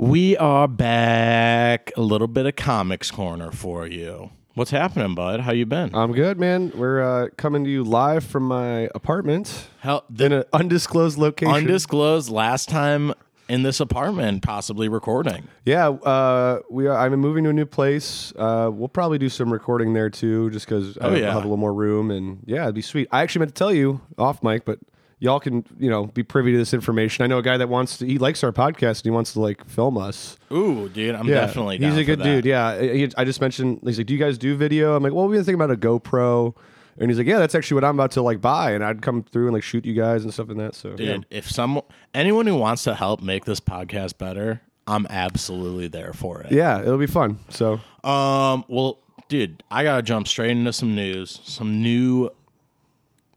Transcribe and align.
We 0.00 0.36
are 0.36 0.68
back. 0.68 1.90
A 1.96 2.00
little 2.02 2.28
bit 2.28 2.46
of 2.46 2.54
comics 2.54 3.10
corner 3.10 3.50
for 3.50 3.84
you. 3.84 4.30
What's 4.54 4.70
happening, 4.70 5.16
bud? 5.16 5.40
How 5.40 5.50
you 5.50 5.66
been? 5.66 5.92
I'm 5.92 6.12
good, 6.12 6.38
man. 6.38 6.70
We're 6.76 7.02
uh, 7.02 7.28
coming 7.36 7.64
to 7.64 7.70
you 7.70 7.82
live 7.82 8.22
from 8.24 8.44
my 8.44 8.88
apartment 8.94 9.66
How 9.80 10.04
in 10.16 10.30
an 10.32 10.44
undisclosed 10.52 11.18
location. 11.18 11.52
undisclosed 11.52 12.30
last 12.30 12.68
time 12.68 13.12
in 13.48 13.64
this 13.64 13.80
apartment, 13.80 14.44
possibly 14.44 14.88
recording. 14.88 15.48
yeah, 15.64 15.88
uh, 15.88 16.60
we 16.70 16.86
are. 16.86 16.96
I'm 16.96 17.12
moving 17.18 17.42
to 17.44 17.50
a 17.50 17.52
new 17.52 17.66
place. 17.66 18.32
Uh, 18.36 18.70
we'll 18.72 18.86
probably 18.88 19.18
do 19.18 19.28
some 19.28 19.52
recording 19.52 19.94
there 19.94 20.10
too, 20.10 20.48
just 20.50 20.66
because 20.66 20.96
Oh, 21.00 21.08
I'll 21.10 21.16
yeah. 21.18 21.26
have 21.26 21.34
a 21.36 21.38
little 21.40 21.56
more 21.56 21.74
room. 21.74 22.12
And 22.12 22.38
yeah, 22.46 22.62
it'd 22.64 22.74
be 22.76 22.82
sweet. 22.82 23.08
I 23.10 23.22
actually 23.22 23.40
meant 23.40 23.54
to 23.54 23.58
tell 23.58 23.72
you 23.72 24.00
off 24.16 24.44
mic, 24.44 24.64
but 24.64 24.78
y'all 25.20 25.40
can 25.40 25.64
you 25.78 25.90
know 25.90 26.06
be 26.06 26.22
privy 26.22 26.52
to 26.52 26.58
this 26.58 26.72
information. 26.74 27.24
I 27.24 27.26
know 27.26 27.38
a 27.38 27.42
guy 27.42 27.56
that 27.56 27.68
wants 27.68 27.98
to. 27.98 28.06
He 28.06 28.18
likes 28.18 28.42
our 28.44 28.52
podcast 28.52 28.98
and 28.98 29.04
he 29.04 29.10
wants 29.10 29.32
to 29.34 29.40
like 29.40 29.64
film 29.68 29.96
us. 29.98 30.36
Ooh, 30.52 30.88
dude, 30.88 31.14
I'm 31.14 31.28
Yeah, 31.28 31.46
definitely. 31.46 31.78
He's 31.78 31.96
a 31.96 32.04
good 32.04 32.22
dude. 32.22 32.44
Yeah, 32.44 32.80
he, 32.80 33.10
I 33.16 33.24
just 33.24 33.40
mentioned. 33.40 33.80
He's 33.84 33.98
like, 33.98 34.06
"Do 34.06 34.14
you 34.14 34.20
guys 34.20 34.38
do 34.38 34.56
video?" 34.56 34.94
I'm 34.96 35.02
like, 35.02 35.12
"Well, 35.12 35.26
we've 35.28 35.36
been 35.38 35.44
thinking 35.44 35.60
about 35.62 35.70
a 35.70 35.76
GoPro." 35.78 36.54
And 37.00 37.08
he's 37.10 37.18
like, 37.18 37.28
"Yeah, 37.28 37.38
that's 37.38 37.54
actually 37.54 37.76
what 37.76 37.84
I'm 37.84 37.94
about 37.94 38.10
to 38.12 38.22
like 38.22 38.40
buy, 38.40 38.72
and 38.72 38.84
I'd 38.84 39.02
come 39.02 39.22
through 39.22 39.46
and 39.46 39.54
like 39.54 39.62
shoot 39.62 39.84
you 39.84 39.94
guys 39.94 40.24
and 40.24 40.32
stuff 40.34 40.48
and 40.48 40.58
that." 40.58 40.74
So 40.74 40.90
yeah. 40.90 40.96
Dude, 40.96 41.26
if 41.30 41.48
some 41.50 41.80
anyone 42.12 42.46
who 42.46 42.56
wants 42.56 42.82
to 42.84 42.94
help 42.94 43.22
make 43.22 43.44
this 43.44 43.60
podcast 43.60 44.18
better, 44.18 44.62
I'm 44.86 45.06
absolutely 45.08 45.86
there 45.88 46.12
for 46.12 46.40
it. 46.40 46.50
Yeah, 46.50 46.80
it'll 46.80 46.98
be 46.98 47.06
fun. 47.06 47.38
So 47.50 47.74
Um, 48.02 48.64
well, 48.68 48.98
dude, 49.28 49.62
I 49.70 49.84
gotta 49.84 50.02
jump 50.02 50.26
straight 50.26 50.50
into 50.50 50.72
some 50.72 50.94
news. 50.96 51.40
Some 51.44 51.82
new 51.82 52.30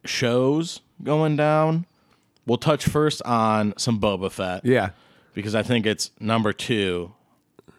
shows 0.06 0.82
going 1.04 1.36
down. 1.36 1.86
We'll 2.46 2.58
touch 2.58 2.86
first 2.86 3.22
on 3.24 3.74
some 3.78 4.00
Boba 4.00 4.32
Fett 4.32 4.66
yeah, 4.66 4.92
because 5.34 5.56
I 5.56 5.64
think 5.64 5.86
it's 5.86 6.12
number 6.20 6.54
two 6.54 7.14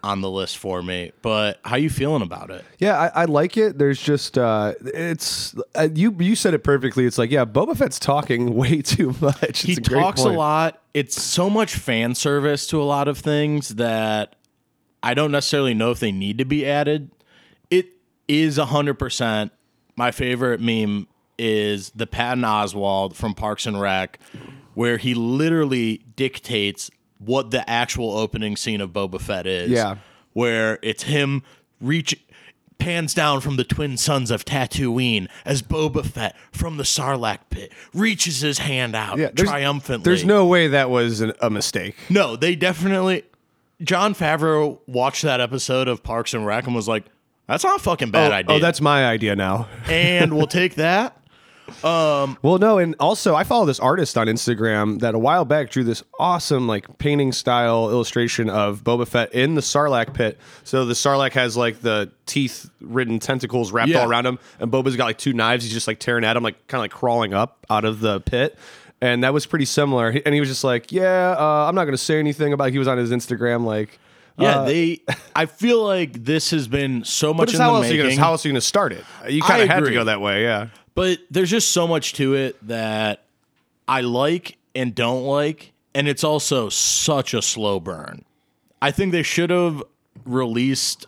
on 0.04 0.20
the 0.20 0.30
list 0.30 0.58
for 0.58 0.82
me. 0.82 1.12
But 1.22 1.60
how 1.64 1.76
you 1.76 1.90
feeling 1.90 2.22
about 2.22 2.50
it? 2.50 2.64
yeah, 2.78 2.98
I, 2.98 3.22
I 3.22 3.24
like 3.26 3.56
it. 3.56 3.78
There's 3.78 4.00
just 4.00 4.38
uh, 4.38 4.74
it's 4.80 5.54
uh, 5.74 5.88
you 5.94 6.14
you 6.18 6.36
said 6.36 6.54
it 6.54 6.64
perfectly. 6.64 7.06
It's 7.06 7.18
like 7.18 7.30
yeah, 7.30 7.44
Boba 7.44 7.76
Fett's 7.76 7.98
talking 7.98 8.54
way 8.56 8.82
too 8.82 9.14
much. 9.20 9.42
It's 9.42 9.60
he 9.62 9.72
a 9.74 9.76
great 9.76 10.00
talks 10.00 10.22
a 10.22 10.28
lot. 10.28 10.80
It's 10.94 11.20
so 11.20 11.48
much 11.50 11.74
fan 11.74 12.14
service 12.14 12.66
to 12.68 12.80
a 12.80 12.84
lot 12.84 13.08
of 13.08 13.18
things 13.18 13.76
that 13.76 14.36
I 15.02 15.14
don't 15.14 15.32
necessarily 15.32 15.74
know 15.74 15.90
if 15.90 16.00
they 16.00 16.12
need 16.12 16.38
to 16.38 16.44
be 16.44 16.66
added. 16.66 17.10
It 17.70 17.88
is 18.28 18.58
hundred 18.58 18.94
percent 18.94 19.52
my 19.96 20.10
favorite 20.10 20.60
meme 20.60 21.06
is 21.38 21.90
the 21.94 22.06
Patton 22.06 22.42
Oswalt 22.44 23.14
from 23.14 23.34
Parks 23.34 23.66
and 23.66 23.80
Rec, 23.80 24.18
where 24.74 24.96
he 24.98 25.14
literally 25.14 26.02
dictates 26.16 26.90
what 27.18 27.50
the 27.50 27.68
actual 27.68 28.12
opening 28.16 28.56
scene 28.56 28.80
of 28.80 28.90
Boba 28.90 29.20
Fett 29.20 29.46
is. 29.46 29.70
Yeah. 29.70 29.96
Where 30.32 30.78
it's 30.82 31.04
him 31.04 31.42
reach 31.80 32.18
pans 32.78 33.14
down 33.14 33.40
from 33.40 33.56
the 33.56 33.62
twin 33.64 33.96
suns 33.96 34.30
of 34.30 34.44
Tatooine 34.44 35.28
as 35.44 35.62
Boba 35.62 36.04
Fett 36.04 36.34
from 36.50 36.78
the 36.78 36.82
Sarlacc 36.82 37.38
pit 37.48 37.72
reaches 37.94 38.40
his 38.40 38.58
hand 38.58 38.96
out 38.96 39.18
Yeah, 39.18 39.30
there's- 39.32 39.48
triumphantly. 39.48 40.02
There's 40.04 40.24
no 40.24 40.46
way 40.46 40.66
that 40.68 40.90
was 40.90 41.20
an, 41.20 41.32
a 41.40 41.48
mistake. 41.48 41.94
No, 42.10 42.34
they 42.34 42.56
definitely. 42.56 43.22
Jon 43.82 44.14
Favreau 44.14 44.78
watched 44.86 45.22
that 45.22 45.40
episode 45.40 45.86
of 45.88 46.02
Parks 46.02 46.34
and 46.34 46.44
Rec 46.46 46.66
and 46.66 46.74
was 46.74 46.88
like, 46.88 47.04
"That's 47.46 47.62
not 47.64 47.80
a 47.80 47.82
fucking 47.82 48.10
bad 48.10 48.30
oh, 48.30 48.34
oh 48.34 48.38
idea." 48.38 48.56
oh, 48.56 48.58
that's 48.58 48.80
my 48.80 49.06
idea 49.06 49.34
now. 49.36 49.68
and 49.88 50.36
we'll 50.36 50.46
take 50.48 50.74
that. 50.76 51.16
Well, 51.82 52.58
no, 52.58 52.78
and 52.78 52.94
also 53.00 53.34
I 53.34 53.44
follow 53.44 53.64
this 53.66 53.80
artist 53.80 54.16
on 54.18 54.26
Instagram 54.26 55.00
that 55.00 55.14
a 55.14 55.18
while 55.18 55.44
back 55.44 55.70
drew 55.70 55.84
this 55.84 56.02
awesome 56.18 56.66
like 56.68 56.98
painting 56.98 57.32
style 57.32 57.90
illustration 57.90 58.48
of 58.50 58.84
Boba 58.84 59.06
Fett 59.06 59.32
in 59.32 59.54
the 59.54 59.60
Sarlacc 59.60 60.14
pit. 60.14 60.38
So 60.64 60.84
the 60.84 60.94
Sarlacc 60.94 61.32
has 61.32 61.56
like 61.56 61.80
the 61.80 62.10
teeth 62.26 62.70
ridden 62.80 63.18
tentacles 63.18 63.72
wrapped 63.72 63.90
Yeah. 63.90 64.00
all 64.02 64.08
around 64.10 64.26
him, 64.26 64.38
and 64.60 64.70
Boba's 64.70 64.96
got 64.96 65.06
like 65.06 65.18
two 65.18 65.32
knives. 65.32 65.64
He's 65.64 65.72
just 65.72 65.86
like 65.88 65.98
tearing 65.98 66.24
at 66.24 66.36
him, 66.36 66.42
like 66.42 66.66
kind 66.68 66.78
of 66.80 66.82
like 66.84 66.92
crawling 66.92 67.34
up 67.34 67.66
out 67.70 67.84
of 67.84 68.00
the 68.00 68.20
pit. 68.20 68.56
And 69.00 69.24
that 69.24 69.32
was 69.34 69.46
pretty 69.46 69.64
similar. 69.64 70.12
He- 70.12 70.24
And 70.24 70.32
he 70.34 70.38
was 70.40 70.48
just 70.48 70.62
like, 70.62 70.92
"Yeah, 70.92 71.34
uh, 71.36 71.66
I'm 71.68 71.74
not 71.74 71.84
going 71.84 71.94
to 71.94 71.98
say 71.98 72.20
anything 72.20 72.52
about." 72.52 72.70
He 72.70 72.78
was 72.78 72.86
on 72.86 72.98
his 72.98 73.10
Instagram 73.10 73.64
like, 73.64 73.98
Yeah, 74.38 74.60
uh, 74.60 74.64
they. 74.66 75.00
I 75.34 75.46
feel 75.46 75.82
like 75.84 76.24
this 76.24 76.50
has 76.52 76.68
been 76.68 77.02
so 77.02 77.34
much 77.34 77.48
"But 77.48 77.54
in 77.56 77.60
how 77.60 77.70
the 77.72 77.76
else, 77.78 77.86
are 77.86 77.94
you 77.94 78.02
making. 78.04 78.16
gonna, 78.18 78.24
how 78.24 78.30
else 78.32 78.44
are 78.44 78.48
you 78.48 78.52
going 78.52 78.60
to 78.60 78.66
start 78.66 78.92
it? 78.92 79.04
You 79.28 79.42
kind 79.42 79.60
of 79.60 79.68
had 79.68 79.78
to 79.78 79.82
agree. 79.86 79.94
go 79.94 80.04
that 80.04 80.20
way, 80.20 80.42
yeah." 80.44 80.68
But 80.94 81.20
there's 81.30 81.50
just 81.50 81.72
so 81.72 81.86
much 81.86 82.14
to 82.14 82.34
it 82.34 82.56
that 82.66 83.24
I 83.88 84.02
like 84.02 84.58
and 84.74 84.94
don't 84.94 85.24
like, 85.24 85.72
and 85.94 86.08
it's 86.08 86.24
also 86.24 86.68
such 86.68 87.34
a 87.34 87.42
slow 87.42 87.80
burn. 87.80 88.24
I 88.80 88.90
think 88.90 89.12
they 89.12 89.22
should 89.22 89.50
have 89.50 89.82
released 90.24 91.06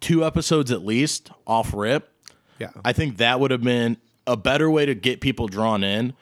two 0.00 0.24
episodes 0.24 0.70
at 0.72 0.84
least 0.84 1.30
off 1.46 1.72
rip. 1.74 2.10
Yeah. 2.58 2.70
I 2.84 2.92
think 2.92 3.18
that 3.18 3.40
would 3.40 3.50
have 3.50 3.62
been 3.62 3.96
a 4.26 4.36
better 4.36 4.70
way 4.70 4.86
to 4.86 4.94
get 4.94 5.20
people 5.20 5.46
drawn 5.46 5.84
in. 5.84 6.14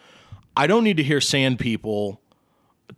I 0.56 0.66
don't 0.66 0.84
need 0.84 0.96
to 0.96 1.02
hear 1.02 1.20
Sand 1.20 1.58
People 1.58 2.20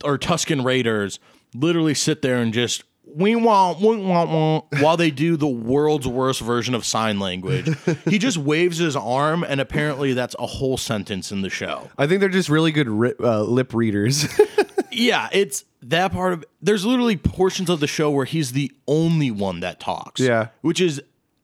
or 0.02 0.18
Tusken 0.18 0.64
Raiders 0.64 1.18
literally 1.54 1.94
sit 1.94 2.22
there 2.22 2.36
and 2.36 2.52
just 2.52 2.84
we 3.14 3.36
want, 3.36 3.80
we 3.80 3.96
want, 3.96 4.30
want 4.30 4.64
while 4.80 4.96
they 4.96 5.10
do 5.10 5.36
the 5.36 5.46
world's 5.48 6.06
worst 6.06 6.40
version 6.40 6.74
of 6.74 6.84
sign 6.84 7.18
language. 7.18 7.68
he 8.06 8.18
just 8.18 8.36
waves 8.50 8.78
his 8.78 8.96
arm, 8.96 9.42
and 9.44 9.60
apparently 9.60 10.12
that's 10.14 10.36
a 10.38 10.46
whole 10.46 10.76
sentence 10.76 11.32
in 11.32 11.42
the 11.42 11.50
show. 11.50 11.90
I 11.98 12.06
think 12.06 12.20
they're 12.20 12.28
just 12.28 12.48
really 12.48 12.72
good 12.72 12.88
ri- 12.88 13.14
uh, 13.20 13.42
lip 13.42 13.74
readers. 13.74 14.26
Yeah, 14.92 15.28
it's 15.30 15.64
that 15.82 16.10
part 16.10 16.32
of. 16.32 16.44
There's 16.60 16.84
literally 16.84 17.16
portions 17.16 17.70
of 17.70 17.78
the 17.78 17.86
show 17.86 18.10
where 18.10 18.24
he's 18.24 18.50
the 18.50 18.72
only 18.88 19.30
one 19.30 19.60
that 19.60 19.78
talks. 19.78 20.20
Yeah. 20.20 20.48
which 20.62 20.80
is 20.80 21.00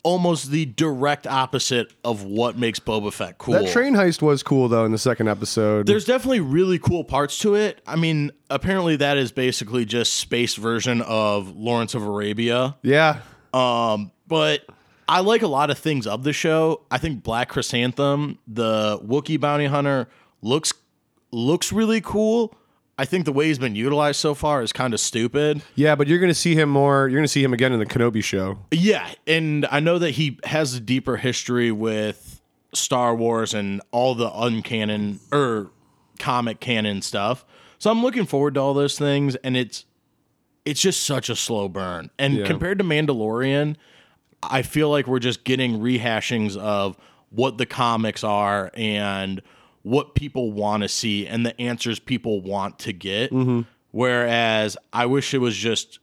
almost 0.06 0.52
the 0.52 0.64
direct 0.64 1.26
opposite 1.26 1.92
of 2.04 2.22
what 2.22 2.56
makes 2.56 2.78
Boba 2.78 3.12
Fett 3.12 3.38
cool. 3.38 3.54
That 3.54 3.72
train 3.72 3.94
heist 3.94 4.22
was 4.22 4.40
cool 4.40 4.68
though 4.68 4.84
in 4.84 4.92
the 4.92 4.98
second 4.98 5.26
episode. 5.26 5.86
There's 5.86 6.04
definitely 6.04 6.38
really 6.38 6.78
cool 6.78 7.02
parts 7.02 7.40
to 7.40 7.56
it. 7.56 7.80
I 7.88 7.96
mean, 7.96 8.30
apparently 8.48 8.94
that 8.96 9.16
is 9.16 9.32
basically 9.32 9.84
just 9.84 10.14
space 10.14 10.54
version 10.54 11.02
of 11.02 11.56
Lawrence 11.56 11.94
of 11.96 12.06
Arabia. 12.06 12.76
yeah. 12.82 13.18
Um, 13.52 14.12
but 14.28 14.60
I 15.08 15.20
like 15.20 15.42
a 15.42 15.48
lot 15.48 15.70
of 15.70 15.78
things 15.78 16.06
of 16.06 16.22
the 16.22 16.32
show. 16.32 16.82
I 16.88 16.98
think 16.98 17.24
Black 17.24 17.50
Krrsantan, 17.50 18.38
the 18.46 19.00
Wookiee 19.00 19.40
bounty 19.40 19.66
hunter, 19.66 20.08
looks 20.40 20.72
looks 21.32 21.72
really 21.72 22.00
cool. 22.00 22.54
I 22.98 23.04
think 23.04 23.26
the 23.26 23.32
way 23.32 23.46
he's 23.48 23.58
been 23.58 23.76
utilized 23.76 24.18
so 24.20 24.34
far 24.34 24.62
is 24.62 24.72
kind 24.72 24.94
of 24.94 25.00
stupid. 25.00 25.62
Yeah, 25.74 25.94
but 25.96 26.08
you're 26.08 26.18
going 26.18 26.30
to 26.30 26.34
see 26.34 26.54
him 26.54 26.70
more. 26.70 27.08
You're 27.08 27.18
going 27.18 27.24
to 27.24 27.28
see 27.28 27.44
him 27.44 27.52
again 27.52 27.72
in 27.72 27.78
the 27.78 27.84
Kenobi 27.86 28.24
show. 28.24 28.58
Yeah, 28.70 29.06
and 29.26 29.66
I 29.70 29.80
know 29.80 29.98
that 29.98 30.12
he 30.12 30.38
has 30.44 30.74
a 30.74 30.80
deeper 30.80 31.18
history 31.18 31.70
with 31.70 32.40
Star 32.72 33.14
Wars 33.14 33.52
and 33.52 33.82
all 33.90 34.14
the 34.14 34.30
uncanon 34.30 35.18
or 35.30 35.70
comic 36.18 36.60
canon 36.60 37.02
stuff. 37.02 37.44
So 37.78 37.90
I'm 37.90 38.02
looking 38.02 38.24
forward 38.24 38.54
to 38.54 38.60
all 38.60 38.72
those 38.72 38.98
things 38.98 39.34
and 39.36 39.56
it's 39.56 39.84
it's 40.64 40.80
just 40.80 41.02
such 41.04 41.28
a 41.28 41.36
slow 41.36 41.68
burn. 41.68 42.10
And 42.18 42.38
Yeah. 42.38 42.46
compared 42.46 42.78
to 42.78 42.84
Mandalorian, 42.84 43.76
I 44.42 44.62
feel 44.62 44.88
like 44.90 45.06
we're 45.06 45.18
just 45.20 45.44
getting 45.44 45.78
rehashings 45.80 46.56
of 46.56 46.96
what 47.30 47.58
the 47.58 47.66
comics 47.66 48.24
are 48.24 48.70
and 48.74 49.42
what 49.86 50.16
people 50.16 50.50
want 50.50 50.82
to 50.82 50.88
see 50.88 51.28
and 51.28 51.46
the 51.46 51.58
answers 51.60 52.00
people 52.00 52.40
want 52.40 52.76
to 52.80 52.92
get. 52.92 53.30
Whereas 53.92 54.76
I 54.92 55.06
wish 55.06 55.32
it 55.32 55.38
was 55.38 55.56
just 55.56 56.00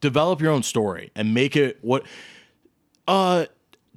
develop 0.00 0.40
your 0.40 0.52
own 0.52 0.62
story 0.62 1.10
and 1.16 1.34
make 1.34 1.56
it 1.56 1.78
what 1.82 2.04
uh 3.08 3.46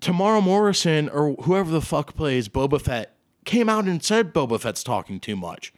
Temuera 0.01 0.41
Morrison 0.41 1.09
or 1.09 1.34
whoever 1.44 1.69
the 1.69 1.81
fuck 1.81 2.16
plays 2.16 2.50
Boba 2.50 2.81
Fett 2.81 3.16
came 3.45 3.69
out 3.69 3.85
and 3.85 4.03
said 4.03 4.34
Boba 4.34 4.59
Fett's 4.59 4.84
talking 4.84 5.19
too 5.19 5.35
much. 5.35 5.73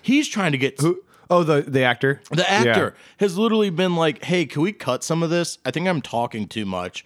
He's 0.00 0.26
trying 0.26 0.52
to 0.52 0.58
get 0.58 0.80
Who? 0.80 1.02
Oh, 1.28 1.42
the 1.42 1.60
the 1.62 1.82
actor. 1.82 2.22
the 2.30 2.50
actor 2.50 2.94
has 3.18 3.36
literally 3.36 3.70
been 3.70 3.96
like, 3.96 4.24
"Hey, 4.24 4.46
can 4.46 4.62
we 4.62 4.72
cut 4.72 5.04
some 5.04 5.22
of 5.22 5.28
this? 5.30 5.58
I 5.64 5.70
think 5.70 5.86
I'm 5.88 6.00
talking 6.02 6.46
too 6.46 6.64
much." 6.64 7.04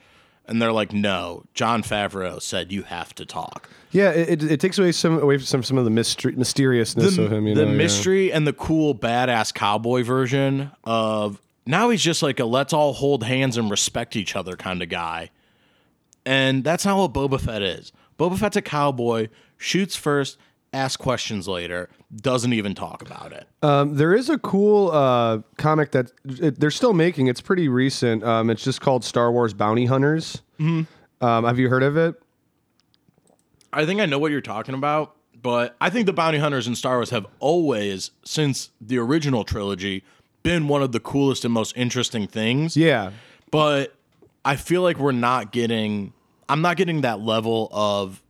And 0.48 0.60
they're 0.60 0.72
like, 0.72 0.92
"No, 0.92 1.44
Jon 1.54 1.82
Favreau 1.82 2.40
said 2.40 2.72
you 2.72 2.82
have 2.84 3.14
to 3.16 3.26
talk." 3.26 3.68
Yeah, 3.90 4.10
it, 4.10 4.42
it, 4.42 4.52
it 4.52 4.60
takes 4.60 4.78
away 4.78 4.92
some 4.92 5.18
away 5.18 5.36
from 5.38 5.46
some 5.46 5.62
some 5.62 5.78
of 5.78 5.84
the 5.84 5.90
mystery, 5.90 6.34
mysteriousness 6.34 7.16
the, 7.16 7.24
of 7.24 7.32
him. 7.32 7.46
You 7.46 7.54
the 7.54 7.66
know, 7.66 7.70
yeah. 7.70 7.76
mystery 7.76 8.32
and 8.32 8.46
the 8.46 8.52
cool 8.52 8.94
badass 8.94 9.52
cowboy 9.52 10.02
version 10.02 10.70
of 10.84 11.40
now 11.66 11.90
he's 11.90 12.02
just 12.02 12.22
like 12.22 12.40
a 12.40 12.44
let's 12.44 12.72
all 12.72 12.94
hold 12.94 13.24
hands 13.24 13.56
and 13.56 13.70
respect 13.70 14.16
each 14.16 14.34
other 14.34 14.56
kind 14.56 14.82
of 14.82 14.88
guy. 14.88 15.30
And 16.24 16.64
that's 16.64 16.84
not 16.84 16.98
what 16.98 17.12
Boba 17.12 17.40
Fett 17.40 17.62
is. 17.62 17.92
Boba 18.18 18.38
Fett's 18.38 18.56
a 18.56 18.62
cowboy, 18.62 19.28
shoots 19.56 19.96
first, 19.96 20.38
asks 20.72 20.96
questions 20.96 21.48
later, 21.48 21.88
doesn't 22.14 22.52
even 22.52 22.74
talk 22.74 23.02
about 23.02 23.32
it. 23.32 23.46
Um, 23.62 23.96
there 23.96 24.14
is 24.14 24.28
a 24.28 24.38
cool 24.38 24.90
uh, 24.90 25.40
comic 25.56 25.92
that 25.92 26.12
it, 26.24 26.60
they're 26.60 26.70
still 26.70 26.92
making. 26.92 27.26
It's 27.26 27.40
pretty 27.40 27.68
recent. 27.68 28.24
Um, 28.24 28.50
it's 28.50 28.62
just 28.62 28.80
called 28.80 29.04
Star 29.04 29.32
Wars 29.32 29.54
Bounty 29.54 29.86
Hunters. 29.86 30.42
Mm-hmm. 30.58 31.24
Um, 31.24 31.44
have 31.44 31.58
you 31.58 31.68
heard 31.68 31.82
of 31.82 31.96
it? 31.96 32.20
I 33.72 33.84
think 33.84 34.00
I 34.00 34.06
know 34.06 34.18
what 34.18 34.30
you're 34.30 34.40
talking 34.40 34.74
about, 34.74 35.16
but 35.40 35.76
I 35.80 35.90
think 35.90 36.06
the 36.06 36.12
bounty 36.12 36.38
hunters 36.38 36.66
in 36.66 36.74
Star 36.74 36.96
Wars 36.96 37.10
have 37.10 37.26
always, 37.38 38.12
since 38.24 38.70
the 38.80 38.98
original 38.98 39.44
trilogy, 39.44 40.04
been 40.42 40.68
one 40.68 40.82
of 40.82 40.92
the 40.92 41.00
coolest 41.00 41.44
and 41.44 41.52
most 41.52 41.76
interesting 41.76 42.26
things. 42.26 42.76
Yeah. 42.76 43.10
But 43.50 43.94
I 44.44 44.56
feel 44.56 44.82
like 44.82 44.98
we're 44.98 45.12
not 45.12 45.52
getting 45.52 46.12
I'm 46.48 46.62
not 46.62 46.76
getting 46.76 47.02
that 47.02 47.20
level 47.20 47.68
of 47.72 48.22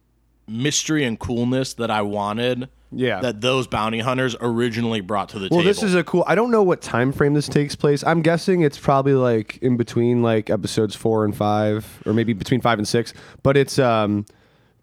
mystery 0.48 1.04
and 1.04 1.18
coolness 1.18 1.74
that 1.74 1.90
I 1.90 2.02
wanted. 2.02 2.68
Yeah. 2.90 3.20
That 3.20 3.42
those 3.42 3.66
bounty 3.66 3.98
hunters 3.98 4.34
originally 4.40 5.02
brought 5.02 5.28
to 5.30 5.38
the 5.38 5.48
Well, 5.50 5.60
table. 5.60 5.64
this 5.64 5.82
is 5.82 5.94
a 5.94 6.02
cool. 6.02 6.24
I 6.26 6.34
don't 6.34 6.50
know 6.50 6.62
what 6.62 6.80
time 6.80 7.12
frame 7.12 7.34
this 7.34 7.46
takes 7.46 7.76
place. 7.76 8.02
I'm 8.02 8.22
guessing 8.22 8.62
it's 8.62 8.78
probably 8.78 9.12
like 9.12 9.58
in 9.58 9.76
between 9.76 10.22
like 10.22 10.48
episodes 10.48 10.94
four 10.94 11.26
and 11.26 11.36
five, 11.36 12.02
or 12.06 12.14
maybe 12.14 12.32
between 12.32 12.62
five 12.62 12.78
and 12.78 12.88
six. 12.88 13.12
But 13.42 13.58
it's 13.58 13.78
um, 13.78 14.24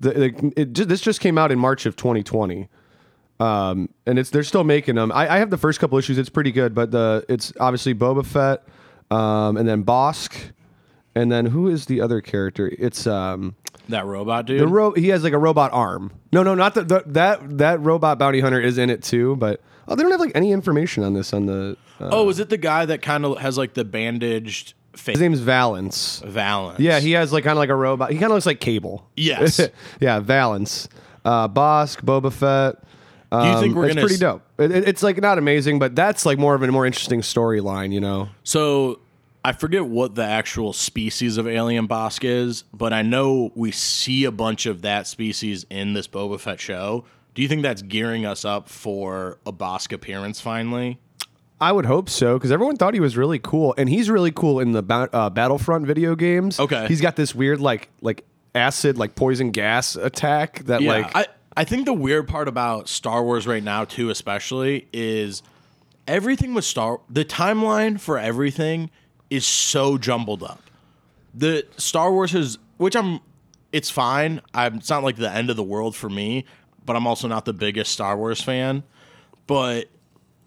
the, 0.02 0.12
the 0.12 0.54
it, 0.56 0.88
this 0.88 1.02
just 1.02 1.20
came 1.20 1.38
out 1.40 1.52
in 1.52 1.58
March 1.58 1.88
of 1.88 1.96
2020. 1.96 2.68
Um, 3.40 3.90
and 4.06 4.18
it's 4.20 4.30
they're 4.30 4.44
still 4.44 4.64
making 4.64 4.96
them. 4.96 5.12
I, 5.12 5.28
I 5.36 5.38
have 5.40 5.50
the 5.50 5.58
first 5.58 5.80
couple 5.80 5.98
issues. 5.98 6.18
It's 6.20 6.30
pretty 6.30 6.52
good, 6.52 6.76
but 6.76 6.92
the 6.92 7.26
it's 7.28 7.52
obviously 7.60 7.94
Boba 7.96 8.24
Fett, 8.26 8.64
um, 9.10 9.58
and 9.58 9.68
then 9.68 9.84
Bossk, 9.84 10.32
and 11.16 11.32
then 11.32 11.48
who 11.48 11.68
is 11.68 11.86
the 11.86 12.02
other 12.02 12.22
character? 12.22 12.72
It's 12.78 13.08
um, 13.08 13.56
that 13.90 14.06
robot 14.06 14.46
dude. 14.46 14.60
the 14.62 14.68
ro- 14.68 14.92
he 14.94 15.10
has 15.10 15.24
like 15.24 15.34
a 15.34 15.38
robot 15.38 15.72
arm. 15.74 16.12
No, 16.32 16.44
no, 16.44 16.54
not 16.56 16.76
the, 16.76 16.84
the 16.84 17.04
that 17.08 17.58
that 17.58 17.80
robot 17.82 18.20
bounty 18.20 18.40
hunter 18.42 18.60
is 18.62 18.78
in 18.78 18.90
it 18.90 19.02
too. 19.04 19.36
But 19.38 19.62
oh, 19.88 19.96
they 19.96 20.04
don't 20.04 20.12
have 20.12 20.20
like 20.20 20.34
any 20.36 20.52
information 20.52 21.04
on 21.04 21.14
this 21.14 21.34
on 21.34 21.46
the. 21.46 21.78
Uh, 22.00 22.10
oh, 22.12 22.30
is 22.30 22.40
it 22.40 22.50
the 22.50 22.58
guy 22.58 22.86
that 22.86 23.02
kind 23.02 23.26
of 23.26 23.38
has 23.40 23.58
like 23.58 23.74
the 23.74 23.86
bandaged 23.86 24.74
face? 24.94 25.14
his 25.16 25.22
name's 25.22 25.40
Valence. 25.40 26.22
Valance. 26.26 26.80
Yeah, 26.80 27.00
he 27.00 27.14
has 27.14 27.32
like 27.32 27.44
kind 27.44 27.54
of 27.54 27.60
like 27.60 27.70
a 27.70 27.76
robot. 27.76 28.12
He 28.12 28.18
kind 28.18 28.32
of 28.32 28.36
looks 28.36 28.46
like 28.46 28.60
Cable. 28.60 29.08
Yes. 29.16 29.62
yeah, 30.02 30.20
Valance, 30.20 30.90
uh, 31.24 31.48
Bossk, 31.48 32.02
Boba 32.04 32.32
Fett. 32.34 32.82
You 33.32 33.60
think 33.60 33.72
Um, 33.72 33.76
we're 33.76 33.86
it's 33.86 33.96
gonna 33.96 34.02
pretty 34.02 34.16
s- 34.16 34.20
dope. 34.22 34.44
It, 34.60 34.72
it- 34.72 34.88
it's 34.88 35.04
like 35.04 35.20
not 35.22 35.38
amazing, 35.38 35.78
but 35.80 35.96
that's 35.96 36.26
like 36.26 36.38
more 36.38 36.56
of 36.56 36.64
a 36.64 36.68
more 36.68 36.86
interesting 36.86 37.22
storyline. 37.22 37.92
You 37.94 38.00
know. 38.02 38.30
So 38.44 39.00
I 39.46 39.52
forget 39.52 39.86
what 39.86 40.16
the 40.16 40.26
actual 40.26 40.74
species 40.74 41.38
of 41.38 41.48
alien 41.48 41.88
Bossk 41.88 42.24
is, 42.24 42.64
but 42.74 42.94
I 42.94 43.04
know 43.04 43.52
we 43.54 43.70
see 43.70 44.26
a 44.26 44.32
bunch 44.32 44.66
of 44.66 44.82
that 44.82 45.06
species 45.06 45.68
in 45.70 45.94
this 45.94 46.08
Boba 46.08 46.40
Fett 46.40 46.60
show. 46.60 47.06
Do 47.36 47.44
you 47.44 47.48
think 47.48 47.62
that's 47.62 47.84
gearing 47.84 48.26
us 48.26 48.44
up 48.44 48.68
for 48.68 49.38
a 49.46 49.54
Bossk 49.54 49.94
appearance 49.94 50.42
finally? 50.42 50.98
I 51.62 51.72
would 51.74 51.86
hope 51.86 52.10
so 52.10 52.40
because 52.40 52.52
everyone 52.52 52.78
thought 52.78 52.96
he 52.96 53.00
was 53.00 53.18
really 53.18 53.38
cool, 53.38 53.76
and 53.78 53.88
he's 53.88 54.10
really 54.10 54.32
cool 54.32 54.60
in 54.60 54.72
the 54.72 54.82
ba- 54.82 55.12
uh, 55.14 55.30
Battlefront 55.30 55.86
video 55.86 56.16
games. 56.16 56.60
Okay. 56.60 56.88
he's 56.88 57.00
got 57.00 57.16
this 57.16 57.36
weird 57.36 57.62
like 57.62 57.90
like 58.02 58.26
acid 58.56 58.98
like 58.98 59.14
poison 59.14 59.52
gas 59.52 59.96
attack 59.96 60.64
that 60.66 60.82
Yeah, 60.82 60.90
like 60.92 61.16
I, 61.16 61.28
I 61.56 61.66
think 61.66 61.86
the 61.86 61.94
weird 61.94 62.28
part 62.28 62.48
about 62.48 62.90
Star 62.90 63.24
Wars 63.24 63.46
right 63.46 63.64
now 63.64 63.86
too, 63.86 64.10
especially, 64.10 64.88
is 64.92 65.44
everything 66.08 66.56
with 66.56 66.66
Star 66.66 67.00
the 67.12 67.24
timeline 67.24 68.00
for 68.00 68.18
everything 68.18 68.90
is 69.30 69.46
so 69.46 69.98
jumbled 69.98 70.44
up. 70.44 70.62
The 71.34 71.66
Star 71.78 72.12
Wars 72.12 72.32
has 72.32 72.58
which 72.78 72.96
I'm 72.96 73.20
it's 73.72 73.90
fine. 73.90 74.42
I'm 74.54 74.76
it's 74.76 74.90
not 74.90 75.04
like 75.04 75.18
the 75.18 75.30
end 75.30 75.50
of 75.50 75.56
the 75.56 75.64
world 75.64 75.96
for 75.96 76.10
me, 76.10 76.46
but 76.86 76.96
I'm 76.96 77.08
also 77.08 77.28
not 77.28 77.46
the 77.46 77.54
biggest 77.54 77.92
Star 77.92 78.18
Wars 78.18 78.42
fan. 78.42 78.84
But 79.48 79.90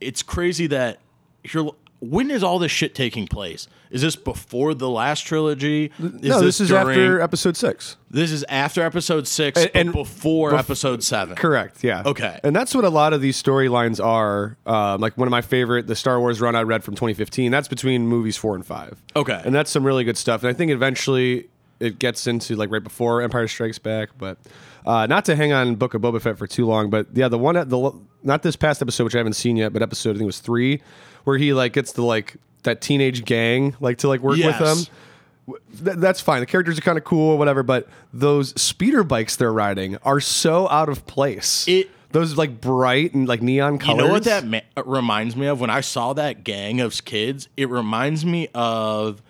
it's 0.00 0.22
crazy 0.22 0.66
that 0.68 1.00
you're 1.44 1.72
when 2.00 2.30
is 2.30 2.42
all 2.42 2.58
this 2.58 2.70
shit 2.70 2.94
taking 2.94 3.26
place? 3.26 3.66
Is 3.90 4.02
this 4.02 4.14
before 4.16 4.74
the 4.74 4.88
last 4.88 5.22
trilogy? 5.22 5.90
Is 5.98 6.12
no, 6.22 6.40
this, 6.40 6.60
is 6.60 6.68
during- 6.68 6.88
after 6.90 7.20
episode 7.20 7.56
six. 7.56 7.96
this 8.10 8.30
is 8.30 8.44
after 8.48 8.82
episode 8.82 9.26
six, 9.26 9.60
And- 9.60 9.70
and 9.74 9.92
before 9.92 10.52
bef- 10.52 10.58
episode 10.60 11.02
seven. 11.02 11.34
Correct. 11.36 11.82
Yeah. 11.82 12.02
Okay. 12.06 12.38
And 12.44 12.54
that's 12.54 12.74
what 12.74 12.84
a 12.84 12.90
lot 12.90 13.12
of 13.12 13.20
these 13.20 13.42
storylines 13.42 14.04
are. 14.04 14.56
Um, 14.66 15.00
like 15.00 15.16
one 15.18 15.26
of 15.26 15.30
my 15.32 15.40
favorite, 15.40 15.86
the 15.86 15.96
Star 15.96 16.20
Wars 16.20 16.40
run 16.40 16.54
I 16.54 16.62
read 16.62 16.84
from 16.84 16.94
2015. 16.94 17.50
That's 17.50 17.68
between 17.68 18.06
movies 18.06 18.36
four 18.36 18.54
and 18.54 18.64
five. 18.64 19.02
Okay. 19.16 19.40
And 19.44 19.54
that's 19.54 19.70
some 19.70 19.84
really 19.84 20.04
good 20.04 20.16
stuff. 20.18 20.42
And 20.42 20.50
I 20.50 20.52
think 20.52 20.70
eventually 20.70 21.48
it 21.80 21.98
gets 21.98 22.26
into 22.26 22.56
like 22.56 22.70
right 22.70 22.82
before 22.84 23.22
Empire 23.22 23.48
Strikes 23.48 23.78
Back. 23.78 24.10
But 24.18 24.38
uh, 24.86 25.06
not 25.06 25.24
to 25.26 25.34
hang 25.36 25.52
on 25.52 25.74
Book 25.76 25.94
of 25.94 26.02
Boba 26.02 26.20
Fett 26.20 26.38
for 26.38 26.46
too 26.46 26.66
long. 26.66 26.90
But 26.90 27.06
yeah, 27.14 27.28
the 27.28 27.38
one 27.38 27.56
at 27.56 27.68
the 27.70 27.92
not 28.22 28.42
this 28.42 28.56
past 28.56 28.82
episode, 28.82 29.04
which 29.04 29.14
I 29.14 29.18
haven't 29.18 29.34
seen 29.34 29.56
yet, 29.56 29.72
but 29.72 29.82
episode 29.82 30.10
I 30.10 30.12
think 30.14 30.22
it 30.22 30.26
was 30.26 30.40
three, 30.40 30.80
where 31.24 31.38
he 31.38 31.52
like 31.52 31.72
gets 31.72 31.92
the 31.92 32.02
like 32.02 32.36
that 32.64 32.80
teenage 32.80 33.24
gang 33.24 33.76
like 33.80 33.98
to 33.98 34.08
like 34.08 34.20
work 34.20 34.36
Yes. 34.36 34.58
with 34.60 34.68
them. 34.86 34.94
Th- 35.84 35.96
that's 35.96 36.20
fine. 36.20 36.40
The 36.40 36.46
characters 36.46 36.76
are 36.78 36.82
kind 36.82 36.98
of 36.98 37.04
cool, 37.04 37.30
or 37.30 37.38
whatever. 37.38 37.62
But 37.62 37.88
those 38.12 38.60
speeder 38.60 39.02
bikes 39.04 39.36
they're 39.36 39.52
riding 39.52 39.96
are 40.02 40.20
so 40.20 40.68
out 40.68 40.88
of 40.88 41.06
place. 41.06 41.66
It- 41.68 41.90
those 42.10 42.38
like 42.38 42.58
bright 42.60 43.12
and 43.12 43.28
like 43.28 43.42
neon 43.42 43.78
colors. 43.78 44.00
You 44.00 44.06
know 44.06 44.12
what 44.12 44.24
that 44.24 44.46
ma- 44.46 44.60
uh, 44.76 44.82
reminds 44.84 45.36
me 45.36 45.46
of? 45.46 45.60
When 45.60 45.68
I 45.68 45.82
saw 45.82 46.14
that 46.14 46.42
gang 46.42 46.80
of 46.80 47.04
kids, 47.04 47.48
it 47.56 47.68
reminds 47.68 48.24
me 48.24 48.48
of 48.54 49.20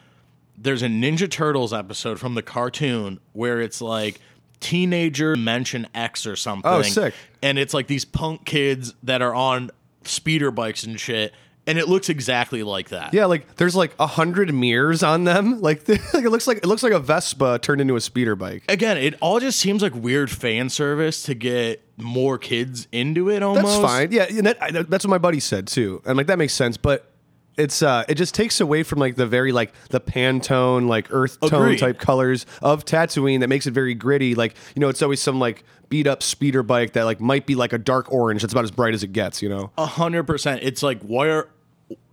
there's 0.57 0.83
a 0.83 0.87
Ninja 0.87 1.29
Turtles 1.29 1.73
episode 1.73 2.21
from 2.21 2.35
the 2.35 2.43
cartoon 2.43 3.19
where 3.33 3.61
it's 3.61 3.81
like 3.81 4.21
teenager 4.61 5.37
mention 5.37 5.87
X 5.95 6.27
or 6.27 6.37
something. 6.37 6.71
Oh, 6.71 6.83
sick. 6.83 7.15
And 7.43 7.59
it's 7.59 7.75
like 7.75 7.87
these 7.87 8.05
punk 8.05 8.45
kids 8.45 8.95
that 9.03 9.23
are 9.23 9.35
on 9.35 9.71
speeder 10.05 10.51
bikes 10.51 10.85
and 10.85 10.99
shit. 10.99 11.33
And 11.67 11.79
it 11.79 11.87
looks 11.87 12.09
exactly 12.09 12.63
like 12.63 12.89
that. 12.89 13.13
Yeah, 13.13 13.27
like 13.27 13.57
there's 13.57 13.77
like 13.77 13.95
a 14.01 14.07
hundred 14.07 14.53
mirrors 14.55 15.03
on 15.03 15.25
them. 15.25 15.61
Like, 15.69 15.87
like 15.89 16.25
it 16.25 16.31
looks 16.31 16.47
like 16.47 16.59
it 16.59 16.67
looks 16.67 16.83
like 16.83 16.95
a 16.95 16.99
Vespa 16.99 17.59
turned 17.59 17.83
into 17.83 17.95
a 17.95 18.01
speeder 18.01 18.35
bike. 18.35 18.63
Again, 18.71 18.97
it 18.97 19.15
all 19.21 19.39
just 19.39 19.59
seems 19.59 19.83
like 19.83 19.95
weird 19.95 20.31
fan 20.31 20.71
service 20.71 21.23
to 21.25 21.35
get 21.35 21.83
more 21.99 22.39
kids 22.39 22.89
into 22.91 23.29
it 23.29 23.43
almost. 23.43 23.83
That's 23.83 23.93
fine. 23.93 24.13
Yeah, 24.13 24.27
and 24.31 24.47
that, 24.47 24.63
I, 24.63 24.71
that's 24.71 25.05
what 25.05 25.11
my 25.11 25.19
buddy 25.19 25.41
said 25.41 25.67
too, 25.67 26.01
and 26.07 26.17
like 26.17 26.29
that 26.29 26.39
makes 26.39 26.55
sense. 26.55 26.79
But 26.79 27.11
it's 27.59 27.83
uh, 27.83 28.05
it 28.09 28.15
just 28.15 28.35
takes 28.35 28.61
away 28.61 28.85
from 28.85 29.01
like 29.01 29.17
the 29.17 29.27
very 29.27 29.53
like 29.53 29.73
the 29.91 30.01
Pantone 30.01 30.89
like 30.89 31.09
earth 31.11 31.41
tone 31.41 31.63
Agreed. 31.63 31.79
type 31.79 31.99
colors 31.99 32.47
of 32.63 32.85
Tatooine 32.85 33.41
that 33.41 33.49
makes 33.49 33.67
it 33.67 33.73
very 33.73 33.95
gritty. 33.95 34.35
Like 34.35 34.55
you 34.75 34.81
know, 34.81 34.89
it's 34.89 35.03
always 35.03 35.21
some 35.21 35.41
like 35.41 35.65
beat 35.89 36.07
up 36.07 36.23
speeder 36.23 36.63
bike 36.63 36.93
that 36.93 37.03
like 37.05 37.21
might 37.21 37.47
be 37.47 37.57
like 37.57 37.73
a 37.73 37.79
dark 37.79 38.13
orange. 38.13 38.43
That's 38.43 38.53
about 38.53 38.65
as 38.65 38.71
bright 38.71 38.95
as 38.95 39.03
it 39.03 39.13
gets. 39.13 39.43
You 39.43 39.49
know. 39.49 39.73
A 39.77 39.87
hundred 39.87 40.25
percent. 40.25 40.63
It's 40.63 40.83
like 40.83 41.03
where 41.03 41.49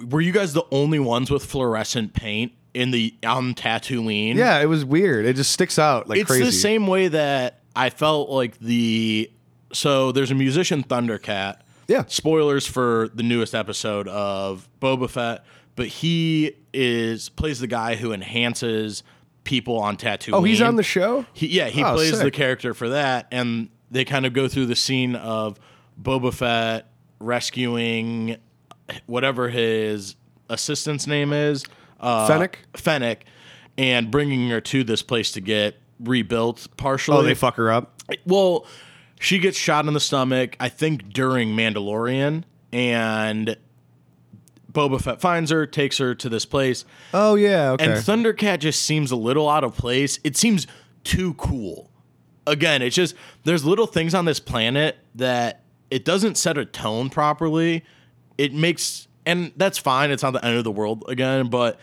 were 0.10 0.22
you 0.22 0.32
guys 0.32 0.54
the 0.54 0.66
only 0.72 1.00
ones 1.00 1.30
with 1.30 1.46
fluorescent 1.46 2.14
paint 2.14 2.52
in 2.74 2.92
the 2.92 3.14
on 3.24 3.54
Tatooine? 3.54 4.36
Yeah, 4.36 4.60
it 4.60 4.66
was 4.66 4.84
weird. 4.84 5.26
It 5.26 5.36
just 5.36 5.52
sticks 5.52 5.78
out 5.78 6.10
like 6.10 6.18
crazy. 6.18 6.22
it's 6.22 6.30
crazy. 6.30 6.46
the 6.46 6.52
same 6.52 6.88
way 6.88 7.08
that 7.10 7.62
I 7.76 7.92
felt 7.92 8.30
like 8.30 8.58
the 8.60 9.32
so 9.74 10.12
there's 10.12 10.32
a 10.32 10.36
musician 10.36 10.84
Thundercat. 10.84 11.58
Yeah. 11.88 12.04
Spoilers 12.08 12.66
for 12.66 13.10
the 13.14 13.24
newest 13.24 13.54
episode 13.56 14.08
of 14.08 14.68
Boba 14.82 15.10
Fett, 15.10 15.44
but 15.76 15.88
he 15.88 16.54
is 16.74 17.30
plays 17.30 17.60
the 17.60 17.68
guy 17.68 17.96
who 17.96 18.12
enhances 18.14 19.04
people 19.44 19.78
on 19.80 19.96
Tatooine. 19.98 20.34
Oh, 20.34 20.44
he's 20.44 20.62
on 20.62 20.76
the 20.76 20.84
show. 20.84 21.26
He, 21.34 21.48
yeah, 21.48 21.68
he 21.68 21.84
Oh, 21.84 21.94
plays 21.94 22.18
the 22.20 22.32
character 22.32 22.74
for 22.74 22.90
that, 22.90 23.28
and 23.32 23.70
they 23.92 24.04
kind 24.06 24.26
of 24.26 24.34
go 24.34 24.48
through 24.48 24.66
the 24.66 24.76
scene 24.76 25.16
of 25.16 25.60
Boba 26.02 26.34
Fett 26.34 26.88
rescuing 27.20 28.38
whatever 29.06 29.50
his 29.50 30.16
assistant's 30.50 31.08
name 31.08 31.34
is, 31.34 31.64
uh, 32.00 32.28
Fennec? 32.28 32.60
Fennec, 32.76 33.26
and 33.78 34.10
bringing 34.12 34.50
her 34.50 34.62
to 34.62 34.84
this 34.84 35.02
place 35.02 35.32
to 35.34 35.42
get 35.42 35.76
rebuilt 36.00 36.68
partially. 36.78 37.18
Oh, 37.18 37.22
they 37.24 37.34
fuck 37.36 37.56
her 37.56 37.72
up. 37.72 38.02
well, 38.26 38.66
she 39.20 39.40
gets 39.40 39.58
shot 39.58 39.86
in 39.88 39.94
the 39.94 40.00
stomach, 40.00 40.56
I 40.60 40.70
think 40.70 41.10
during 41.10 41.50
Mandalorian, 41.50 42.44
and 42.72 43.58
Boba 44.76 45.02
Fett 45.02 45.22
finds 45.22 45.50
her, 45.52 45.66
takes 45.66 45.98
her 45.98 46.14
to 46.16 46.30
this 46.30 46.46
place. 46.46 46.86
Oh 47.14 47.36
yeah. 47.36 47.72
Okay. 47.72 47.86
And 47.86 47.94
Thundercat 47.94 48.60
just 48.60 48.82
seems 48.82 49.12
a 49.12 49.16
little 49.16 49.50
out 49.50 49.64
of 49.64 49.76
place. 49.76 50.20
It 50.24 50.38
seems 50.38 50.68
too 51.04 51.34
cool. 51.36 51.90
Again, 52.46 52.82
it's 52.82 52.96
just 52.96 53.16
there's 53.44 53.66
little 53.66 53.88
things 53.88 54.14
on 54.14 54.26
this 54.26 54.40
planet 54.40 54.98
that 55.16 55.64
it 55.90 56.06
doesn't 56.06 56.36
set 56.36 56.58
a 56.58 56.66
tone 56.66 57.10
properly. 57.10 57.84
It 58.38 58.54
makes 58.54 59.08
and 59.26 59.52
that's 59.56 59.78
fine. 59.78 60.12
It's 60.12 60.22
not 60.22 60.34
the 60.34 60.46
end 60.46 60.58
of 60.58 60.64
the 60.64 60.72
world 60.72 61.06
again, 61.08 61.48
but 61.48 61.80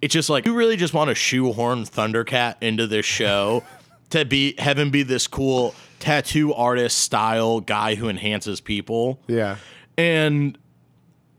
it's 0.00 0.12
just 0.12 0.30
like 0.30 0.46
you 0.46 0.54
really 0.54 0.76
just 0.76 0.94
want 0.94 1.08
to 1.08 1.14
shoehorn 1.14 1.84
Thundercat 1.84 2.56
into 2.60 2.86
this 2.86 3.06
show 3.06 3.64
to 4.10 4.24
be 4.24 4.54
have 4.58 4.78
him 4.78 4.90
be 4.90 5.02
this 5.02 5.26
cool 5.26 5.74
tattoo 5.98 6.52
artist 6.54 6.98
style 6.98 7.60
guy 7.60 7.94
who 7.94 8.08
enhances 8.08 8.60
people. 8.60 9.20
yeah. 9.26 9.56
And 9.96 10.56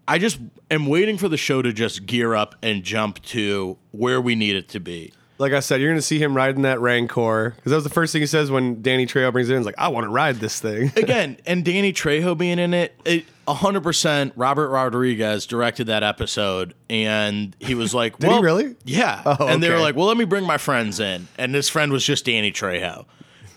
I 0.06 0.18
just 0.18 0.40
am 0.70 0.88
waiting 0.88 1.18
for 1.18 1.30
the 1.30 1.38
show 1.38 1.62
to 1.62 1.72
just 1.72 2.06
gear 2.06 2.36
up 2.36 2.56
and 2.62 2.84
jump 2.84 3.22
to 3.24 3.78
where 3.92 4.20
we 4.20 4.36
need 4.36 4.56
it 4.56 4.68
to 4.70 4.80
be. 4.80 5.14
Like 5.38 5.54
I 5.54 5.62
said, 5.62 5.80
you're 5.80 5.90
going 5.90 6.00
to 6.00 6.06
see 6.06 6.20
him 6.22 6.36
riding 6.36 6.64
that 6.64 6.82
Rancor 6.82 7.54
because 7.56 7.70
that 7.70 7.76
was 7.78 7.86
the 7.86 7.90
first 7.90 8.12
thing 8.12 8.22
he 8.22 8.26
says 8.26 8.52
when 8.52 8.82
Danny 8.82 9.06
Trejo 9.06 9.32
brings 9.32 9.50
it 9.50 9.54
in. 9.54 9.60
He's 9.60 9.66
like, 9.66 9.76
"I 9.78 9.88
want 9.88 10.04
to 10.04 10.10
ride 10.10 10.36
this 10.38 10.60
thing." 10.60 10.92
Again, 10.98 11.38
and 11.46 11.64
Danny 11.64 11.94
Trejo 11.94 12.38
being 12.38 12.60
in 12.60 12.74
it, 12.74 13.00
it 13.06 13.26
100% 13.48 14.34
Robert 14.36 14.68
Rodriguez 14.70 15.46
directed 15.46 15.88
that 15.88 16.04
episode 16.04 16.74
and 16.90 17.56
he 17.60 17.74
was 17.74 17.94
like, 17.94 18.18
Did 18.20 18.28
well, 18.28 18.38
he 18.40 18.44
really? 18.44 18.76
Yeah. 18.84 19.22
Oh, 19.26 19.48
And 19.48 19.64
they 19.64 19.70
were 19.70 19.80
like, 19.80 19.96
"Well, 19.96 20.08
let 20.08 20.18
me 20.18 20.26
bring 20.26 20.44
my 20.46 20.58
friends 20.58 21.00
in." 21.00 21.30
And 21.38 21.56
this 21.56 21.70
friend 21.70 21.94
was 21.94 22.04
just 22.04 22.26
Danny 22.26 22.52
Trejo. 22.52 23.06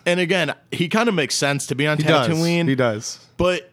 And 0.07 0.19
again, 0.21 0.55
he 0.71 0.89
kind 0.89 1.09
of 1.09 1.15
makes 1.15 1.35
sense 1.35 1.67
to 1.69 1.75
be 1.75 1.87
on 1.87 1.99
He 1.99 2.05
does. 2.05 2.29
Tatooine. 2.29 2.69
He 2.69 2.75
does. 2.75 3.25
but 3.37 3.71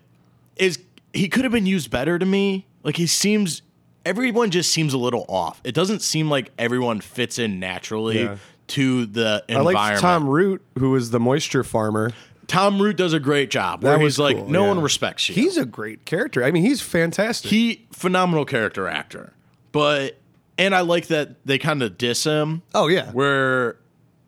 is 0.55 0.79
he 1.13 1.27
could 1.27 1.43
have 1.43 1.51
been 1.53 1.65
used 1.65 1.89
better 1.89 2.19
to 2.19 2.25
me. 2.25 2.67
Like 2.83 2.97
he 2.97 3.07
seems 3.07 3.61
everyone 4.05 4.51
just 4.51 4.71
seems 4.71 4.93
a 4.93 4.97
little 4.97 5.25
off. 5.29 5.59
It 5.63 5.73
doesn't 5.73 6.01
seem 6.01 6.29
like 6.29 6.51
everyone 6.57 7.01
fits 7.01 7.39
in 7.39 7.59
naturally 7.59 8.23
Yeah. 8.23 8.37
to 8.67 9.05
the 9.05 9.43
environment. 9.47 9.77
I 9.77 9.91
like 9.93 9.99
Tom 10.01 10.27
Root, 10.29 10.61
who 10.77 10.95
is 10.95 11.11
the 11.11 11.19
moisture 11.19 11.63
farmer. 11.63 12.11
Tom 12.47 12.81
Root 12.81 12.97
does 12.97 13.13
a 13.13 13.19
great 13.19 13.51
job. 13.51 13.83
Where 13.83 13.93
That 13.93 13.99
he's 14.01 14.17
was 14.17 14.19
like, 14.19 14.47
no 14.47 14.63
yeah. 14.63 14.67
one 14.69 14.81
respects 14.81 15.29
you. 15.29 15.35
He's 15.35 15.55
a 15.57 15.65
great 15.65 16.05
character. 16.05 16.43
I 16.43 16.49
mean, 16.51 16.63
he's 16.63 16.81
fantastic. 16.81 17.51
he 17.51 17.85
phenomenal 17.91 18.43
character 18.45 18.87
actor, 18.87 19.33
but 19.71 20.17
and 20.57 20.73
I 20.73 20.81
like 20.81 21.07
that 21.07 21.45
they 21.45 21.57
kind 21.59 21.83
of 21.83 21.97
diss 21.97 22.23
him. 22.23 22.63
oh 22.73 22.87
yeah, 22.87 23.11
where 23.11 23.77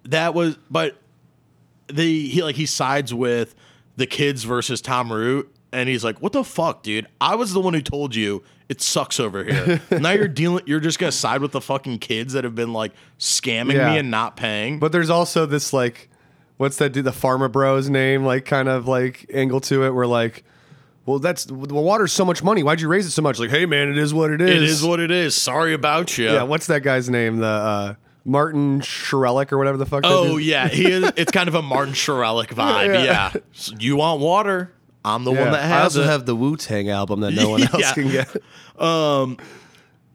that 0.03 0.33
was 0.33 0.57
but 0.69 0.97
the 1.91 2.27
he 2.27 2.41
like 2.43 2.55
he 2.55 2.65
sides 2.65 3.13
with 3.13 3.55
the 3.97 4.05
kids 4.07 4.43
versus 4.43 4.81
Tom 4.81 5.11
Root 5.11 5.53
and 5.71 5.87
he's 5.89 6.03
like 6.03 6.21
what 6.21 6.33
the 6.33 6.43
fuck 6.43 6.83
dude 6.83 7.07
I 7.19 7.35
was 7.35 7.53
the 7.53 7.59
one 7.61 7.73
who 7.73 7.81
told 7.81 8.15
you 8.15 8.43
it 8.69 8.81
sucks 8.81 9.19
over 9.19 9.43
here 9.43 9.81
now 9.91 10.11
you're 10.11 10.27
dealing 10.27 10.63
you're 10.65 10.79
just 10.79 10.97
gonna 10.99 11.11
side 11.11 11.41
with 11.41 11.51
the 11.51 11.61
fucking 11.61 11.99
kids 11.99 12.33
that 12.33 12.43
have 12.43 12.55
been 12.55 12.73
like 12.73 12.93
scamming 13.19 13.73
Yeah. 13.73 13.91
me 13.91 13.99
and 13.99 14.09
not 14.11 14.35
paying 14.37 14.79
But 14.79 14.91
there's 14.91 15.09
also 15.09 15.45
this 15.45 15.73
like, 15.73 16.09
what's 16.57 16.77
that 16.77 16.91
dude? 16.93 17.05
The 17.05 17.11
Pharma 17.11 17.51
Bros 17.51 17.89
name, 17.89 18.23
like 18.25 18.45
kind 18.45 18.69
of 18.69 18.87
like 18.87 19.25
angle 19.33 19.59
to 19.61 19.83
it, 19.85 19.91
where 19.91 20.07
like, 20.07 20.43
well, 21.05 21.19
that's 21.19 21.45
the 21.45 21.53
water's 21.55 22.11
so 22.13 22.23
much 22.23 22.43
money. 22.43 22.61
Why'd 22.63 22.79
you 22.79 22.87
raise 22.87 23.05
it 23.07 23.11
so 23.11 23.21
much? 23.23 23.39
Like, 23.39 23.49
hey 23.49 23.65
man, 23.65 23.89
it 23.89 23.97
is 23.97 24.13
what 24.13 24.29
it 24.31 24.39
is. 24.39 24.49
it 24.49 24.63
is 24.63 24.83
what 24.83 24.99
it 24.99 25.09
is 25.11 25.35
sorry 25.35 25.73
about 25.73 26.17
you 26.17 26.25
Yeah, 26.31 26.43
what's 26.43 26.67
that 26.67 26.83
guy's 26.83 27.09
name? 27.09 27.37
The 27.37 27.45
uh, 27.47 27.93
Martin 28.25 28.81
Shkreli 28.81 29.51
or 29.51 29.57
whatever 29.57 29.77
the 29.77 29.85
fuck. 29.85 30.03
that 30.03 30.11
oh 30.11 30.37
yeah 30.37 30.67
he 30.67 30.91
is 30.91 31.11
it's 31.17 31.31
kind 31.31 31.47
of 31.47 31.55
a 31.55 31.61
Martin 31.61 31.93
Shkreli 31.93 32.45
vibe 32.47 32.93
Yeah. 32.93 33.03
yeah, 33.03 33.33
So 33.53 33.73
you 33.79 33.95
want 33.95 34.21
water 34.21 34.71
I'm 35.03 35.23
the 35.23 35.33
Yeah. 35.33 35.41
one 35.43 35.51
that 35.53 35.63
has. 35.63 35.71
I 35.71 35.83
also 35.83 36.01
it 36.03 36.05
have 36.07 36.25
the 36.27 36.35
Wu 36.35 36.55
Tang 36.57 36.89
album 36.89 37.21
that 37.21 37.31
no 37.31 37.49
one 37.51 37.63
else 37.63 37.73
Yeah. 37.79 37.93
can 37.93 38.09
get. 38.11 38.35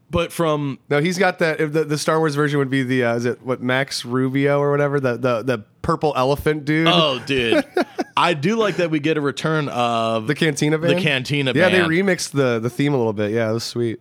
but 0.09 0.31
from 0.31 0.79
No, 0.89 1.01
he's 1.01 1.17
got 1.19 1.39
that. 1.39 1.59
If 1.59 1.73
the, 1.73 1.83
the 1.83 1.97
Star 1.97 2.19
Wars 2.19 2.35
version 2.35 2.59
would 2.59 2.69
be 2.69 2.83
the 2.83 3.03
uh, 3.03 3.15
is 3.15 3.25
it 3.25 3.41
what 3.43 3.61
Max 3.61 4.03
Rebo 4.03 4.59
or 4.59 4.71
whatever 4.71 4.99
the 4.99 5.17
the 5.17 5.43
the 5.43 5.57
purple 5.81 6.13
elephant 6.15 6.65
dude. 6.65 6.87
Oh, 6.89 7.19
dude. 7.25 7.63
I 8.17 8.33
do 8.33 8.55
like 8.57 8.77
that 8.77 8.89
we 8.91 8.99
get 8.99 9.17
a 9.17 9.21
return 9.21 9.67
of 9.69 10.27
the 10.27 10.35
Cantina 10.35 10.77
band. 10.77 10.97
the 10.97 11.01
Cantina 11.01 11.53
band. 11.53 11.57
Yeah, 11.73 11.79
band. 11.79 11.91
they 11.91 11.95
remixed 12.01 12.31
the 12.31 12.59
the 12.59 12.69
theme 12.69 12.93
a 12.93 12.97
little 12.97 13.13
bit. 13.13 13.31
Yeah, 13.31 13.49
it 13.49 13.53
was 13.53 13.63
sweet. 13.65 13.99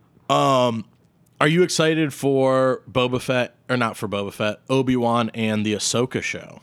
Are 1.41 1.49
you 1.49 1.63
excited 1.63 2.15
for 2.15 2.83
Boba 2.91 3.21
Fett 3.21 3.55
or 3.69 3.77
not 3.77 3.97
for 3.97 4.09
Boba 4.09 4.33
Fett, 4.33 4.61
Obi 4.71 4.97
Wan, 4.97 5.31
and 5.35 5.67
the 5.67 5.75
Ahsoka 5.75 6.23
show? 6.23 6.61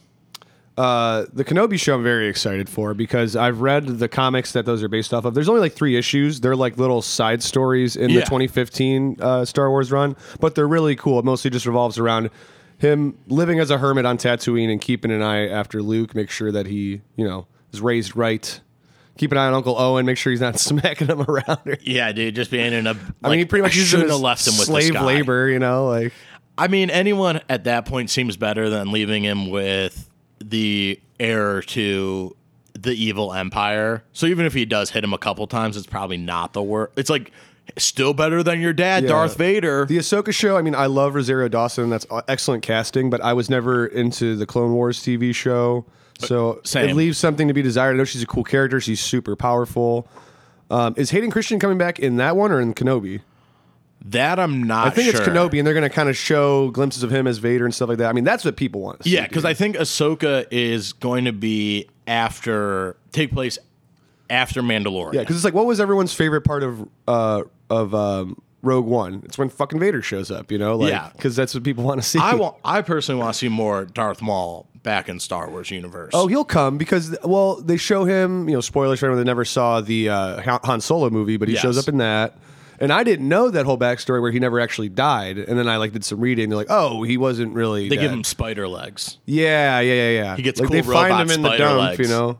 Uh, 0.75 1.25
the 1.31 1.45
Kenobi 1.45 1.79
show 1.79 1.93
I'm 1.93 2.01
very 2.03 2.27
excited 2.27 2.67
for 2.67 2.95
because 2.95 3.35
I've 3.35 3.61
read 3.61 3.85
the 3.99 4.07
comics 4.07 4.53
that 4.53 4.65
those 4.65 4.81
are 4.81 4.87
based 4.87 5.13
off 5.13 5.25
of. 5.25 5.35
There's 5.35 5.47
only 5.47 5.61
like 5.61 5.73
three 5.73 5.95
issues. 5.95 6.39
They're 6.41 6.55
like 6.55 6.77
little 6.79 7.03
side 7.03 7.43
stories 7.43 7.95
in 7.95 8.09
Yeah. 8.09 8.21
the 8.21 8.25
2015 8.25 9.17
uh, 9.21 9.45
Star 9.45 9.69
Wars 9.69 9.91
run, 9.91 10.15
but 10.39 10.55
they're 10.55 10.67
really 10.67 10.95
cool. 10.95 11.19
It 11.19 11.25
mostly 11.25 11.51
just 11.51 11.67
revolves 11.67 11.99
around 11.99 12.31
him 12.79 13.15
living 13.27 13.59
as 13.59 13.69
a 13.69 13.77
hermit 13.77 14.07
on 14.07 14.17
Tatooine 14.17 14.71
and 14.71 14.81
keeping 14.81 15.11
an 15.11 15.21
eye 15.21 15.47
after 15.47 15.83
Luke, 15.83 16.15
make 16.15 16.31
sure 16.31 16.51
that 16.51 16.65
he, 16.65 17.01
you 17.15 17.23
know, 17.25 17.45
is 17.71 17.79
raised 17.79 18.15
right. 18.15 18.59
Keep 19.17 19.31
an 19.31 19.37
eye 19.37 19.47
on 19.47 19.53
Uncle 19.53 19.77
Owen, 19.79 20.05
make 20.05 20.17
sure 20.17 20.31
he's 20.31 20.41
not 20.41 20.57
smacking 20.59 21.07
him 21.07 21.21
around. 21.21 21.59
Or, 21.65 21.77
Yeah, 21.81 22.11
dude, 22.11 22.35
just 22.35 22.49
being 22.51 22.73
in 22.73 22.87
a. 22.87 22.95
I 23.23 23.29
mean, 23.29 23.39
he 23.39 23.45
pretty 23.45 23.61
much 23.63 23.77
I 23.77 23.81
shouldn't 23.81 24.09
have 24.09 24.19
left 24.19 24.47
him 24.47 24.53
with 24.57 24.67
slave 24.67 24.85
this 24.85 24.91
guy. 24.93 25.03
labor, 25.05 25.47
you 25.49 25.59
know, 25.59 25.87
like 25.87 26.13
I 26.57 26.67
mean, 26.67 26.89
anyone 26.89 27.41
at 27.49 27.63
that 27.65 27.85
point 27.85 28.09
seems 28.09 28.37
better 28.37 28.69
than 28.69 28.91
leaving 28.91 29.23
him 29.23 29.49
with 29.49 30.09
the 30.39 30.99
heir 31.19 31.61
to 31.61 32.35
the 32.73 32.91
evil 32.91 33.33
empire. 33.33 34.03
So 34.13 34.25
even 34.25 34.45
if 34.45 34.53
he 34.53 34.65
does 34.65 34.89
hit 34.89 35.03
him 35.03 35.13
a 35.13 35.17
couple 35.17 35.45
times, 35.47 35.77
it's 35.77 35.87
probably 35.87 36.17
not 36.17 36.53
the 36.53 36.61
worst. 36.61 36.93
It's 36.97 37.09
like 37.09 37.31
still 37.77 38.13
better 38.13 38.43
than 38.43 38.59
your 38.61 38.73
dad, 38.73 39.03
Yeah. 39.03 39.09
Darth 39.09 39.37
Vader. 39.37 39.85
The 39.85 39.97
Ahsoka 39.97 40.33
show, 40.33 40.57
I 40.57 40.61
mean, 40.61 40.75
I 40.75 40.87
love 40.87 41.15
Rosario 41.15 41.47
Dawson. 41.47 41.89
That's 41.89 42.05
uh, 42.11 42.21
excellent 42.27 42.61
casting, 42.63 43.09
but 43.09 43.21
I 43.21 43.33
was 43.33 43.49
never 43.49 43.85
into 43.85 44.35
the 44.35 44.45
Clone 44.45 44.73
Wars 44.73 44.99
TV 44.99 45.33
show. 45.33 45.85
So 46.27 46.61
Same. 46.63 46.89
it 46.89 46.95
leaves 46.95 47.17
something 47.17 47.47
to 47.47 47.53
be 47.53 47.61
desired. 47.61 47.93
I 47.93 47.97
know 47.97 48.03
she's 48.03 48.23
a 48.23 48.27
cool 48.27 48.43
character. 48.43 48.79
She's 48.79 48.99
super 48.99 49.35
powerful. 49.35 50.07
Um, 50.71 50.93
is 50.97 51.11
Hayden 51.11 51.29
Christensen 51.31 51.59
coming 51.59 51.77
back 51.77 51.99
in 51.99 52.17
that 52.17 52.35
one 52.35 52.51
or 52.51 52.59
in 52.61 52.73
Kenobi? 52.73 53.21
that 54.05 54.39
I'm 54.39 54.63
not. 54.63 54.87
I 54.87 54.89
think 54.89 55.07
it's. 55.07 55.19
Kenobi, 55.21 55.59
and 55.59 55.65
they're 55.65 55.73
going 55.73 55.89
to 55.89 55.95
kind 55.95 56.09
of 56.09 56.17
show 56.17 56.71
glimpses 56.71 57.03
of 57.03 57.09
him 57.09 57.25
as 57.25 57.37
Vader 57.37 57.65
and 57.65 57.73
stuff 57.73 57.89
like 57.89 57.99
that. 57.99 58.09
I 58.09 58.13
mean, 58.13 58.23
that's 58.23 58.43
what 58.43 58.57
people 58.57 58.81
want. 58.81 58.99
To 58.99 59.03
see, 59.03 59.15
Yeah, 59.15 59.27
because. 59.27 59.45
I 59.45 59.53
think 59.53 59.77
Ahsoka 59.77 60.45
is 60.51 60.93
going 60.93 61.25
to 61.25 61.31
be 61.31 61.87
after 62.05 62.97
take 63.11 63.31
place 63.31 63.57
after 64.29 64.61
Mandalorian. 64.61 65.13
yeah, 65.13 65.21
because 65.21 65.35
it's 65.37 65.45
like, 65.45 65.53
what 65.53 65.65
was 65.65 65.79
everyone's 65.79 66.13
favorite 66.13 66.41
part 66.41 66.63
of 66.63 66.87
uh, 67.07 67.43
of 67.69 67.95
um, 67.95 68.41
Rogue 68.63 68.85
One? 68.87 69.21
It's 69.25 69.37
when 69.37 69.49
fucking 69.49 69.79
Vader 69.79 70.01
shows 70.01 70.31
up. 70.31 70.51
You 70.51 70.57
know, 70.57 70.75
like 70.77 70.89
Yeah. 70.91 71.09
because 71.15 71.35
that's 71.35 71.53
what 71.53 71.63
people 71.63 71.83
want 71.83 72.01
to 72.01 72.07
see. 72.07 72.17
I 72.19 72.33
want. 72.33 72.55
I 72.65 72.81
personally 72.81 73.21
want 73.21 73.33
to 73.33 73.37
see 73.37 73.49
more 73.49 73.85
Darth 73.85 74.21
Maul 74.21 74.67
back 74.81 75.07
in 75.09 75.19
Star 75.19 75.49
Wars 75.49 75.69
universe. 75.69 76.11
Oh, 76.13 76.27
he'll 76.27 76.43
come 76.45 76.77
because 76.77 77.15
well, 77.23 77.55
they 77.61 77.77
show 77.77 78.05
him. 78.05 78.49
You 78.49 78.55
know, 78.55 78.61
spoilers 78.61 78.99
for 78.99 79.05
anyone 79.05 79.19
that 79.19 79.25
never 79.25 79.45
saw 79.45 79.81
the 79.81 80.09
uh, 80.09 80.41
Han- 80.41 80.59
Han 80.63 80.81
Solo 80.81 81.09
movie, 81.09 81.37
but 81.37 81.47
he 81.47 81.53
Yes. 81.53 81.61
shows 81.61 81.77
up 81.77 81.87
in 81.87 81.97
that. 81.97 82.37
And 82.79 82.91
I 82.91 83.03
didn't 83.03 83.29
know 83.29 83.49
that 83.49 83.65
whole 83.65 83.77
backstory 83.77 84.19
where 84.21 84.31
he 84.31 84.39
never 84.39 84.59
actually 84.59 84.89
died. 84.89 85.37
And 85.37 85.57
then 85.59 85.69
I 85.69 85.77
like 85.77 85.93
did 85.93 86.03
some 86.03 86.19
reading. 86.19 86.49
They're 86.49 86.57
like, 86.57 86.67
oh, 86.71 87.03
he 87.03 87.17
wasn't 87.17 87.53
really. 87.53 87.87
they 87.87 87.95
dead. 87.95 88.01
give 88.01 88.11
him 88.11 88.23
spider 88.23 88.67
legs. 88.67 89.19
Yeah, 89.25 89.79
yeah, 89.79 89.93
yeah, 89.93 90.09
yeah. 90.09 90.35
He 90.35 90.41
gets 90.41 90.59
like 90.59 90.67
cool 90.69 90.73
they 90.73 90.81
find 90.81 91.11
robot 91.11 91.21
him 91.21 91.31
in 91.31 91.41
the 91.43 91.49
spider 91.49 91.63
dump, 91.65 91.79
legs. 91.79 91.99
you 91.99 92.07
know. 92.07 92.39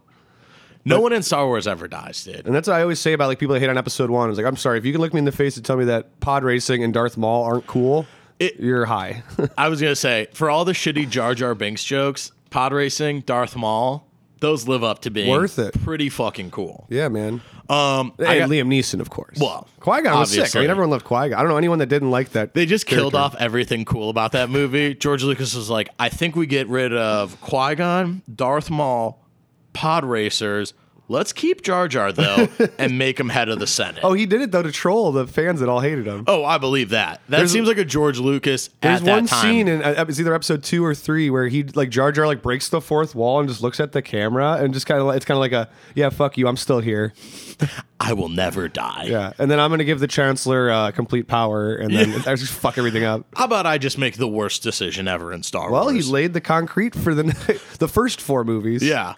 No 0.85 0.99
one 0.99 1.13
in 1.13 1.23
Star 1.23 1.45
Wars 1.47 1.67
ever 1.67 1.87
dies, 1.87 2.23
dude. 2.23 2.45
And 2.45 2.53
that's 2.53 2.67
what 2.67 2.75
I 2.75 2.81
always 2.81 2.99
say 2.99 3.13
about 3.13 3.27
like 3.27 3.39
people 3.39 3.53
that 3.53 3.59
hate 3.61 3.69
on 3.69 3.77
episode 3.77 4.09
one. 4.09 4.29
It's 4.29 4.37
like, 4.37 4.45
I'm 4.45 4.57
sorry 4.57 4.77
if 4.77 4.85
you 4.85 4.91
can 4.91 4.99
look 5.01 5.13
me 5.13 5.19
in 5.19 5.25
the 5.25 5.31
face 5.31 5.55
and 5.55 5.65
tell 5.65 5.77
me 5.77 5.85
that 5.85 6.19
pod 6.19 6.43
racing 6.43 6.83
and 6.83 6.93
Darth 6.93 7.15
Maul 7.17 7.43
aren't 7.43 7.67
cool. 7.67 8.05
It- 8.39 8.59
you're 8.59 8.85
high. 8.85 9.23
I 9.57 9.69
was 9.69 9.79
gonna 9.81 9.95
say 9.95 10.27
for 10.33 10.49
all 10.49 10.65
the 10.65 10.73
shitty 10.73 11.09
Jar 11.09 11.35
Jar 11.35 11.55
Binks 11.55 11.83
jokes, 11.83 12.31
pod 12.49 12.73
racing, 12.73 13.21
Darth 13.21 13.55
Maul, 13.55 14.05
those 14.39 14.67
live 14.67 14.83
up 14.83 14.99
to 15.03 15.09
being 15.09 15.29
Worth 15.29 15.57
it. 15.57 15.81
Pretty 15.83 16.09
fucking 16.09 16.51
cool. 16.51 16.85
yeah, 16.89 17.07
man. 17.07 17.41
Um, 17.69 18.11
And 18.19 18.27
I 18.27 18.39
got- 18.39 18.49
Liam 18.49 18.67
Neeson, 18.67 18.99
of 18.99 19.09
course. 19.09 19.37
Well, 19.39 19.69
Qui 19.79 20.01
Gon 20.01 20.19
was 20.19 20.31
sick. 20.31 20.53
I 20.53 20.59
mean, 20.59 20.69
everyone 20.69 20.89
loved 20.89 21.05
Qui 21.05 21.29
Gon. 21.29 21.33
I 21.33 21.37
don't 21.41 21.47
know 21.47 21.55
anyone 21.57 21.79
that 21.79 21.85
didn't 21.87 22.11
like 22.11 22.31
that. 22.31 22.53
They 22.53 22.65
just 22.65 22.85
killed 22.85 23.13
character. 23.13 23.37
off 23.37 23.41
everything 23.41 23.85
cool 23.85 24.09
about 24.09 24.33
that 24.33 24.49
movie. 24.49 24.95
George 24.95 25.23
Lucas 25.23 25.55
was 25.55 25.69
like, 25.69 25.87
I 25.97 26.09
think 26.09 26.35
we 26.35 26.45
get 26.45 26.67
rid 26.67 26.93
of 26.93 27.39
Qui 27.39 27.75
Gon, 27.75 28.21
Darth 28.35 28.69
Maul, 28.69 29.22
pod 29.73 30.05
racers. 30.05 30.73
Let's 31.09 31.33
keep 31.33 31.61
Jar 31.63 31.89
Jar 31.89 32.13
though, 32.13 32.47
and 32.79 32.97
make 32.97 33.19
him 33.19 33.27
head 33.27 33.49
of 33.49 33.59
the 33.59 33.67
Senate. 33.67 33.99
Oh, 34.03 34.13
he 34.13 34.25
did 34.25 34.39
it 34.41 34.51
though 34.53 34.63
to 34.63 34.71
troll 34.71 35.11
the 35.11 35.27
fans 35.27 35.59
that 35.59 35.67
all 35.67 35.81
hated 35.81 36.07
him. 36.07 36.23
Oh, 36.27 36.45
I 36.45 36.57
believe 36.57 36.89
that. 36.89 37.19
That 37.27 37.37
There's- 37.37 37.51
seems 37.51 37.67
like 37.67 37.77
a 37.77 37.83
George 37.83 38.19
Lucas 38.19 38.69
There's 38.79 39.01
at 39.01 39.05
that 39.05 39.11
one 39.11 39.25
time. 39.27 39.41
scene 39.41 39.67
in 39.67 39.83
uh, 39.83 40.05
it's 40.07 40.17
either 40.21 40.33
episode 40.33 40.63
two 40.63 40.83
or 40.83 40.95
three 40.95 41.29
where 41.29 41.49
he 41.49 41.63
like 41.63 41.89
Jar 41.89 42.13
Jar 42.13 42.25
like 42.25 42.41
breaks 42.41 42.69
the 42.69 42.79
fourth 42.79 43.15
wall 43.15 43.41
and 43.41 43.49
just 43.49 43.61
looks 43.61 43.81
at 43.81 43.91
the 43.91 44.01
camera 44.01 44.53
and 44.53 44.73
just 44.73 44.85
kind 44.85 45.01
of 45.01 45.09
it's 45.13 45.25
kind 45.25 45.35
of 45.35 45.41
like 45.41 45.51
a 45.51 45.69
yeah 45.93 46.09
fuck 46.09 46.37
you 46.37 46.47
I'm 46.47 46.57
still 46.57 46.79
here 46.79 47.11
I 47.99 48.13
will 48.13 48.29
never 48.29 48.69
die. 48.69 49.03
yeah 49.09 49.33
and 49.37 49.51
then 49.51 49.59
I'm 49.59 49.69
gonna 49.71 49.83
give 49.83 49.99
the 49.99 50.07
Chancellor 50.07 50.71
uh, 50.71 50.91
complete 50.91 51.27
power 51.27 51.75
and 51.75 51.93
then 51.93 52.11
I 52.25 52.35
just 52.35 52.53
fuck 52.53 52.77
everything 52.77 53.03
up. 53.03 53.25
How 53.35 53.43
about 53.43 53.65
I 53.67 53.77
just 53.77 53.97
make 53.97 54.15
the 54.15 54.27
worst 54.27 54.63
decision 54.63 55.09
ever 55.09 55.33
in 55.33 55.43
Star 55.43 55.69
Wars? 55.69 55.71
Well, 55.73 55.89
he 55.89 55.95
Wars? 55.97 56.09
laid 56.11 56.33
the 56.33 56.41
concrete 56.41 56.95
for 56.95 57.13
the 57.13 57.23
the 57.79 57.89
first 57.89 58.21
four 58.21 58.45
movies. 58.45 58.81
yeah. 58.81 59.15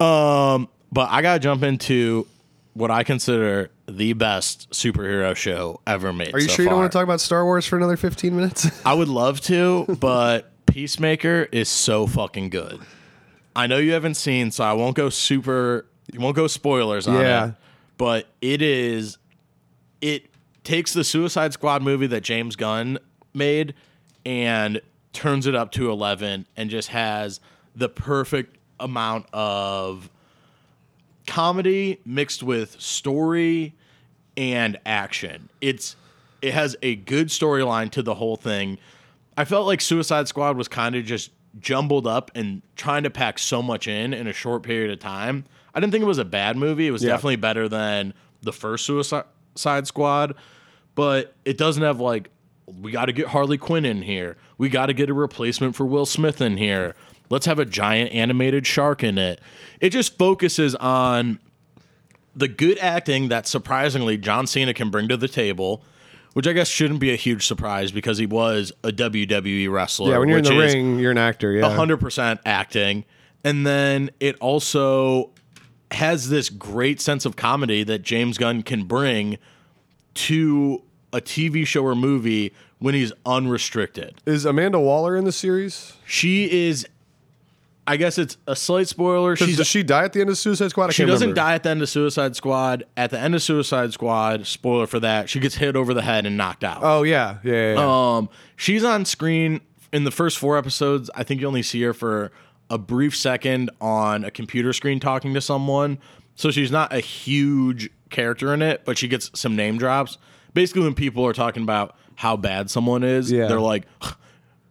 Um, 0.00 0.68
but 0.92 1.08
I 1.10 1.22
gotta 1.22 1.38
jump 1.40 1.62
into 1.62 2.26
what 2.74 2.90
I 2.90 3.02
consider 3.04 3.70
the 3.88 4.12
best 4.12 4.70
superhero 4.70 5.34
show 5.34 5.80
ever 5.86 6.12
made. 6.12 6.34
Are 6.34 6.38
you 6.38 6.48
so 6.48 6.54
sure 6.54 6.62
you 6.64 6.68
don't 6.70 6.78
want 6.78 6.90
to 6.92 6.96
talk 6.96 7.04
about 7.04 7.20
Star 7.20 7.44
Wars 7.44 7.66
for 7.66 7.76
another 7.76 7.96
15 7.96 8.34
minutes? 8.34 8.68
I 8.86 8.94
would 8.94 9.08
love 9.08 9.40
to, 9.42 9.84
but 10.00 10.50
Peacemaker 10.66 11.48
is 11.50 11.68
so 11.68 12.06
fucking 12.06 12.50
good. 12.50 12.80
I 13.56 13.66
know 13.66 13.78
you 13.78 13.92
haven't 13.92 14.14
seen, 14.14 14.52
so 14.52 14.62
I 14.64 14.72
won't 14.74 14.94
go 14.96 15.10
super. 15.10 15.86
You 16.12 16.20
won't 16.20 16.36
go 16.36 16.46
spoilers 16.46 17.06
on 17.08 17.20
Yeah. 17.20 17.48
it. 17.48 17.54
But 17.98 18.26
it 18.40 18.62
is. 18.62 19.18
It 20.00 20.26
takes 20.64 20.92
the 20.92 21.04
Suicide 21.04 21.52
Squad 21.52 21.82
movie 21.82 22.06
that 22.06 22.22
James 22.22 22.56
Gunn 22.56 22.98
made 23.34 23.74
and 24.24 24.80
turns 25.12 25.46
it 25.46 25.54
up 25.56 25.72
to 25.72 25.90
eleven, 25.90 26.46
and 26.56 26.70
just 26.70 26.88
has 26.88 27.40
the 27.74 27.88
perfect 27.88 28.56
amount 28.80 29.26
of 29.32 30.10
comedy 31.26 32.00
mixed 32.04 32.42
with 32.42 32.80
story 32.80 33.74
and 34.36 34.78
action. 34.86 35.48
It's 35.60 35.96
it 36.42 36.54
has 36.54 36.76
a 36.82 36.96
good 36.96 37.28
storyline 37.28 37.90
to 37.92 38.02
the 38.02 38.14
whole 38.14 38.36
thing. 38.36 38.78
I 39.36 39.44
felt 39.44 39.66
like 39.66 39.80
Suicide 39.80 40.26
Squad 40.28 40.56
was 40.56 40.68
kind 40.68 40.94
of 40.96 41.04
just 41.04 41.30
jumbled 41.58 42.06
up 42.06 42.30
and 42.34 42.62
trying 42.76 43.02
to 43.02 43.10
pack 43.10 43.38
so 43.38 43.60
much 43.62 43.86
in 43.88 44.12
in 44.14 44.26
a 44.26 44.32
short 44.32 44.62
period 44.62 44.90
of 44.90 44.98
time. 44.98 45.44
I 45.74 45.80
didn't 45.80 45.92
think 45.92 46.02
it 46.02 46.06
was 46.06 46.18
a 46.18 46.24
bad 46.24 46.56
movie. 46.56 46.86
It 46.86 46.90
was 46.90 47.02
Yeah. 47.02 47.10
definitely 47.10 47.36
better 47.36 47.68
than 47.68 48.14
the 48.42 48.52
first 48.52 48.86
Suicide 48.86 49.86
Squad, 49.86 50.34
but 50.94 51.34
it 51.44 51.58
doesn't 51.58 51.82
have 51.82 52.00
like 52.00 52.30
we 52.80 52.92
got 52.92 53.06
to 53.06 53.12
get 53.12 53.26
Harley 53.28 53.58
Quinn 53.58 53.84
in 53.84 54.02
here. 54.02 54.36
We 54.56 54.68
got 54.68 54.86
to 54.86 54.92
get 54.94 55.10
a 55.10 55.14
replacement 55.14 55.74
for 55.74 55.84
Will 55.84 56.06
Smith 56.06 56.40
in 56.40 56.56
here. 56.56 56.94
Let's 57.30 57.46
have 57.46 57.58
a 57.58 57.64
giant 57.64 58.12
animated 58.12 58.66
shark 58.66 59.02
in 59.02 59.16
it. 59.16 59.40
It 59.80 59.90
just 59.90 60.18
focuses 60.18 60.74
on 60.74 61.38
the 62.36 62.48
good 62.48 62.78
acting 62.78 63.28
that 63.28 63.46
surprisingly 63.46 64.18
John 64.18 64.46
Cena 64.46 64.74
can 64.74 64.90
bring 64.90 65.08
to 65.08 65.16
the 65.16 65.28
table 65.28 65.82
which 66.32 66.46
I 66.46 66.52
guess 66.52 66.68
shouldn't 66.68 67.00
be 67.00 67.12
a 67.12 67.16
huge 67.16 67.46
surprise 67.46 67.90
because 67.90 68.18
he 68.18 68.26
was 68.26 68.72
a 68.84 68.90
WWE 68.90 69.70
wrestler. 69.70 70.12
Yeah, 70.12 70.18
when 70.18 70.28
you're 70.28 70.38
in 70.38 70.44
the 70.44 70.56
ring, 70.56 70.98
you're 70.98 71.10
an 71.10 71.18
actor. 71.18 71.52
Yeah. 71.52 71.62
100% 71.62 72.38
acting. 72.44 73.04
And 73.42 73.66
then 73.66 74.10
it 74.20 74.36
also 74.40 75.30
has 75.90 76.28
this 76.28 76.48
great 76.48 77.00
sense 77.00 77.24
of 77.24 77.34
comedy 77.34 77.82
that 77.84 78.02
James 78.02 78.38
Gunn 78.38 78.62
can 78.62 78.84
bring 78.84 79.38
to 80.14 80.82
a 81.12 81.20
TV 81.20 81.66
show 81.66 81.84
or 81.84 81.96
movie 81.96 82.52
when 82.78 82.94
he's 82.94 83.12
unrestricted. 83.26 84.20
Is 84.24 84.44
Amanda 84.44 84.78
Waller 84.78 85.16
in 85.16 85.24
the 85.24 85.32
series? 85.32 85.94
She 86.06 86.68
is, 86.68 86.86
I 87.86 87.96
guess 87.96 88.18
it's 88.18 88.36
a 88.46 88.54
slight 88.54 88.86
spoiler. 88.88 89.34
Does, 89.34 89.48
She's 89.48 89.56
does 89.56 89.66
she 89.66 89.82
die 89.82 90.04
at 90.04 90.12
the 90.12 90.20
end 90.20 90.30
of 90.30 90.38
Suicide 90.38 90.68
Squad? 90.70 90.88
I 90.88 90.92
she 90.92 91.04
doesn't 91.04 91.30
remember. 91.30 91.34
die 91.40 91.54
at 91.54 91.62
the 91.64 91.70
end 91.70 91.82
of 91.82 91.88
Suicide 91.88 92.36
Squad. 92.36 92.84
At 92.96 93.10
the 93.10 93.18
end 93.18 93.34
of 93.34 93.42
Suicide 93.42 93.92
Squad, 93.92 94.46
spoiler 94.46 94.86
for 94.86 95.00
that, 95.00 95.28
she 95.28 95.40
gets 95.40 95.56
hit 95.56 95.74
over 95.76 95.92
the 95.94 96.02
head 96.02 96.26
and 96.26 96.36
knocked 96.36 96.62
out. 96.62 96.80
Oh 96.82 97.02
yeah, 97.02 97.38
yeah, 97.42 97.52
yeah. 97.52 97.74
yeah. 97.74 98.16
Um, 98.16 98.28
she's 98.56 98.84
on 98.84 99.04
screen 99.04 99.60
in 99.92 100.04
the 100.04 100.10
first 100.12 100.38
four 100.38 100.56
episodes. 100.56 101.10
I 101.14 101.24
think 101.24 101.40
you 101.40 101.46
only 101.48 101.62
see 101.62 101.82
her 101.82 101.92
for 101.94 102.30
a 102.68 102.78
brief 102.78 103.16
second 103.16 103.70
on 103.80 104.24
a 104.24 104.30
computer 104.30 104.72
screen 104.72 105.00
talking 105.00 105.34
to 105.34 105.40
someone. 105.40 105.98
So 106.36 106.50
she's 106.52 106.70
not 106.70 106.92
a 106.92 107.00
huge 107.00 107.90
character 108.10 108.54
in 108.54 108.62
it, 108.62 108.84
but 108.84 108.96
she 108.98 109.08
gets 109.08 109.30
some 109.38 109.56
name 109.56 109.78
drops. 109.78 110.16
Basically, 110.54 110.82
when 110.82 110.94
people 110.94 111.26
are 111.26 111.32
talking 111.32 111.62
about 111.64 111.96
how 112.14 112.36
bad 112.36 112.70
someone 112.70 113.02
is, 113.02 113.32
Yeah. 113.32 113.46
they're 113.48 113.58
like, 113.60 113.84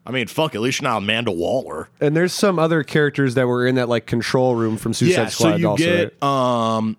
I 0.10 0.12
mean, 0.12 0.25
fuck, 0.28 0.56
at 0.56 0.62
least 0.62 0.82
you're 0.82 0.89
not 0.89 0.98
Amanda 0.98 1.32
Waller. 1.32 1.88
and 2.01 2.18
there's 2.18 2.34
some 2.34 2.58
other 2.58 2.82
characters 2.84 3.36
that 3.36 3.46
were 3.48 3.68
in 3.68 3.75
that 3.75 3.88
like 3.88 4.08
control 4.08 4.56
room 4.56 4.75
from 4.75 4.92
Suicide 4.94 5.22
yeah, 5.22 5.28
Squad. 5.30 5.51
so 5.51 5.56
you 5.58 5.70
also, 5.70 5.84
get 5.84 6.16
right? 6.22 6.78
um 6.78 6.98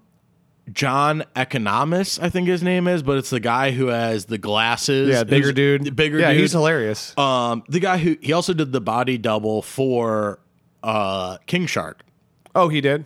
John 0.73 1.25
Economos, 1.35 2.23
I 2.23 2.31
think 2.31 2.47
his 2.47 2.63
name 2.63 2.87
is, 2.87 3.03
but 3.03 3.19
it's 3.19 3.31
the 3.31 3.41
guy 3.41 3.73
who 3.73 3.89
has 3.89 4.27
the 4.27 4.39
glasses. 4.39 5.09
yeah, 5.09 5.25
bigger 5.25 5.51
dude, 5.53 5.97
bigger 5.97 6.21
Yeah, 6.21 6.31
dude. 6.33 6.43
he's 6.43 6.53
hilarious. 6.53 7.13
Um, 7.19 7.65
the 7.69 7.81
guy 7.81 7.99
who 7.99 8.17
he 8.21 8.33
also 8.33 8.53
did 8.53 8.71
the 8.71 8.81
body 8.81 9.19
double 9.19 9.63
for 9.63 10.39
uh 10.85 11.39
King 11.47 11.67
Shark. 11.67 12.05
oh, 12.55 12.69
he 12.69 12.81
did. 12.81 13.05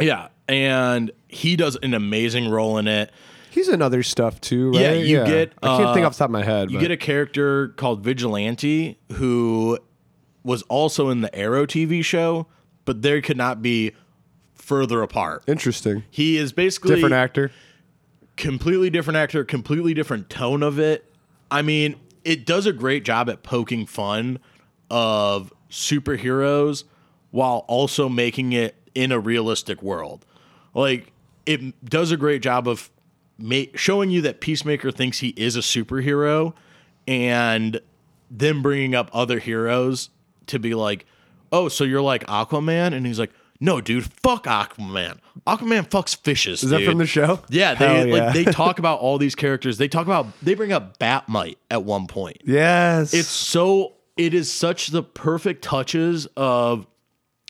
Yeah, 0.00 0.28
and 0.48 1.10
he 1.28 1.54
does 1.56 1.76
an 1.82 1.92
amazing 1.92 2.48
role 2.48 2.78
in 2.78 2.88
it. 2.88 3.10
He's 3.54 3.68
in 3.68 3.80
other 3.80 4.02
stuff 4.02 4.40
too, 4.40 4.72
right? 4.72 4.80
Yeah, 4.80 4.92
you 4.94 5.24
get, 5.24 5.52
I 5.62 5.76
can't 5.76 5.94
think 5.94 6.02
uh, 6.02 6.08
off 6.08 6.14
the 6.14 6.18
top 6.18 6.28
of 6.28 6.32
my 6.32 6.42
head. 6.42 6.72
You 6.72 6.78
but- 6.78 6.82
get 6.82 6.90
a 6.90 6.96
character 6.96 7.68
called 7.68 8.02
Vigilante 8.02 8.98
who 9.12 9.78
was 10.42 10.62
also 10.62 11.08
in 11.08 11.20
the 11.20 11.32
Arrow 11.32 11.64
TV 11.64 12.04
show, 12.04 12.48
but 12.84 13.02
they 13.02 13.20
could 13.20 13.36
not 13.36 13.62
be 13.62 13.92
further 14.54 15.02
apart. 15.02 15.44
interesting, 15.46 16.02
He 16.10 16.36
is 16.36 16.52
basically 16.52 16.96
different 16.96 17.14
actor. 17.14 17.52
completely 18.36 18.90
different 18.90 19.18
actor, 19.18 19.44
completely 19.44 19.94
different 19.94 20.28
tone 20.28 20.64
of 20.64 20.80
it. 20.80 21.08
I 21.48 21.62
mean, 21.62 21.94
it 22.24 22.44
does 22.44 22.66
a 22.66 22.72
great 22.72 23.04
job 23.04 23.30
at 23.30 23.44
poking 23.44 23.86
fun 23.86 24.40
of 24.90 25.52
superheroes 25.70 26.82
while 27.30 27.64
also 27.68 28.08
making 28.08 28.52
it 28.52 28.74
in 28.96 29.12
a 29.12 29.20
realistic 29.20 29.80
world. 29.80 30.26
Like 30.74 31.12
it 31.46 31.84
does 31.88 32.10
a 32.10 32.16
great 32.16 32.42
job 32.42 32.66
of 32.66 32.90
ma- 33.38 33.64
showing 33.74 34.10
you 34.10 34.20
that 34.22 34.40
Peacemaker 34.40 34.90
thinks 34.90 35.18
he 35.18 35.28
is 35.36 35.56
a 35.56 35.60
superhero 35.60 36.54
and 37.06 37.80
then 38.30 38.62
bringing 38.62 38.94
up 38.94 39.10
other 39.12 39.38
heroes 39.38 40.10
to 40.46 40.58
be 40.58 40.74
like, 40.74 41.06
"Oh, 41.52 41.68
so 41.68 41.84
you're 41.84 42.02
like 42.02 42.26
Aquaman?" 42.26 42.94
And 42.94 43.06
he's 43.06 43.18
like, 43.18 43.32
"No, 43.60 43.80
dude, 43.80 44.04
fuck 44.04 44.44
Aquaman. 44.44 45.18
Aquaman 45.46 45.88
fucks 45.88 46.16
fishes." 46.16 46.62
Is 46.62 46.70
that 46.70 46.84
from 46.84 46.98
the 46.98 47.06
show? 47.06 47.40
Yeah, 47.48 47.74
they 47.74 48.08
yeah. 48.08 48.14
like 48.24 48.34
they 48.34 48.44
talk 48.52 48.78
about 48.78 49.00
all 49.00 49.18
these 49.18 49.34
characters. 49.34 49.78
They 49.78 49.88
talk 49.88 50.06
about 50.06 50.26
they 50.42 50.54
bring 50.54 50.72
up 50.72 50.98
Bat-Mite 50.98 51.58
at 51.70 51.84
one 51.84 52.06
point. 52.06 52.38
Yes, 52.44 53.12
It's 53.14 53.28
so 53.28 53.94
it 54.16 54.32
is 54.34 54.50
such 54.50 54.88
the 54.88 55.02
perfect 55.02 55.62
touches 55.62 56.26
of 56.36 56.86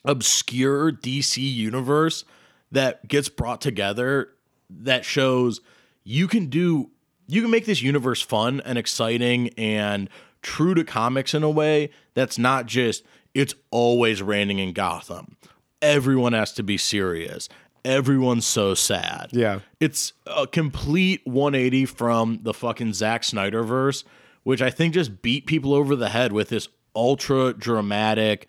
obscure 0.05 0.93
DC 0.93 1.37
universe 1.39 2.25
that 2.73 3.07
gets 3.09 3.29
brought 3.29 3.61
together 3.61 4.31
that 4.71 5.05
shows 5.05 5.61
you 6.05 6.29
can 6.29 6.47
do 6.47 6.91
you 7.27 7.41
can 7.41 7.51
make 7.51 7.65
this 7.65 7.83
universe 7.83 8.21
fun 8.21 8.61
and 8.65 8.77
exciting 8.77 9.49
and 9.57 10.11
true 10.43 10.75
to 10.75 10.85
comics 10.85 11.33
in 11.33 11.43
a 11.43 11.51
way 11.51 11.91
that's 12.13 12.39
not 12.39 12.67
just 12.67 13.03
it's 13.33 13.55
always 13.71 14.23
raining 14.23 14.59
in 14.59 14.73
Gotham. 14.73 15.37
Everyone 15.83 16.33
has 16.35 16.53
to 16.53 16.63
be 16.63 16.79
serious. 16.79 17.49
Everyone's 17.85 18.47
so 18.47 18.75
sad. 18.75 19.31
Yeah. 19.33 19.61
It's 19.81 20.13
a 20.27 20.47
complete 20.47 21.21
180 21.25 21.87
from 21.87 22.41
the 22.43 22.55
fucking 22.55 22.95
Zack 22.95 23.25
Snyder 23.25 23.63
verse, 23.63 24.05
which 24.45 24.63
I 24.63 24.71
think 24.71 24.95
just 24.95 25.21
beat 25.21 25.47
people 25.47 25.75
over 25.75 25.97
the 25.97 26.09
head 26.11 26.33
with 26.33 26.49
this 26.49 26.69
ultra 26.95 27.53
dramatic 27.53 28.49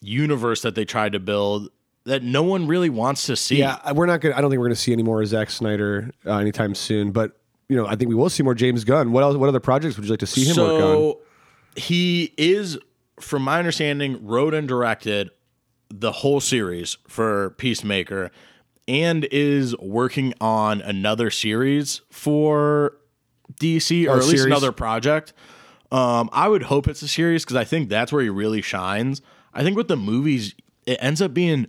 universe 0.00 0.62
that 0.62 0.74
they 0.74 0.84
tried 0.84 1.12
to 1.12 1.20
build 1.20 1.68
that 2.04 2.22
no 2.22 2.42
one 2.42 2.66
really 2.66 2.90
wants 2.90 3.26
to 3.26 3.36
see. 3.36 3.56
Yeah, 3.56 3.92
we're 3.92 4.06
not 4.06 4.20
gonna. 4.20 4.34
I 4.36 4.40
don't 4.40 4.50
think 4.50 4.60
we're 4.60 4.66
gonna 4.66 4.76
see 4.76 4.92
any 4.92 5.02
more 5.02 5.24
Zack 5.24 5.50
Snyder 5.50 6.10
uh, 6.26 6.38
anytime 6.38 6.74
soon. 6.74 7.12
But 7.12 7.38
you 7.68 7.76
know, 7.76 7.86
I 7.86 7.96
think 7.96 8.08
we 8.08 8.14
will 8.14 8.30
see 8.30 8.42
more 8.42 8.54
James 8.54 8.84
Gunn. 8.84 9.12
What 9.12 9.22
else? 9.22 9.36
What 9.36 9.48
other 9.48 9.60
projects 9.60 9.96
would 9.96 10.04
you 10.04 10.10
like 10.10 10.20
to 10.20 10.26
see 10.26 10.44
him 10.44 10.56
work 10.56 10.72
on? 10.72 10.78
so 10.80 11.20
he 11.76 12.32
is, 12.36 12.78
from 13.20 13.42
my 13.42 13.58
understanding, 13.58 14.24
wrote 14.24 14.54
and 14.54 14.68
directed 14.68 15.30
the 15.88 16.12
whole 16.12 16.40
series 16.40 16.96
for 17.08 17.50
Peacemaker 17.50 18.30
and 18.86 19.26
is 19.32 19.76
working 19.78 20.34
on 20.40 20.80
another 20.82 21.30
series 21.30 22.02
for 22.10 22.96
DC 23.60 24.06
or 24.06 24.10
Oh, 24.10 24.12
at 24.14 24.18
least 24.18 24.30
series? 24.30 24.44
another 24.46 24.72
project. 24.72 25.32
Um, 25.90 26.28
I 26.32 26.48
would 26.48 26.64
hope 26.64 26.86
it's 26.88 27.02
a 27.02 27.08
series 27.08 27.44
because 27.44 27.56
I 27.56 27.64
think 27.64 27.88
that's 27.88 28.12
where 28.12 28.22
he 28.22 28.28
really 28.28 28.60
shines. 28.62 29.22
I 29.52 29.62
think 29.62 29.76
with 29.76 29.88
the 29.88 29.96
movies, 29.96 30.54
it 30.86 30.98
ends 31.00 31.22
up 31.22 31.32
being 31.32 31.66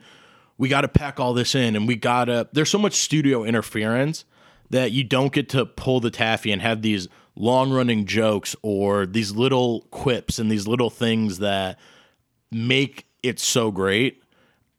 we 0.58 0.70
got 0.70 0.82
to 0.82 0.88
pack 0.88 1.20
all 1.20 1.34
this 1.34 1.56
in 1.56 1.76
and 1.76 1.88
we 1.88 1.96
got 1.96 2.26
to, 2.26 2.48
there's 2.54 2.70
so 2.70 2.78
much 2.78 2.94
studio 2.94 3.44
interference 3.44 4.26
that 4.70 4.92
you 4.92 5.04
don't 5.04 5.32
get 5.34 5.50
to 5.50 5.66
pull 5.66 6.00
the 6.00 6.10
taffy 6.12 6.52
and 6.52 6.62
have 6.62 6.82
these 6.82 7.08
long 7.36 7.72
running 7.72 8.06
jokes 8.06 8.56
or 8.62 9.06
these 9.06 9.32
little 9.32 9.82
quips 9.92 10.40
and 10.40 10.50
these 10.50 10.68
little 10.68 10.90
things 10.90 11.40
that 11.40 11.78
make 12.52 13.06
it 13.24 13.40
so 13.40 13.72
great. 13.72 14.22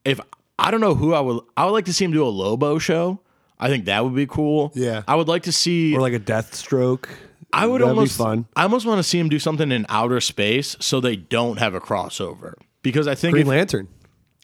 If 0.05 0.21
I 0.59 0.71
don't 0.71 0.81
know 0.81 0.95
who 0.95 1.13
I 1.15 1.21
would, 1.21 1.43
I 1.57 1.65
would 1.67 1.73
like 1.73 1.85
to 1.87 1.93
see 1.93 2.05
him 2.05 2.13
do 2.13 2.25
a 2.25 2.29
Lobo 2.31 2.79
show. 2.79 3.21
I 3.59 3.69
think 3.69 3.87
that 3.87 4.05
would 4.05 4.15
be 4.15 4.27
cool. 4.27 4.73
Yeah. 4.75 5.03
I 5.09 5.15
would 5.15 5.29
like 5.29 5.45
to 5.45 5.53
see. 5.53 5.95
Or 5.95 6.01
like 6.01 6.13
a 6.15 6.21
Deathstroke. 6.21 7.09
I 7.53 7.67
would 7.67 7.81
That'd 7.81 7.95
be 7.95 7.99
almost. 7.99 8.19
fun. 8.19 8.47
I 8.55 8.65
almost 8.65 8.87
want 8.87 8.99
to 8.99 9.03
see 9.03 9.19
him 9.19 9.29
do 9.29 9.39
something 9.39 9.71
in 9.73 9.87
outer 9.89 10.21
space 10.21 10.77
so 10.81 11.01
they 11.01 11.17
don't 11.17 11.59
have 11.59 11.75
a 11.75 11.81
crossover 11.81 12.55
because 12.83 13.07
I 13.07 13.15
think 13.15 13.33
Green 13.33 13.43
if- 13.43 13.49
Lantern. 13.49 13.89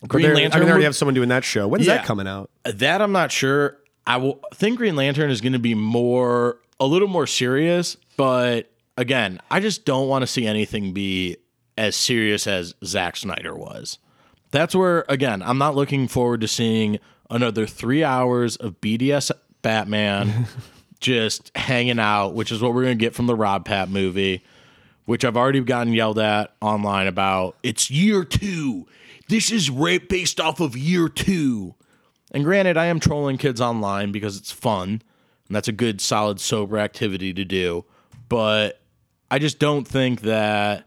Green 0.09 0.23
They're- 0.25 0.33
I 0.33 0.35
Lantern 0.37 0.61
mean, 0.61 0.67
they 0.67 0.71
already 0.73 0.85
have 0.85 0.97
someone 0.97 1.15
doing 1.15 1.29
that 1.29 1.45
show. 1.45 1.69
When's 1.69 1.87
Yeah. 1.87 1.97
that 1.99 2.05
coming 2.07 2.27
out? 2.27 2.51
That 2.65 3.01
I'm 3.01 3.13
not 3.13 3.31
sure. 3.33 3.79
I 4.07 4.17
will 4.17 4.41
think 4.55 4.79
Green 4.79 4.97
Lantern 4.97 5.31
is 5.31 5.41
going 5.41 5.53
to 5.53 5.59
be 5.61 5.75
more, 5.75 6.59
a 6.81 6.87
little 6.87 7.07
more 7.09 7.27
serious. 7.27 7.97
But 8.17 8.71
again, 8.97 9.41
I 9.51 9.61
just 9.61 9.85
don't 9.85 10.09
want 10.09 10.23
to 10.23 10.27
see 10.27 10.47
anything 10.47 10.93
be 10.93 11.37
as 11.79 11.95
serious 11.97 12.47
as 12.47 12.75
Zack 12.85 13.17
Snyder 13.17 13.55
was. 13.55 13.99
That's 14.51 14.75
where, 14.75 15.05
again, 15.09 15.43
I'm 15.43 15.57
not 15.59 15.75
looking 15.77 16.09
forward 16.09 16.41
to 16.43 16.49
seeing 16.49 16.99
another 17.31 17.67
three 17.67 18.05
hours 18.05 18.57
of 18.57 18.81
BDS 18.81 19.31
Batman 19.63 20.47
just 21.01 21.51
hanging 21.57 21.99
out, 21.99 22.35
which 22.35 22.53
is 22.53 22.61
what 22.61 22.75
we're 22.75 22.83
going 22.83 22.99
to 22.99 23.03
get 23.03 23.15
from 23.15 23.27
the 23.27 23.35
Rob 23.35 23.65
Pat 23.65 23.89
movie, 23.89 24.43
which 25.07 25.25
I've 25.25 25.37
already 25.37 25.61
gotten 25.61 25.93
yelled 25.95 26.19
at 26.19 26.53
online 26.61 27.07
about. 27.07 27.57
It's 27.63 27.91
year 27.91 28.25
two. 28.25 28.87
This 29.33 29.51
is 29.51 29.71
right 29.71 30.07
based 30.07 30.41
off 30.41 30.61
of 30.61 30.77
year 30.77 31.09
two. 31.09 31.75
And 32.33 32.45
granted, 32.45 32.77
I 32.77 32.85
am 32.85 33.01
trolling 33.01 33.39
kids 33.39 33.63
online 33.63 34.13
because 34.13 34.37
it's 34.37 34.53
fun 34.53 35.01
and 35.49 35.57
that's 35.57 35.69
a 35.69 35.73
good, 35.73 36.03
solid, 36.03 36.39
sober 36.39 36.77
activity 36.77 37.33
to 37.33 37.43
do. 37.43 37.87
But 38.29 38.83
I 39.31 39.39
just 39.39 39.59
don't 39.59 39.89
think 39.89 40.21
that 40.21 40.87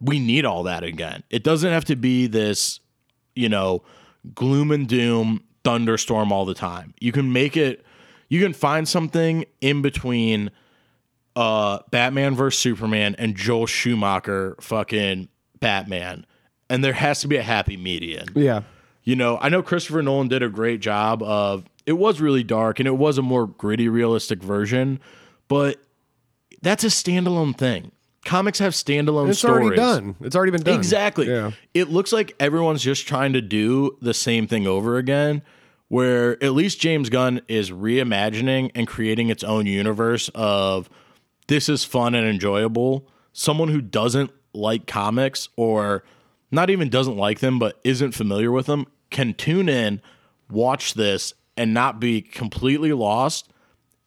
we 0.00 0.18
need 0.18 0.46
all 0.46 0.62
that 0.62 0.84
again. 0.84 1.22
It 1.28 1.44
doesn't 1.44 1.70
have 1.70 1.84
to 1.84 1.96
be 1.96 2.26
this, 2.26 2.80
you 3.34 3.50
know, 3.50 3.82
gloom 4.34 4.70
and 4.70 4.88
doom 4.88 5.44
thunderstorm 5.62 6.32
all 6.32 6.46
the 6.46 6.54
time. 6.54 6.94
You 6.98 7.12
can 7.12 7.30
make 7.30 7.58
it, 7.58 7.84
you 8.30 8.42
can 8.42 8.54
find 8.54 8.88
something 8.88 9.44
in 9.60 9.82
between 9.82 10.50
uh 11.36 11.80
Batman 11.90 12.36
versus 12.36 12.58
Superman 12.58 13.16
and 13.18 13.36
Joel 13.36 13.66
Schumacher 13.66 14.56
fucking 14.62 15.28
Batman. 15.60 16.24
And 16.68 16.82
there 16.82 16.92
has 16.92 17.20
to 17.20 17.28
be 17.28 17.36
a 17.36 17.42
happy 17.42 17.76
median. 17.76 18.28
Yeah. 18.34 18.62
You 19.04 19.14
know, 19.14 19.38
I 19.40 19.48
know 19.48 19.62
Christopher 19.62 20.02
Nolan 20.02 20.28
did 20.28 20.42
a 20.42 20.48
great 20.48 20.80
job 20.80 21.22
of 21.22 21.64
it 21.86 21.92
was 21.92 22.20
really 22.20 22.42
dark 22.42 22.80
and 22.80 22.88
it 22.88 22.96
was 22.96 23.18
a 23.18 23.22
more 23.22 23.46
gritty, 23.46 23.88
realistic 23.88 24.42
version, 24.42 24.98
but 25.46 25.80
that's 26.60 26.82
a 26.82 26.88
standalone 26.88 27.56
thing. 27.56 27.92
Comics 28.24 28.58
have 28.58 28.72
standalone 28.72 29.28
It's 29.30 29.38
stories. 29.38 29.62
already 29.66 29.76
done. 29.76 30.16
It's 30.20 30.34
already 30.34 30.50
been 30.50 30.64
done. 30.64 30.74
Exactly. 30.74 31.28
Yeah. 31.28 31.52
It 31.74 31.88
looks 31.90 32.12
like 32.12 32.34
everyone's 32.40 32.82
just 32.82 33.06
trying 33.06 33.32
to 33.34 33.40
do 33.40 33.96
the 34.02 34.12
same 34.12 34.48
thing 34.48 34.66
over 34.66 34.96
again, 34.98 35.42
where 35.86 36.42
at 36.42 36.52
least 36.52 36.80
James 36.80 37.08
Gunn 37.08 37.40
is 37.46 37.70
reimagining 37.70 38.72
and 38.74 38.88
creating 38.88 39.28
its 39.28 39.44
own 39.44 39.66
universe 39.66 40.28
of 40.34 40.90
this 41.46 41.68
is 41.68 41.84
fun 41.84 42.16
and 42.16 42.26
enjoyable, 42.26 43.06
someone 43.32 43.68
who 43.68 43.80
doesn't 43.80 44.32
like 44.52 44.88
comics 44.88 45.48
or 45.56 46.02
not 46.50 46.70
even 46.70 46.88
doesn't 46.88 47.16
like 47.16 47.40
them 47.40 47.58
but 47.58 47.80
isn't 47.84 48.12
familiar 48.12 48.50
with 48.50 48.66
them 48.66 48.86
can 49.10 49.34
tune 49.34 49.68
in, 49.68 50.00
watch 50.50 50.94
this, 50.94 51.34
and 51.56 51.72
not 51.72 52.00
be 52.00 52.20
completely 52.20 52.92
lost, 52.92 53.50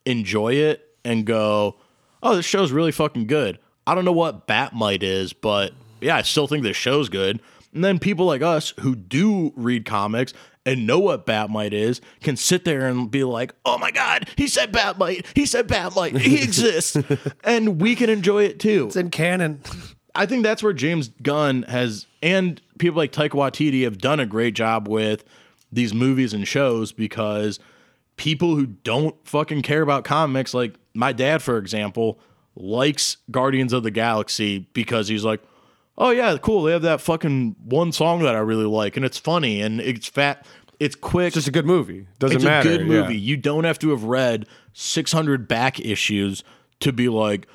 enjoy 0.05 0.53
it, 0.53 0.85
and 1.03 1.25
go, 1.25 1.77
oh, 2.21 2.35
this 2.35 2.45
show's 2.45 2.71
really 2.71 2.91
fucking 2.91 3.27
good. 3.27 3.59
I 3.87 3.95
don't 3.95 4.05
know 4.05 4.11
what 4.11 4.45
Bat-Mite 4.47 5.03
is, 5.03 5.33
but 5.33 5.73
yeah, 6.01 6.17
I 6.17 6.21
still 6.21 6.47
think 6.47 6.63
this 6.63 6.77
show's 6.77 7.09
good. 7.09 7.41
And 7.73 7.83
then 7.83 7.99
people 7.99 8.25
like 8.25 8.41
us 8.41 8.73
who 8.79 8.95
do 8.95 9.53
read 9.55 9.85
comics 9.85 10.33
and 10.65 10.85
know 10.85 10.99
what 10.99 11.25
Bat-Mite 11.25 11.73
is 11.73 12.01
can 12.21 12.35
sit 12.35 12.65
there 12.65 12.87
and 12.87 13.09
be 13.09 13.23
like, 13.23 13.53
oh 13.65 13.77
my 13.77 13.91
God, 13.91 14.29
he 14.35 14.47
said 14.47 14.71
Bat-Mite. 14.71 15.25
He 15.33 15.45
said 15.45 15.67
Bat-Mite. 15.67 16.17
He 16.17 16.35
exists. 16.43 16.97
and 17.43 17.81
we 17.81 17.95
can 17.95 18.09
enjoy 18.09 18.43
it 18.43 18.59
too. 18.59 18.87
It's 18.87 18.95
in 18.95 19.09
canon. 19.09 19.61
I 20.19 20.25
think 20.25 20.43
that's 20.43 20.61
where 20.61 20.73
James 20.73 21.11
Gunn 21.23 21.63
has, 21.63 22.05
and 22.21 22.61
people 22.77 22.97
like 22.97 23.13
Taika 23.13 23.29
Waititi 23.29 23.85
have 23.85 23.99
done 23.99 24.19
a 24.19 24.25
great 24.25 24.53
job 24.53 24.85
with 24.85 25.23
these 25.71 25.93
movies 25.93 26.33
and 26.33 26.45
shows 26.45 26.91
because 26.91 27.57
people 28.17 28.53
who 28.57 28.65
don't 28.65 29.15
fucking 29.25 29.61
care 29.61 29.81
about 29.81 30.03
comics, 30.03 30.53
like 30.53 30.75
my 30.93 31.13
dad, 31.13 31.41
for 31.41 31.57
example, 31.57 32.19
likes 32.57 33.15
Guardians 33.31 33.71
of 33.71 33.83
the 33.83 33.91
Galaxy 33.91 34.67
because 34.73 35.07
he's 35.07 35.23
like, 35.23 35.41
oh 35.97 36.09
yeah, 36.09 36.35
cool. 36.35 36.63
They 36.63 36.73
have 36.73 36.81
that 36.81 36.99
fucking 36.99 37.55
one 37.63 37.93
song 37.93 38.21
that 38.23 38.35
I 38.35 38.39
really 38.39 38.65
like, 38.65 38.97
and 38.97 39.05
it's 39.05 39.17
funny 39.17 39.61
and 39.61 39.79
it's 39.79 40.09
fat. 40.09 40.45
It's 40.81 40.95
quick. 40.95 41.27
It's 41.27 41.35
just 41.35 41.47
a 41.47 41.51
good 41.51 41.65
movie. 41.65 42.07
Doesn't 42.19 42.35
it's 42.35 42.43
matter. 42.43 42.67
It's 42.67 42.75
a 42.75 42.79
good 42.79 42.87
movie. 42.87 43.15
Yeah. 43.15 43.21
You 43.21 43.37
don't 43.37 43.63
have 43.63 43.79
to 43.79 43.91
have 43.91 44.03
read 44.03 44.47
600 44.73 45.47
back 45.47 45.79
issues 45.79 46.43
to 46.81 46.91
be 46.91 47.07
like, 47.07 47.47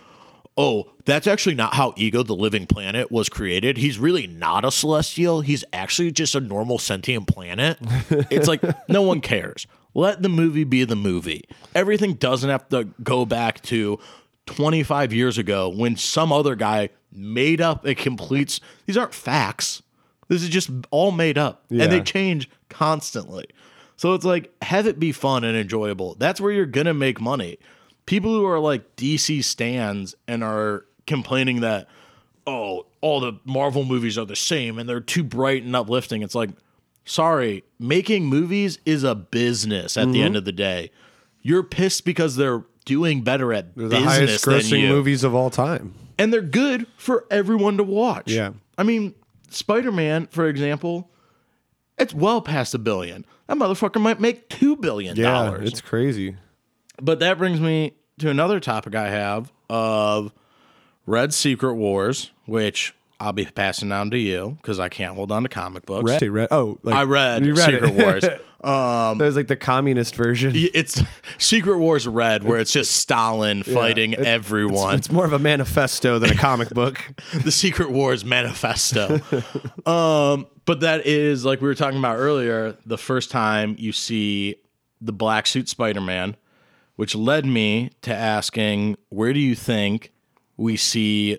oh, 0.57 0.93
that's 1.05 1.27
actually 1.27 1.55
not 1.55 1.75
how 1.75 1.95
Ego 1.97 2.23
the 2.23 2.35
Living 2.35 2.67
Planet 2.67 3.11
was 3.11 3.29
created. 3.29 3.77
He's 3.77 3.99
really 3.99 4.27
not 4.27 4.65
a 4.65 4.71
celestial. 4.71 5.41
He's 5.41 5.65
actually 5.73 6.13
just 6.13 6.35
a 6.35 6.41
normal 6.41 6.79
sentient 6.79 7.27
planet. 7.27 7.79
it's 8.31 8.49
like, 8.49 8.63
no 8.89 9.03
one 9.03 9.21
cares. 9.21 9.67
Let 9.95 10.23
the 10.23 10.29
movie 10.29 10.65
be 10.65 10.85
the 10.85 10.97
movie. 10.97 11.45
Everything 11.75 12.15
doesn't 12.15 12.51
have 12.51 12.69
to 12.71 12.89
go 13.03 13.25
back 13.25 13.63
to 13.63 13.99
25 14.47 15.13
years 15.13 15.39
ago 15.39 15.69
when 15.69 15.97
some 15.97 16.33
other 16.33 16.55
guy 16.55 16.91
made 17.13 17.61
up 17.61 17.87
a 17.87 17.95
complete. 17.95 18.61
These 18.87 18.97
aren't 18.97 19.15
facts. 19.15 19.83
This 20.29 20.43
is 20.43 20.49
just 20.49 20.71
all 20.91 21.13
made 21.13 21.39
up. 21.39 21.65
Yeah. 21.69 21.85
And 21.85 21.93
they 21.93 22.01
change 22.01 22.49
constantly. 22.69 23.47
So 23.97 24.15
it's 24.15 24.25
like, 24.25 24.53
have 24.63 24.87
it 24.87 24.99
be 24.99 25.13
fun 25.13 25.45
and 25.45 25.57
enjoyable. 25.57 26.17
That's 26.17 26.41
where 26.41 26.51
you're 26.51 26.67
going 26.67 26.87
to 26.87 26.95
make 26.95 27.21
money. 27.21 27.59
People 28.07 28.33
who 28.35 28.45
are 28.47 28.59
like 28.59 28.97
DC 28.97 29.43
stands 29.45 30.15
and 30.29 30.45
are 30.45 30.85
complaining 31.07 31.61
that, 31.61 31.89
oh, 32.47 32.87
all 33.01 33.21
the 33.21 33.35
Marvel 33.45 33.85
movies 33.85 34.19
are 34.19 34.25
the 34.27 34.37
same 34.37 34.79
and 34.79 34.89
they're 34.89 35.01
too 35.01 35.25
bright 35.25 35.63
and 35.63 35.75
uplifting. 35.75 36.23
It's 36.23 36.35
like, 36.35 36.51
sorry, 37.05 37.65
making 37.79 38.27
movies 38.27 38.79
is 38.85 39.05
a 39.05 39.15
business 39.15 39.97
at 39.97 40.07
the 40.09 40.15
Mm-hmm. 40.19 40.27
end 40.27 40.37
of 40.37 40.45
the 40.45 40.53
day. 40.53 40.91
You're 41.43 41.63
pissed 41.63 42.05
because 42.05 42.37
they're 42.37 42.65
doing 42.85 43.23
better 43.23 43.53
at 43.53 43.75
They're 43.77 43.89
the 43.89 44.01
highest 44.01 44.45
business 44.47 44.71
grossing 44.71 44.81
you 44.83 44.89
movies 44.89 45.25
of 45.25 45.35
all 45.35 45.51
time. 45.51 45.95
and 46.19 46.33
they're 46.33 46.43
good 46.43 46.87
for 46.97 47.25
everyone 47.31 47.77
to 47.79 47.83
watch. 47.85 48.31
Yeah. 48.31 48.53
I 48.77 48.83
mean, 48.83 49.15
Spider 49.51 49.93
Man, 49.93 50.27
for 50.29 50.47
example, 50.49 51.11
it's 51.99 52.13
well 52.15 52.41
past 52.43 52.75
a 52.75 52.79
billion. 52.79 53.25
That 53.47 53.57
motherfucker 53.59 54.01
might 54.01 54.21
make 54.21 54.49
two 54.49 54.77
billion 54.77 55.17
dollars. 55.21 55.61
Yeah, 55.63 55.69
it's 55.69 55.81
crazy. 55.81 56.37
But 57.01 57.19
that 57.21 57.39
brings 57.39 57.61
me 57.61 57.95
to 58.19 58.31
another 58.31 58.61
topic 58.61 58.95
I 58.95 59.09
have 59.09 59.53
of 59.69 60.33
Red 61.07 61.35
Secret 61.35 61.75
Wars, 61.75 62.31
which 62.47 62.95
I'll 63.21 63.33
be 63.33 63.45
passing 63.45 63.89
down 63.89 64.11
to 64.11 64.19
you 64.19 64.59
because 64.61 64.79
I 64.79 64.89
can't 64.89 65.15
hold 65.15 65.33
on 65.33 65.43
to 65.43 65.49
comic 65.49 65.87
books. 65.87 66.11
Read, 66.11 66.23
read, 66.31 66.49
oh, 66.51 66.79
like, 66.83 66.95
I 66.95 67.05
read, 67.05 67.47
read 67.47 67.57
Secret 67.57 67.85
it. 67.85 68.05
Wars. 68.05 68.25
that 68.65 69.17
was 69.19 69.37
like 69.37 69.49
the 69.49 69.57
communist 69.57 70.15
version. 70.15 70.53
It's 70.55 71.03
Secret 71.39 71.79
Wars 71.79 72.09
Red, 72.09 72.45
where 72.45 72.59
it's 72.59 72.73
just 72.73 72.93
Stalin 72.93 73.63
fighting 73.63 74.15
everyone. 74.15 74.97
It's 74.97 75.13
more 75.13 75.25
of 75.25 75.33
a 75.33 75.39
manifesto 75.39 76.19
than 76.19 76.31
a 76.31 76.35
comic 76.35 76.71
book. 76.71 77.01
the 77.45 77.53
Secret 77.53 77.91
Wars 77.91 78.25
manifesto. 78.25 79.21
um, 79.87 80.47
but 80.65 80.81
that 80.81 81.07
is 81.07 81.45
like 81.45 81.61
we 81.61 81.69
were 81.69 81.75
talking 81.75 81.99
about 81.99 82.17
earlier, 82.17 82.77
the 82.87 82.99
first 82.99 83.31
time 83.31 83.77
you 83.79 83.93
see 83.93 84.57
the 85.01 85.13
black 85.13 85.47
suit 85.47 85.69
Spider-Man, 85.69 86.37
which 86.97 87.15
led 87.15 87.45
me 87.47 87.91
to 88.03 88.15
asking, 88.15 88.97
where 89.09 89.33
do 89.33 89.41
you 89.41 89.55
think 89.55 90.13
we 90.57 90.77
see 90.77 91.39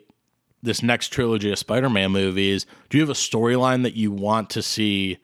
this 0.61 0.81
next 0.83 1.09
trilogy 1.09 1.51
of 1.51 1.59
Spider-Man 1.59 2.11
movies? 2.11 2.65
Do 2.89 2.97
you 2.97 3.03
have 3.03 3.09
a 3.09 3.13
storyline 3.13 3.83
that 3.83 3.95
you 3.95 4.11
want 4.11 4.49
to 4.51 4.61
see 4.61 5.17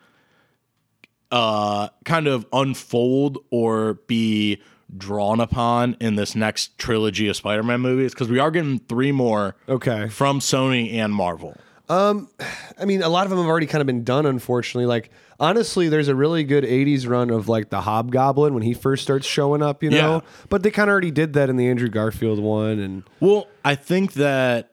uh 1.32 1.88
kind 2.04 2.28
of 2.28 2.46
unfold 2.52 3.38
or 3.52 3.94
be 4.08 4.62
drawn 4.98 5.40
upon 5.40 5.96
in 6.02 6.16
this 6.16 6.36
next 6.36 6.78
trilogy 6.78 7.30
of 7.30 7.36
Spider-Man 7.38 7.80
movies 7.80 8.14
because 8.14 8.28
we 8.30 8.38
are 8.40 8.52
getting 8.52 8.80
three 8.80 9.14
more 9.14 9.56
Okay. 9.70 10.10
from 10.10 10.40
Sony 10.40 10.94
and 10.94 11.14
Marvel. 11.14 11.56
I 11.92 12.86
mean, 12.86 13.02
a 13.02 13.10
lot 13.10 13.26
of 13.26 13.30
them 13.30 13.40
have 13.40 13.48
already 13.48 13.66
kind 13.68 13.82
of 13.82 13.86
been 13.88 14.04
done, 14.04 14.26
unfortunately. 14.26 14.86
Like, 14.86 15.12
honestly, 15.40 15.90
there's 15.90 16.08
a 16.08 16.16
really 16.16 16.44
good 16.44 16.64
80s 16.64 17.08
run 17.08 17.30
of 17.30 17.50
like 17.50 17.70
the 17.70 17.82
Hobgoblin 17.82 18.54
when 18.54 18.64
he 18.64 18.74
first 18.74 19.04
starts 19.04 19.28
showing 19.28 19.62
up, 19.62 19.84
you 19.84 19.90
know? 19.90 20.16
Yeah. 20.16 20.20
But 20.50 20.64
they 20.64 20.72
kind 20.72 20.90
of 20.90 20.94
already 20.94 21.12
did 21.12 21.34
that 21.34 21.50
in 21.50 21.58
the 21.58 21.68
Andrew 21.68 21.90
Garfield 21.90 22.40
one. 22.40 22.80
And 22.80 23.04
Well, 23.20 23.48
I 23.66 23.76
think 23.76 24.14
that 24.14 24.72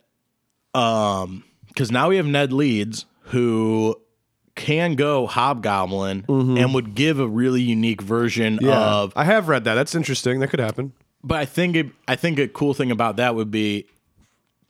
um 0.75 1.45
because 1.69 1.91
now 1.91 2.09
we 2.09 2.17
have 2.17 2.27
Ned 2.27 2.53
Leeds 2.53 3.07
who 3.23 3.97
can 4.55 4.95
go 4.97 5.27
Hobgoblin 5.27 6.25
and 6.29 6.75
would 6.75 6.95
give 6.95 7.21
a 7.21 7.27
really 7.29 7.63
unique 7.63 8.03
version 8.03 8.59
of 8.67 9.13
I 9.17 9.25
have 9.25 9.49
read 9.49 9.65
that. 9.65 9.75
That's 9.75 9.95
interesting. 9.95 10.41
That 10.41 10.49
could 10.51 10.59
happen. 10.61 10.93
but 11.23 11.39
I 11.39 11.45
think 11.45 11.77
it, 11.77 11.87
I 12.09 12.17
think 12.17 12.39
a 12.39 12.49
cool 12.49 12.75
thing 12.75 12.91
about 12.91 13.17
that 13.17 13.35
would 13.35 13.51
be 13.51 13.87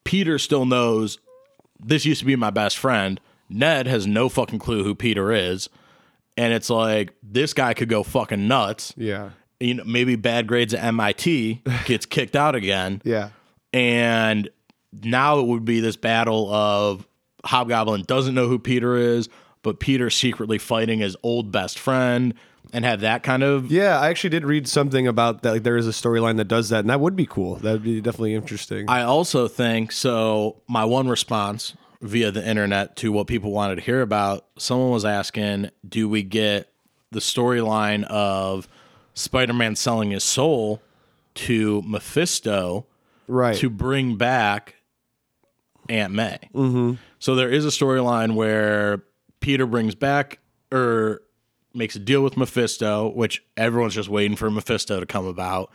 Peter 0.04 0.38
still 0.38 0.66
knows 0.66 1.18
this 1.80 2.04
used 2.04 2.20
to 2.20 2.26
be 2.26 2.36
my 2.36 2.50
best 2.50 2.78
friend. 2.78 3.20
Ned 3.48 3.86
has 3.86 4.06
no 4.06 4.28
fucking 4.28 4.58
clue 4.58 4.84
who 4.84 4.94
Peter 4.94 5.32
is. 5.32 5.68
And 6.36 6.52
it's 6.52 6.70
like 6.70 7.14
this 7.22 7.52
guy 7.52 7.74
could 7.74 7.88
go 7.88 8.02
fucking 8.02 8.46
nuts. 8.46 8.92
Yeah. 8.96 9.30
You 9.60 9.74
know, 9.74 9.84
maybe 9.84 10.14
bad 10.16 10.46
grades 10.46 10.72
at 10.74 10.84
MIT 10.84 11.62
gets 11.84 12.06
kicked 12.06 12.36
out 12.36 12.54
again. 12.54 13.02
Yeah. 13.04 13.30
and 13.72 14.48
now 15.02 15.38
it 15.40 15.46
would 15.46 15.64
be 15.66 15.80
this 15.80 15.96
battle 15.96 16.50
of 16.52 17.06
Hobgoblin 17.44 18.04
doesn't 18.06 18.34
know 18.34 18.48
who 18.48 18.58
Peter 18.58 18.96
is, 18.96 19.28
but 19.62 19.80
Peter 19.80 20.08
secretly 20.08 20.56
fighting 20.58 21.00
his 21.00 21.14
old 21.22 21.52
best 21.52 21.78
friend 21.78 22.32
and 22.72 22.84
have 22.84 23.00
that 23.00 23.22
kind 23.22 23.42
of 23.42 23.70
Yeah. 23.70 23.98
I 23.98 24.08
actually 24.08 24.30
did 24.30 24.44
read 24.44 24.68
something 24.68 25.06
about 25.06 25.42
that. 25.42 25.52
Like, 25.52 25.62
there 25.62 25.76
is 25.76 25.86
a 25.86 25.92
storyline 25.92 26.36
that 26.36 26.48
does 26.48 26.68
that. 26.68 26.80
And 26.80 26.90
that 26.90 27.00
would 27.00 27.16
be 27.16 27.26
cool. 27.26 27.56
That 27.56 27.72
would 27.72 27.84
be 27.84 28.00
definitely 28.00 28.34
interesting. 28.34 28.88
I 28.88 29.02
also 29.02 29.48
think 29.48 29.92
so 29.92 30.62
my 30.68 30.84
one 30.84 31.08
response 31.08 31.74
via 32.00 32.30
the 32.30 32.46
internet 32.46 32.96
to 32.96 33.10
what 33.10 33.26
people 33.26 33.50
wanted 33.50 33.76
to 33.76 33.80
hear 33.80 34.02
about, 34.02 34.46
someone 34.56 34.90
was 34.90 35.04
asking, 35.04 35.70
do 35.88 36.08
we 36.08 36.22
get 36.22 36.72
the 37.10 37.20
storyline 37.20 38.04
of 38.04 38.68
Spider-Man 39.14 39.74
selling 39.76 40.10
his 40.10 40.24
soul 40.24 40.80
to 41.34 41.82
Mephisto 41.86 42.86
right. 43.26 43.56
to 43.56 43.70
bring 43.70 44.16
back 44.16 44.76
Aunt 45.88 46.12
May. 46.12 46.38
Mm-hmm. 46.54 46.94
So 47.18 47.34
there 47.34 47.50
is 47.50 47.64
a 47.64 47.68
storyline 47.68 48.34
where 48.34 49.04
Peter 49.40 49.66
brings 49.66 49.94
back 49.94 50.38
or 50.70 51.22
makes 51.78 51.96
a 51.96 51.98
deal 51.98 52.22
with 52.22 52.36
Mephisto, 52.36 53.08
which 53.08 53.42
everyone's 53.56 53.94
just 53.94 54.08
waiting 54.08 54.36
for 54.36 54.50
Mephisto 54.50 55.00
to 55.00 55.06
come 55.06 55.26
about. 55.26 55.70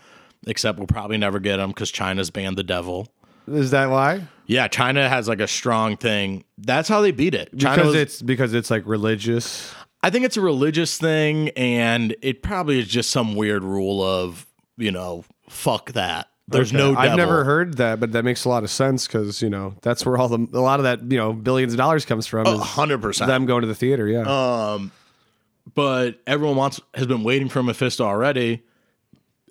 Except 0.46 0.78
we'll 0.78 0.88
probably 0.88 1.18
never 1.18 1.40
get 1.40 1.60
him 1.60 1.70
because 1.70 1.90
China's 1.90 2.30
banned 2.30 2.58
the 2.58 2.64
devil. 2.64 3.08
is 3.48 3.72
that 3.72 3.90
why? 3.90 4.28
Yeah, 4.46 4.68
China 4.68 5.08
has 5.08 5.28
like 5.30 5.40
a 5.40 5.48
strong 5.48 5.96
thing. 5.96 6.44
That's 6.58 6.90
how 6.90 7.00
they 7.00 7.12
beat 7.12 7.34
it. 7.34 7.58
China 7.58 7.78
Because 7.78 7.94
was- 7.94 7.96
it's 7.96 8.22
because 8.22 8.54
it's 8.54 8.70
like 8.70 8.84
religious. 8.86 9.74
I 10.06 10.10
think 10.10 10.26
it's 10.26 10.36
a 10.36 10.42
religious 10.42 10.98
thing, 10.98 11.48
and 11.52 12.14
it 12.22 12.44
probably 12.44 12.78
is 12.78 12.90
just 12.90 13.10
some 13.10 13.36
weird 13.36 13.64
rule 13.64 14.04
of 14.04 14.46
you 14.78 14.92
know, 14.92 15.24
fuck 15.50 15.94
that. 15.94 16.28
There's 16.50 16.74
no. 16.74 16.90
Devil. 16.94 16.98
I've 17.12 17.16
never 17.18 17.46
heard 17.46 17.78
that, 17.78 18.02
but 18.02 18.12
that 18.12 18.26
makes 18.26 18.44
a 18.44 18.50
lot 18.50 18.64
of 18.64 18.70
sense 18.70 19.08
because 19.08 19.42
you 19.42 19.50
know 19.50 19.76
that's 19.82 20.06
where 20.06 20.18
all 20.18 20.28
the 20.28 20.46
a 20.52 20.60
lot 20.60 20.82
of 20.82 20.84
that 20.84 21.10
you 21.10 21.18
know 21.18 21.32
billions 21.32 21.72
of 21.72 21.78
dollars 21.78 22.04
comes 22.06 22.28
from. 22.28 22.46
is 22.48 22.60
hundred 22.60 23.02
percent. 23.02 23.30
them 23.30 23.46
going 23.46 23.62
to 23.62 23.68
the 23.68 23.76
theater. 23.76 24.08
Yeah. 24.10 24.24
Um, 24.74 24.92
but 25.74 26.20
everyone 26.28 26.56
wants 26.56 26.80
has 26.94 27.08
been 27.08 27.24
waiting 27.24 27.50
for 27.50 27.62
Mephisto 27.64 28.04
already. 28.06 28.64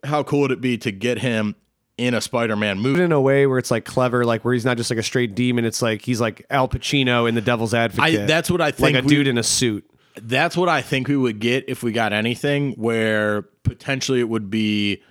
How 0.04 0.22
cool 0.22 0.40
would 0.40 0.52
it 0.52 0.60
be 0.60 0.78
to 0.78 0.90
get 0.90 1.18
him 1.18 1.54
in 1.98 2.14
a 2.14 2.20
Spider-Man 2.20 2.78
movie? 2.80 3.02
in 3.02 3.12
a 3.12 3.20
way 3.20 3.46
where 3.46 3.58
it's 3.58 3.70
like 3.70 3.84
clever, 3.84 4.24
like 4.24 4.44
where 4.44 4.52
he's 4.54 4.64
not 4.64 4.76
just 4.76 4.90
like 4.90 4.98
a 4.98 5.02
straight 5.02 5.34
demon. 5.34 5.64
It's 5.64 5.80
like 5.82 6.02
he's 6.02 6.20
like 6.20 6.44
Al 6.50 6.68
Pacino 6.68 7.28
in 7.28 7.34
The 7.34 7.40
Devil's 7.40 7.72
I, 7.74 7.84
Advocate. 7.84 8.26
that's 8.26 8.50
what 8.50 8.60
I 8.60 8.70
think. 8.72 8.94
like 8.94 9.04
a 9.04 9.06
we- 9.06 9.14
dude 9.14 9.28
in 9.28 9.38
a 9.38 9.42
suit. 9.42 9.88
that's 10.20 10.56
what 10.56 10.68
I 10.68 10.82
think 10.82 11.08
we 11.08 11.16
would 11.16 11.38
get 11.38 11.64
if 11.68 11.82
we 11.82 11.92
got 11.92 12.12
anything. 12.12 12.72
Where 12.72 13.42
potentially 13.62 14.20
it 14.20 14.28
would 14.28 14.50
be 14.50 15.02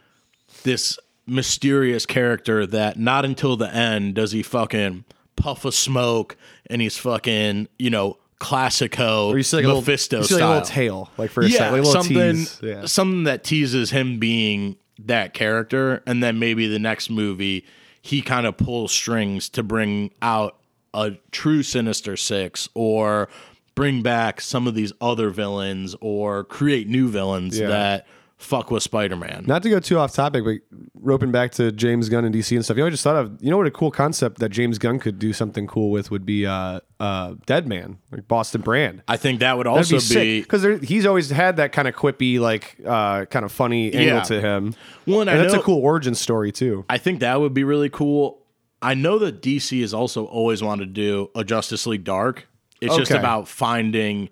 this 0.64 1.00
mysterious 1.26 2.06
character 2.06 2.66
that 2.68 3.00
not 3.00 3.24
until 3.26 3.56
the 3.56 3.74
end 3.74 4.16
does 4.16 4.32
he 4.34 4.44
fucking 4.44 5.06
puff 5.38 5.64
a 5.66 5.72
smoke 5.72 6.36
and 6.70 6.82
he's 6.82 6.98
fucking 6.98 7.68
you 7.80 7.90
know 7.90 8.18
classico 8.42 9.28
Or 9.28 9.38
you 9.38 9.44
see 9.44 9.58
like 9.58 9.66
a 9.66 9.70
Mephisto 9.70 10.20
little, 10.20 10.24
you 10.24 10.28
see 10.28 10.34
like 10.36 10.40
style. 10.40 10.52
a 10.52 10.54
little 10.56 10.68
tail, 10.68 11.12
like 11.18 11.30
for 11.32 11.42
a 11.44 11.48
yeah, 11.48 11.58
second, 11.58 11.74
like 11.74 11.82
a 11.84 11.86
something 11.86 12.16
tease. 12.36 12.60
Yeah. 12.62 12.86
something 12.86 13.24
that 13.26 13.44
teases 13.44 13.92
him 13.92 14.20
being 14.20 14.76
that 15.00 15.34
character, 15.34 16.04
and 16.06 16.22
then 16.24 16.40
maybe 16.40 16.68
the 16.68 16.80
next 16.80 17.10
movie 17.10 17.66
he 18.02 18.22
kind 18.24 18.48
of 18.48 18.58
pulls 18.58 18.92
strings 18.92 19.48
to 19.50 19.62
bring 19.62 20.12
out 20.24 20.58
a 20.94 21.12
true 21.32 21.62
Sinister 21.64 22.18
Six 22.18 22.68
or 22.74 23.30
bring 23.76 24.02
back 24.02 24.42
some 24.42 24.66
of 24.68 24.74
these 24.74 24.92
other 25.00 25.30
villains 25.30 25.96
or 26.02 26.44
create 26.44 26.88
new 26.90 27.10
villains 27.10 27.58
Yeah. 27.60 27.68
that 27.68 28.08
fuck 28.42 28.72
with 28.72 28.84
Spider-Man. 28.84 29.46
Not 29.48 29.64
to 29.64 29.70
go 29.70 29.80
too 29.80 29.98
off 29.98 30.14
topic, 30.14 30.44
but 30.44 30.56
roping 30.96 31.32
back 31.32 31.52
to 31.54 31.72
James 31.72 32.10
Gunn 32.10 32.26
and 32.26 32.34
DC 32.34 32.56
and 32.56 32.66
stuff. 32.66 32.76
You 32.76 32.84
know, 32.84 32.88
I 32.88 32.90
just 32.90 33.04
thought 33.04 33.16
of 33.16 33.38
you 33.42 33.50
know 33.50 33.58
what 33.58 33.68
a 33.68 33.72
cool 33.72 33.92
concept 33.92 34.40
that 34.40 34.50
James 34.50 34.78
Gunn 34.78 35.00
could 35.00 35.20
do 35.20 35.32
something 35.34 35.68
cool 35.68 35.92
with 35.92 36.12
would 36.12 36.26
be 36.26 36.46
uh, 36.46 36.80
uh, 37.00 37.36
Dead 37.46 37.68
Man, 37.68 38.00
like 38.12 38.28
Boston 38.28 38.62
Brand. 38.62 39.04
I 39.08 39.18
think 39.18 39.40
that 39.40 39.58
would 39.58 39.68
That'd 39.68 39.78
also 39.78 39.96
be 39.98 40.00
sick 40.00 40.44
because 40.44 40.82
he's 40.82 41.06
always 41.06 41.30
had 41.30 41.58
that 41.58 41.72
kind 41.72 41.88
of 41.88 41.96
quippy, 41.96 42.40
like 42.40 42.78
uh, 42.86 43.26
kind 43.26 43.46
of 43.46 43.52
funny 43.52 43.94
angle 43.94 44.18
Yeah. 44.18 44.24
to 44.24 44.42
him. 44.42 44.76
Well, 45.06 45.22
and 45.22 45.30
and 45.30 45.40
that's 45.40 45.54
know- 45.54 45.60
a 45.60 45.64
cool 45.64 45.80
origin 45.82 46.16
story 46.16 46.52
too. 46.52 46.86
I 46.90 46.98
think 46.98 47.20
that 47.22 47.40
would 47.40 47.54
be 47.54 47.64
really 47.64 47.90
cool. 47.90 48.40
I 48.82 48.96
know 48.96 49.20
that 49.20 49.42
DC 49.44 49.80
has 49.82 49.94
also 49.94 50.26
always 50.26 50.64
wanted 50.64 50.86
to 50.86 50.92
do 50.92 51.30
a 51.36 51.44
Justice 51.44 51.86
League 51.86 52.04
Dark. 52.04 52.48
It's 52.82 52.98
just 52.98 53.12
about 53.12 53.48
finding 53.48 54.30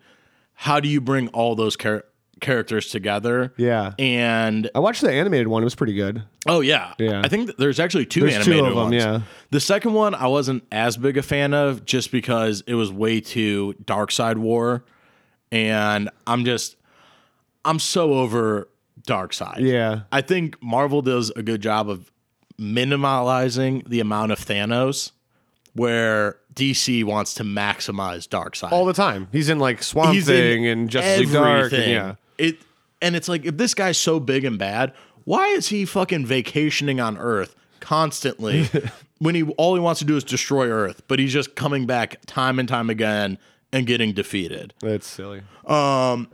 how 0.56 0.80
do 0.80 0.90
you 0.90 1.00
bring 1.00 1.28
all 1.30 1.54
those 1.56 1.78
char- 1.78 2.04
characters 2.40 2.90
together. 2.90 3.54
Yeah. 3.58 3.94
And 4.00 4.70
I 4.74 4.80
watched 4.80 5.02
the 5.02 5.12
animated 5.12 5.48
one; 5.48 5.62
it 5.62 5.66
was 5.66 5.76
pretty 5.76 5.94
good. 5.94 6.24
oh 6.48 6.62
yeah, 6.62 6.94
Yeah. 7.00 7.22
I 7.24 7.28
think 7.28 7.58
there's 7.58 7.80
actually 7.80 8.06
two 8.06 8.22
There's 8.22 8.46
two 8.46 8.52
animated 8.54 8.64
of 8.66 8.70
them, 8.76 8.76
ones. 8.92 8.96
yeah. 8.96 9.22
The 9.52 9.60
second 9.60 9.94
one 9.94 10.16
I 10.16 10.28
wasn't 10.28 10.64
as 10.72 10.98
big 10.98 11.18
a 11.18 11.22
fan 11.22 11.54
of 11.54 11.86
just 11.86 12.12
because 12.12 12.64
it 12.68 12.76
was 12.76 12.92
way 12.92 13.20
too 13.22 13.76
Darkseid 13.84 14.38
War, 14.38 14.84
and 15.52 16.10
I'm 16.28 16.46
just 16.46 16.76
I'm 17.66 17.80
so 17.80 18.14
over 18.14 18.70
Darkseid. 19.08 19.60
Yeah, 19.60 20.02
I 20.12 20.22
think 20.22 20.62
Marvel 20.62 21.02
does 21.02 21.32
a 21.36 21.44
good 21.44 21.62
job 21.62 21.90
of 21.90 22.12
minimalizing 22.60 23.88
the 23.88 24.00
amount 24.00 24.32
of 24.32 24.40
Thanos, 24.40 25.12
where 25.74 26.38
DC 26.54 27.04
wants 27.04 27.34
to 27.36 27.44
maximize 27.44 28.28
Darkseid. 28.28 28.72
all 28.72 28.86
the 28.86 28.94
time. 28.94 29.28
He's 29.32 29.50
in 29.50 29.60
like 29.60 29.82
Swamp 29.84 30.14
He's 30.14 30.28
in 30.30 30.36
Thing 30.36 30.68
and 30.68 30.90
Justice 30.90 31.20
League 31.20 31.32
Dark. 31.32 31.74
And, 31.74 31.92
yeah, 31.92 32.16
It 32.40 32.58
and 33.02 33.16
it's 33.16 33.28
like 33.28 33.46
if 33.46 33.58
this 33.58 33.74
guy's 33.74 33.98
so 33.98 34.20
big 34.20 34.44
and 34.46 34.58
bad, 34.58 34.94
why 35.26 35.48
is 35.50 35.68
he 35.68 35.86
fucking 35.86 36.26
vacationing 36.26 37.00
on 37.00 37.18
Earth 37.18 37.56
constantly 37.80 38.68
when 39.20 39.36
he 39.36 39.44
all 39.58 39.76
he 39.76 39.80
wants 39.82 40.00
to 40.00 40.06
do 40.06 40.18
is 40.18 40.24
destroy 40.24 40.68
Earth, 40.70 41.02
but 41.08 41.20
he's 41.20 41.34
just 41.34 41.56
coming 41.56 41.86
back 41.86 42.18
time 42.26 42.60
and 42.60 42.68
time 42.68 42.90
again 42.90 43.38
and 43.72 43.86
getting 43.86 44.14
defeated. 44.14 44.74
that's 44.80 45.06
silly. 45.08 45.42
Um 45.68 46.28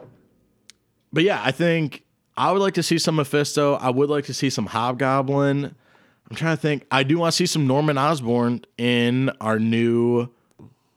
But 1.12 1.24
yeah, 1.24 1.42
I 1.44 1.52
think 1.52 2.04
I 2.38 2.52
would 2.52 2.62
like 2.62 2.74
to 2.76 2.84
see 2.84 2.98
some 2.98 3.16
Mephisto. 3.16 3.76
I 3.76 3.90
would 3.90 4.10
like 4.10 4.26
to 4.26 4.34
see 4.34 4.50
some 4.50 4.68
Hobgoblin. 4.68 5.76
I'm 6.30 6.36
trying 6.36 6.56
to 6.58 6.62
think. 6.62 6.86
I 6.92 7.04
do 7.04 7.18
want 7.20 7.32
to 7.34 7.36
see 7.36 7.46
some 7.46 7.68
Norman 7.68 7.98
Osborn 7.98 8.66
in 8.78 9.30
our 9.40 9.60
new 9.60 10.30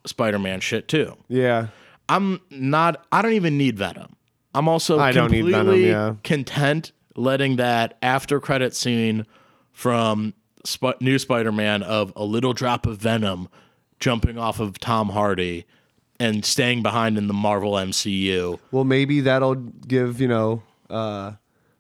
Spider-Man 0.06 0.60
shit 0.60 0.88
too. 0.88 1.16
Yeah, 1.28 1.68
I'm 2.08 2.40
not. 2.50 3.04
I 3.12 3.22
don't 3.22 3.34
even 3.34 3.58
need 3.58 3.78
Venom. 3.78 4.16
I'm 4.58 4.68
also 4.68 4.98
I 4.98 5.12
don't 5.12 5.30
need 5.30 5.42
completely 5.42 5.84
Venom, 5.84 6.16
yeah. 6.16 6.16
content 6.24 6.90
letting 7.14 7.56
that 7.56 7.96
after 8.02 8.40
credit 8.40 8.74
scene 8.74 9.24
from 9.70 10.34
Sp- 10.66 10.98
New 11.00 11.16
Spider-Man 11.20 11.84
of 11.84 12.12
a 12.16 12.24
little 12.24 12.52
drop 12.52 12.84
of 12.84 12.98
Venom 12.98 13.48
jumping 14.00 14.36
off 14.36 14.58
of 14.58 14.80
Tom 14.80 15.10
Hardy 15.10 15.64
and 16.18 16.44
staying 16.44 16.82
behind 16.82 17.16
in 17.16 17.28
the 17.28 17.34
Marvel 17.34 17.74
MCU. 17.74 18.58
Well, 18.72 18.82
maybe 18.82 19.20
that'll 19.20 19.54
give 19.54 20.20
you 20.20 20.26
know 20.26 20.64
uh, 20.90 21.34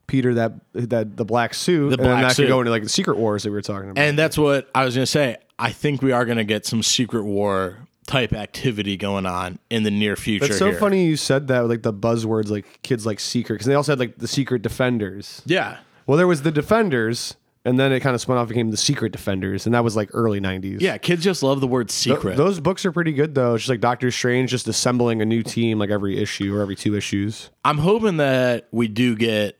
Peter 0.06 0.34
that 0.34 0.52
that 0.74 1.16
the 1.16 1.24
black 1.24 1.54
suit, 1.54 1.94
and 1.94 1.96
black 1.96 2.08
then 2.08 2.22
that 2.22 2.36
suit. 2.36 2.44
could 2.44 2.48
go 2.50 2.60
into 2.60 2.70
like 2.70 2.84
the 2.84 2.88
Secret 2.88 3.18
Wars 3.18 3.42
that 3.42 3.50
we 3.50 3.54
were 3.54 3.62
talking 3.62 3.90
about. 3.90 4.00
And 4.00 4.16
that's 4.16 4.38
what 4.38 4.70
I 4.72 4.84
was 4.84 4.94
going 4.94 5.02
to 5.02 5.10
say. 5.10 5.38
I 5.58 5.72
think 5.72 6.00
we 6.00 6.12
are 6.12 6.24
going 6.24 6.38
to 6.38 6.44
get 6.44 6.64
some 6.64 6.84
Secret 6.84 7.24
War 7.24 7.87
type 8.08 8.32
activity 8.32 8.96
going 8.96 9.26
on 9.26 9.58
in 9.70 9.84
the 9.84 9.90
near 9.90 10.16
future. 10.16 10.46
It's 10.46 10.58
so 10.58 10.70
here. 10.70 10.80
funny 10.80 11.04
you 11.04 11.16
said 11.16 11.46
that 11.48 11.68
like 11.68 11.82
the 11.82 11.92
buzzwords 11.92 12.50
like 12.50 12.82
kids 12.82 13.06
like 13.06 13.20
secret 13.20 13.56
because 13.56 13.66
they 13.66 13.74
also 13.74 13.92
had 13.92 14.00
like 14.00 14.18
the 14.18 14.26
secret 14.26 14.62
defenders. 14.62 15.42
Yeah. 15.46 15.78
Well, 16.06 16.16
there 16.16 16.26
was 16.26 16.42
the 16.42 16.50
defenders, 16.50 17.36
and 17.66 17.78
then 17.78 17.92
it 17.92 18.00
kind 18.00 18.14
of 18.14 18.20
spun 18.22 18.38
off 18.38 18.48
became 18.48 18.70
the 18.70 18.78
secret 18.78 19.12
defenders, 19.12 19.66
and 19.66 19.74
that 19.74 19.84
was 19.84 19.94
like 19.94 20.08
early 20.14 20.40
'90s. 20.40 20.80
Yeah. 20.80 20.96
Kids 20.98 21.22
just 21.22 21.42
love 21.42 21.60
the 21.60 21.66
word 21.68 21.90
secret. 21.90 22.36
Those 22.36 22.58
books 22.60 22.84
are 22.86 22.92
pretty 22.92 23.12
good 23.12 23.34
though. 23.34 23.54
It's 23.54 23.64
just 23.64 23.70
like 23.70 23.80
Doctor 23.80 24.10
Strange 24.10 24.50
just 24.50 24.66
assembling 24.66 25.22
a 25.22 25.26
new 25.26 25.42
team 25.42 25.78
like 25.78 25.90
every 25.90 26.18
issue 26.18 26.56
or 26.56 26.62
every 26.62 26.76
two 26.76 26.96
issues. 26.96 27.50
I'm 27.64 27.78
hoping 27.78 28.16
that 28.16 28.68
we 28.72 28.88
do 28.88 29.14
get 29.14 29.58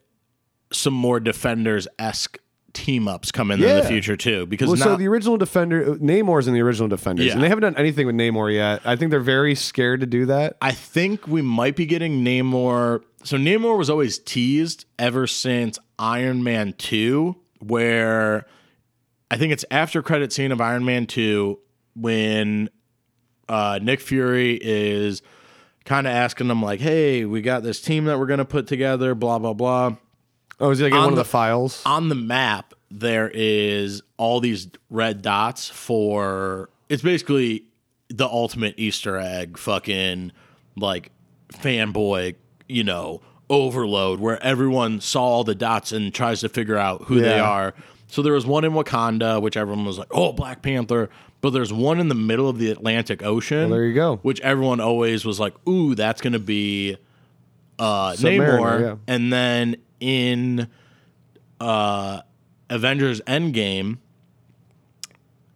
some 0.72 0.94
more 0.94 1.20
Defenders 1.20 1.86
esque 1.98 2.38
team 2.84 3.08
ups 3.08 3.32
come 3.32 3.50
in 3.50 3.58
Yeah. 3.60 3.80
the 3.80 3.86
future 3.88 4.16
too. 4.16 4.46
Because 4.46 4.68
Well, 4.68 4.76
now, 4.76 4.84
so 4.84 4.96
the 4.96 5.08
original 5.08 5.36
Defender, 5.36 5.96
Namor's 5.96 6.46
in 6.46 6.54
the 6.54 6.60
original 6.60 6.88
Defenders, 6.88 7.26
Yeah. 7.26 7.32
and 7.32 7.42
they 7.42 7.48
haven't 7.48 7.62
done 7.62 7.76
anything 7.76 8.06
with 8.06 8.14
Namor 8.16 8.52
yet. 8.54 8.80
I 8.84 8.96
think 8.96 9.10
they're 9.10 9.20
very 9.20 9.54
scared 9.54 10.00
to 10.00 10.06
do 10.06 10.26
that. 10.26 10.56
I 10.62 10.72
think 10.72 11.26
we 11.26 11.42
might 11.42 11.76
be 11.76 11.86
getting 11.86 12.24
Namor. 12.24 13.02
So 13.24 13.36
Namor 13.36 13.76
was 13.76 13.90
always 13.90 14.18
teased 14.18 14.84
ever 14.98 15.26
since 15.26 15.78
Iron 15.98 16.42
Man 16.44 16.74
2, 16.78 17.36
where 17.58 18.46
I 19.30 19.36
think 19.36 19.52
it's 19.52 19.64
after 19.70 20.00
credit 20.02 20.32
scene 20.32 20.52
of 20.52 20.60
Iron 20.60 20.84
Man 20.84 21.06
2 21.06 21.58
when 21.94 22.70
uh, 23.48 23.78
Nick 23.82 24.00
Fury 24.00 24.58
is 24.62 25.20
kind 25.84 26.06
of 26.06 26.12
asking 26.12 26.48
them 26.48 26.62
like, 26.62 26.80
"Hey, 26.80 27.24
we 27.24 27.40
got 27.42 27.62
this 27.62 27.80
team 27.80 28.04
that 28.04 28.18
we're 28.18 28.26
going 28.26 28.38
to 28.38 28.44
put 28.44 28.66
together, 28.66 29.14
blah 29.14 29.38
blah 29.38 29.54
blah." 29.54 29.96
Oh, 30.60 30.70
is 30.70 30.78
he 30.78 30.84
like 30.84 30.92
in 30.92 30.98
one 30.98 31.08
of 31.10 31.14
the- 31.16 31.22
the 31.22 31.28
files? 31.28 31.82
on 31.86 32.08
the 32.08 32.14
map 32.14 32.74
there 32.90 33.30
is 33.34 34.02
all 34.16 34.40
these 34.40 34.68
red 34.88 35.20
dots 35.20 35.68
for 35.68 36.70
it's 36.88 37.02
basically 37.02 37.64
the 38.08 38.26
ultimate 38.26 38.74
easter 38.78 39.18
egg 39.18 39.58
fucking 39.58 40.32
like 40.76 41.10
fanboy 41.52 42.34
you 42.66 42.82
know 42.82 43.20
overload 43.50 44.20
where 44.20 44.42
everyone 44.42 45.00
saw 45.00 45.22
all 45.22 45.44
the 45.44 45.54
dots 45.54 45.92
and 45.92 46.14
tries 46.14 46.40
to 46.40 46.48
figure 46.48 46.78
out 46.78 47.02
who 47.04 47.20
they 47.20 47.38
are 47.38 47.74
so 48.06 48.22
there 48.22 48.32
was 48.32 48.46
one 48.46 48.64
in 48.64 48.72
wakanda 48.72 49.40
which 49.40 49.56
everyone 49.56 49.84
was 49.84 49.98
like 49.98 50.08
oh 50.12 50.32
black 50.32 50.62
panther 50.62 51.10
but 51.42 51.50
there's 51.50 51.72
one 51.72 52.00
in 52.00 52.08
the 52.08 52.14
middle 52.14 52.48
of 52.48 52.58
the 52.58 52.70
atlantic 52.70 53.22
ocean 53.22 53.68
there 53.70 53.84
you 53.84 53.94
go. 53.94 54.16
which 54.22 54.40
everyone 54.40 54.80
always 54.80 55.26
was 55.26 55.38
like 55.38 55.54
ooh 55.68 55.94
that's 55.94 56.22
gonna 56.22 56.38
be 56.38 56.96
uh, 57.78 58.12
Submariner, 58.14 58.58
Namor, 58.58 58.80
yeah. 58.80 58.94
and 59.06 59.32
then 59.32 59.76
in 60.00 60.68
uh, 61.60 62.22
Avengers 62.70 63.20
Endgame, 63.22 63.98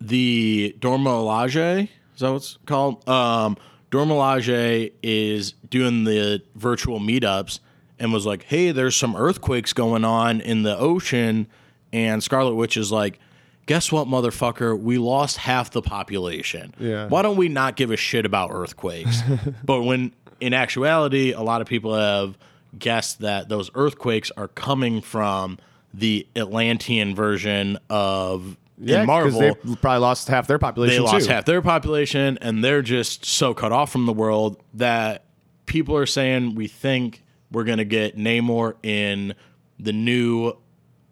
the 0.00 0.76
Dormelage, 0.80 1.88
is 2.14 2.20
that 2.20 2.30
what 2.30 2.36
it's 2.36 2.58
called? 2.66 3.08
Um, 3.08 3.56
Dormelage 3.90 4.92
is 5.02 5.52
doing 5.68 6.04
the 6.04 6.42
virtual 6.54 6.98
meetups 6.98 7.60
and 7.98 8.12
was 8.12 8.26
like, 8.26 8.44
hey, 8.44 8.72
there's 8.72 8.96
some 8.96 9.14
earthquakes 9.14 9.72
going 9.72 10.04
on 10.04 10.40
in 10.40 10.62
the 10.62 10.76
ocean. 10.76 11.46
And 11.92 12.22
Scarlet 12.22 12.54
Witch 12.54 12.76
is 12.76 12.90
like, 12.90 13.20
guess 13.66 13.92
what, 13.92 14.08
motherfucker? 14.08 14.78
We 14.78 14.98
lost 14.98 15.36
half 15.36 15.70
the 15.70 15.82
population. 15.82 16.74
Yeah. 16.78 17.06
Why 17.08 17.22
don't 17.22 17.36
we 17.36 17.48
not 17.48 17.76
give 17.76 17.90
a 17.90 17.96
shit 17.96 18.26
about 18.26 18.50
earthquakes? 18.52 19.20
but 19.64 19.82
when 19.82 20.12
in 20.40 20.54
actuality, 20.54 21.32
a 21.32 21.42
lot 21.42 21.60
of 21.60 21.68
people 21.68 21.94
have 21.94 22.36
guessed 22.78 23.20
that 23.20 23.48
those 23.48 23.70
earthquakes 23.74 24.30
are 24.36 24.48
coming 24.48 25.00
from 25.00 25.58
the 25.94 26.26
Atlantean 26.36 27.14
version 27.14 27.78
of 27.90 28.56
in 28.82 29.06
Marvel. 29.06 29.38
they 29.40 29.52
probably 29.76 30.00
lost 30.00 30.28
half 30.28 30.46
their 30.46 30.58
population. 30.58 30.96
They 31.04 31.10
lost 31.10 31.26
too. 31.26 31.32
half 31.32 31.44
their 31.44 31.62
population, 31.62 32.38
and 32.40 32.64
they're 32.64 32.82
just 32.82 33.24
so 33.24 33.54
cut 33.54 33.70
off 33.72 33.92
from 33.92 34.06
the 34.06 34.12
world 34.12 34.60
that 34.74 35.24
people 35.66 35.96
are 35.96 36.06
saying 36.06 36.54
we 36.54 36.66
think 36.66 37.22
we're 37.52 37.64
gonna 37.64 37.84
get 37.84 38.16
Namor 38.16 38.74
in 38.82 39.34
the 39.78 39.92
new 39.92 40.54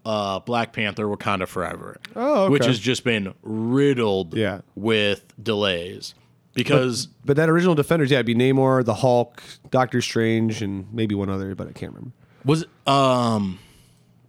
uh, 0.03 0.39
Black 0.39 0.73
Panther 0.73 1.05
Wakanda 1.05 1.47
Forever, 1.47 1.97
Oh, 2.15 2.45
okay. 2.45 2.51
which 2.53 2.65
has 2.65 2.79
just 2.79 3.03
been 3.03 3.33
riddled 3.43 4.35
Yeah. 4.35 4.61
with 4.75 5.23
delays 5.41 6.15
because 6.53 7.07
But 7.25 7.37
that 7.37 7.49
original 7.49 7.75
Defenders, 7.75 8.11
yeah, 8.11 8.17
it'd 8.17 8.25
be 8.25 8.35
Namor, 8.35 8.83
the 8.85 8.93
Hulk, 8.95 9.41
Doctor 9.69 10.01
Strange, 10.01 10.61
and 10.61 10.91
maybe 10.93 11.15
one 11.15 11.29
other, 11.29 11.55
but 11.55 11.67
I 11.67 11.71
can't 11.71 11.93
remember. 11.93 12.11
was 12.45 12.65
um. 12.87 13.59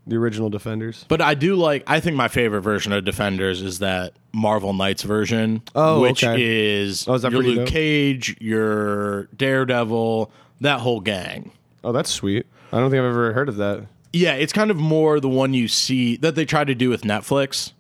The 0.05 0.17
original 0.17 0.51
Defenders. 0.51 1.05
But 1.07 1.21
I 1.23 1.35
do 1.35 1.55
like. 1.55 1.85
I 1.87 2.01
think 2.01 2.17
my 2.17 2.27
favorite 2.27 2.63
version 2.63 2.93
of 2.93 3.05
Defenders 3.05 3.63
is 3.63 3.79
that 3.79 4.15
Marvel 4.33 4.73
Knights 4.73 5.05
version, 5.05 5.63
Oh, 5.77 6.01
which 6.01 6.25
okay. 6.25 6.43
is 6.81 7.07
Oh, 7.07 7.15
is 7.15 7.23
your 7.23 7.31
Luke 7.31 7.57
dope? 7.59 7.69
Cage, 7.69 8.37
your 8.41 9.27
Daredevil, 9.37 10.33
that 10.61 10.81
whole 10.81 10.99
gang. 11.01 11.53
Oh, 11.85 11.93
that's 11.93 12.11
sweet. 12.11 12.47
I 12.73 12.81
don't 12.81 12.91
think 12.91 12.99
I've 12.99 13.11
ever 13.11 13.33
heard 13.33 13.49
of 13.49 13.57
that. 13.59 13.87
Yeah, 14.13 14.33
it's 14.35 14.53
kind 14.53 14.73
of 14.73 14.77
more 14.77 15.21
the 15.21 15.29
one 15.29 15.55
you 15.55 15.69
see 15.69 16.17
that 16.17 16.35
they 16.35 16.45
tried 16.47 16.67
to 16.67 16.75
do 16.75 16.91
with 16.91 17.03
Netflix. 17.03 17.73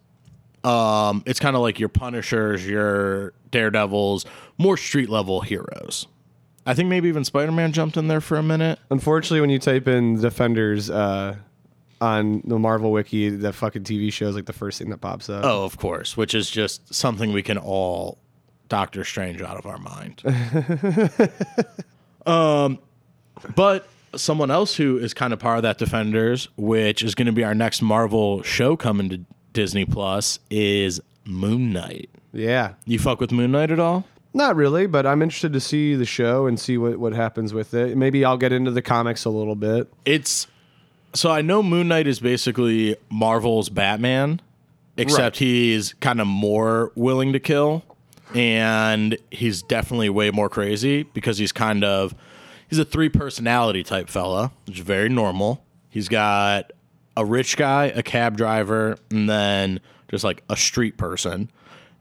Um, 0.64 1.22
it's 1.26 1.40
kind 1.40 1.56
of 1.56 1.62
like 1.62 1.80
your 1.80 1.88
Punishers, 1.88 2.66
your 2.66 3.32
Daredevils, 3.50 4.24
more 4.58 4.76
street 4.76 5.08
level 5.08 5.40
heroes. 5.40 6.06
I 6.64 6.74
think 6.74 6.88
maybe 6.88 7.08
even 7.08 7.24
Spider 7.24 7.52
Man 7.52 7.72
jumped 7.72 7.96
in 7.96 8.08
there 8.08 8.20
for 8.20 8.36
a 8.36 8.42
minute. 8.42 8.78
Unfortunately, 8.90 9.40
when 9.40 9.50
you 9.50 9.58
type 9.58 9.88
in 9.88 10.20
Defenders 10.20 10.90
uh, 10.90 11.36
on 12.00 12.42
the 12.44 12.58
Marvel 12.58 12.92
wiki, 12.92 13.30
the 13.30 13.52
fucking 13.52 13.82
TV 13.82 14.12
show 14.12 14.28
is 14.28 14.36
like 14.36 14.46
the 14.46 14.52
first 14.52 14.78
thing 14.78 14.90
that 14.90 14.98
pops 14.98 15.28
up. 15.28 15.44
Oh, 15.44 15.64
of 15.64 15.76
course, 15.76 16.16
which 16.16 16.34
is 16.34 16.48
just 16.48 16.94
something 16.94 17.32
we 17.32 17.42
can 17.42 17.58
all 17.58 18.18
Doctor 18.68 19.04
Strange 19.04 19.42
out 19.42 19.56
of 19.56 19.66
our 19.66 19.78
mind. 19.78 20.22
um, 22.26 22.78
but 23.56 23.88
someone 24.14 24.50
else 24.50 24.76
who 24.76 24.98
is 24.98 25.12
kind 25.14 25.32
of 25.32 25.38
part 25.38 25.56
of 25.56 25.62
that 25.64 25.78
Defenders, 25.78 26.48
which 26.56 27.02
is 27.02 27.14
going 27.16 27.26
to 27.26 27.32
be 27.32 27.42
our 27.42 27.54
next 27.54 27.82
Marvel 27.82 28.42
show 28.42 28.76
coming 28.76 29.08
to 29.08 29.20
Disney 29.52 29.84
Plus, 29.84 30.38
is 30.50 31.00
Moon 31.24 31.72
Knight. 31.72 32.10
Yeah. 32.32 32.74
You 32.86 32.98
fuck 32.98 33.20
with 33.20 33.32
Moon 33.32 33.52
Knight 33.52 33.70
at 33.70 33.78
all? 33.78 34.04
Not 34.34 34.56
really, 34.56 34.86
but 34.86 35.06
I'm 35.06 35.20
interested 35.20 35.52
to 35.52 35.60
see 35.60 35.94
the 35.94 36.06
show 36.06 36.46
and 36.46 36.58
see 36.58 36.78
what, 36.78 36.96
what 36.98 37.12
happens 37.12 37.52
with 37.52 37.74
it. 37.74 37.96
Maybe 37.96 38.24
I'll 38.24 38.38
get 38.38 38.50
into 38.52 38.70
the 38.70 38.80
comics 38.80 39.24
a 39.26 39.30
little 39.30 39.54
bit. 39.56 39.92
It's 40.06 40.46
so 41.14 41.30
I 41.30 41.42
know 41.42 41.62
Moon 41.62 41.88
Knight 41.88 42.06
is 42.06 42.18
basically 42.20 42.96
Marvel's 43.10 43.68
Batman, 43.68 44.40
except 44.96 45.36
Right. 45.36 45.46
he's 45.46 45.92
kind 46.00 46.18
of 46.20 46.26
more 46.26 46.92
willing 46.94 47.34
to 47.34 47.40
kill, 47.40 47.84
and 48.34 49.18
he's 49.30 49.60
definitely 49.62 50.08
way 50.08 50.30
more 50.30 50.48
crazy 50.48 51.02
because 51.02 51.36
he's 51.36 51.52
kind 51.52 51.84
of 51.84 52.14
he's 52.70 52.78
a 52.78 52.86
three 52.86 53.10
personality 53.10 53.82
type 53.82 54.08
fella, 54.08 54.50
which 54.66 54.78
is 54.78 54.84
very 54.86 55.10
normal. 55.10 55.62
He's 55.90 56.08
got 56.08 56.72
a 57.16 57.24
rich 57.24 57.56
guy, 57.56 57.86
a 57.86 58.02
cab 58.02 58.36
driver, 58.36 58.96
and 59.10 59.28
then 59.28 59.80
just 60.10 60.24
like 60.24 60.42
a 60.48 60.56
street 60.56 60.96
person. 60.96 61.50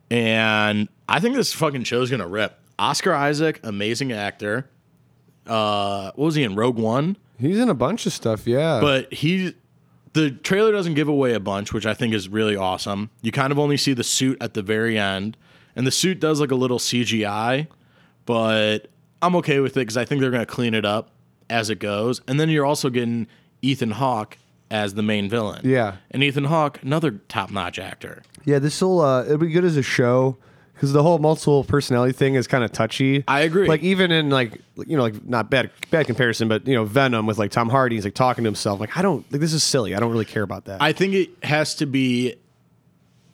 And 0.10 0.89
I 1.08 1.19
think 1.19 1.36
this 1.36 1.54
fucking 1.54 1.84
show's 1.84 2.10
gonna 2.10 2.28
rip. 2.28 2.58
Oscar 2.78 3.13
Isaac, 3.13 3.60
amazing 3.63 4.12
actor. 4.12 4.69
Uh, 5.47 6.12
what 6.15 6.26
was 6.26 6.36
he 6.36 6.43
in 6.43 6.56
Rogue 6.56 6.78
One? 6.78 7.17
He's 7.39 7.58
in 7.60 7.69
a 7.69 7.74
bunch 7.74 8.06
of 8.06 8.13
stuff, 8.13 8.45
yeah. 8.45 8.80
But 8.80 9.12
he, 9.13 9.56
the 10.13 10.32
trailer 10.32 10.71
doesn't 10.71 10.93
give 10.93 11.08
away 11.08 11.34
a 11.34 11.39
bunch, 11.39 11.74
which 11.74 11.86
I 11.86 11.93
think 11.93 12.13
is 12.13 12.30
really 12.30 12.56
awesome. 12.56 13.10
You 13.21 13.32
kind 13.32 13.52
of 13.52 13.58
only 13.60 13.78
see 13.78 13.93
the 13.93 14.04
suit 14.04 14.38
at 14.41 14.54
the 14.54 14.62
very 14.62 14.97
end, 14.97 15.38
and 15.76 15.88
the 15.88 15.91
suit 15.91 16.19
does 16.19 16.39
like 16.39 16.52
a 16.52 16.56
little 16.56 16.80
CGI, 16.80 17.67
but 18.26 18.88
I'm 19.21 19.36
okay 19.38 19.60
with 19.60 19.74
it 19.74 19.82
because 19.82 19.97
I 19.97 20.06
think 20.06 20.21
they're 20.21 20.32
to 20.32 20.45
clean 20.45 20.74
it 20.74 20.86
up 20.86 21.12
as 21.50 21.69
it 21.69 21.80
goes. 21.80 22.21
And 22.28 22.39
then 22.39 22.50
you're 22.50 22.65
also 22.65 22.89
getting 22.89 23.28
Ethan 23.62 23.91
Hawke 23.91 24.38
as 24.71 24.95
the 24.95 25.03
main 25.03 25.29
villain. 25.29 25.62
Yeah. 25.63 25.97
And 26.10 26.23
Ethan 26.23 26.45
Hawke, 26.45 26.81
another 26.81 27.12
top 27.27 27.51
notch 27.51 27.77
actor. 27.77 28.23
yeah, 28.45 28.57
this 28.57 28.81
will 28.81 29.01
uh, 29.01 29.23
it'll 29.25 29.38
be 29.38 29.49
good 29.49 29.65
as 29.65 29.77
a 29.77 29.84
show 29.84 30.38
because 30.73 30.93
the 30.93 31.03
whole 31.03 31.19
multiple 31.19 31.63
personality 31.63 32.13
thing 32.13 32.34
is 32.34 32.47
kind 32.47 32.63
of 32.63 32.71
touchy. 32.71 33.23
I 33.27 33.41
agree. 33.41 33.67
Like 33.67 33.84
even 33.84 34.12
in 34.12 34.29
like 34.31 34.60
you 34.88 34.97
know 34.97 35.03
like 35.03 35.23
not 35.27 35.49
bad 35.51 35.69
bad 35.91 36.07
comparison, 36.07 36.47
but 36.47 36.65
you 36.65 36.73
know 36.73 36.86
Venom 36.86 37.27
with 37.27 37.38
like 37.38 37.51
Tom 37.51 37.69
Hardy, 37.69 37.95
he's 37.97 38.05
like 38.05 38.15
talking 38.15 38.43
to 38.45 38.47
himself. 38.47 38.79
Like 38.79 38.97
I 38.97 39.01
don't 39.03 39.29
like 39.31 39.41
this 39.41 39.53
is 39.53 39.62
silly. 39.63 39.93
I 39.93 39.99
don't 39.99 40.12
really 40.12 40.25
care 40.25 40.43
about 40.43 40.65
that. 40.65 40.81
I 40.81 40.93
think 40.93 41.13
it 41.13 41.29
has 41.43 41.75
to 41.75 41.86
be. 41.86 42.36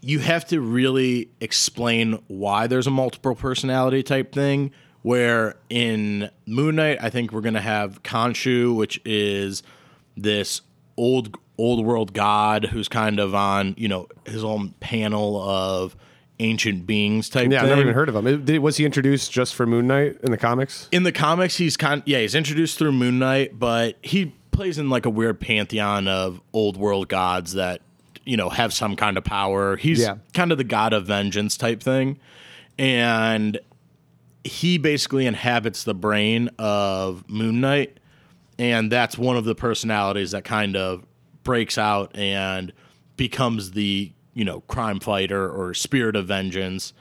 You 0.01 0.19
have 0.19 0.45
to 0.49 0.59
really 0.61 1.29
explain 1.41 2.21
why 2.27 2.67
there's 2.67 2.87
a 2.87 2.91
multiple 2.91 3.35
personality 3.35 4.03
type 4.03 4.33
thing. 4.33 4.71
Where 5.03 5.55
in 5.69 6.29
Moon 6.45 6.75
Knight, 6.75 6.97
I 7.01 7.09
think 7.09 7.31
we're 7.31 7.41
gonna 7.41 7.61
have 7.61 8.03
Khonshu, 8.03 8.75
which 8.75 8.99
is 9.05 9.63
this 10.17 10.61
old 10.97 11.37
old 11.57 11.85
world 11.85 12.13
god 12.13 12.65
who's 12.65 12.87
kind 12.87 13.19
of 13.19 13.33
on 13.33 13.73
you 13.77 13.87
know 13.87 14.07
his 14.25 14.43
own 14.43 14.69
panel 14.79 15.41
of 15.41 15.95
ancient 16.39 16.85
beings 16.85 17.29
type. 17.29 17.49
yeah, 17.51 17.63
I've 17.63 17.69
never 17.69 17.81
even 17.81 17.95
heard 17.95 18.09
of 18.09 18.15
him. 18.15 18.27
It- 18.27 18.45
did- 18.45 18.59
was 18.59 18.77
he 18.77 18.85
introduced 18.85 19.31
just 19.31 19.55
for 19.55 19.65
Moon 19.65 19.87
Knight 19.87 20.17
in 20.23 20.29
the 20.29 20.37
comics? 20.37 20.87
in 20.91 21.01
the 21.03 21.11
comics 21.11 21.57
he's 21.57 21.75
kind 21.77 22.03
yeah 22.05 22.19
he's 22.19 22.35
introduced 22.35 22.77
through 22.77 22.91
moon 22.91 23.17
knight 23.19 23.57
but 23.57 23.97
he 24.03 24.33
plays 24.51 24.77
in 24.77 24.89
like 24.89 25.05
a 25.05 25.09
weird 25.09 25.39
pantheon 25.39 26.07
of 26.07 26.39
old 26.53 26.77
world 26.77 27.07
gods 27.09 27.53
that 27.53 27.81
you 28.23 28.37
know 28.37 28.49
have 28.49 28.71
some 28.73 28.95
kind 28.95 29.17
of 29.17 29.23
power 29.23 29.77
he's 29.77 29.99
Yeah. 30.01 30.17
kind 30.33 30.51
of 30.51 30.57
the 30.59 30.63
god 30.63 30.93
of 30.93 31.05
vengeance 31.07 31.57
type 31.57 31.81
thing 31.81 32.19
and 32.77 33.59
he 34.43 34.77
basically 34.77 35.25
inhabits 35.25 35.83
the 35.83 35.93
brain 35.95 36.49
of 36.59 37.27
moon 37.29 37.61
knight 37.61 37.97
and 38.59 38.91
that's 38.91 39.17
one 39.17 39.37
of 39.37 39.45
the 39.45 39.55
personalities 39.55 40.31
that 40.31 40.43
kind 40.43 40.75
of 40.75 41.05
breaks 41.43 41.77
out 41.77 42.15
and 42.15 42.73
becomes 43.15 43.71
the 43.71 44.11
you 44.33 44.45
know 44.45 44.61
crime 44.61 44.99
fighter 44.99 45.49
or 45.49 45.73
spirit 45.73 46.15
of 46.15 46.27
vengeance 46.27 46.93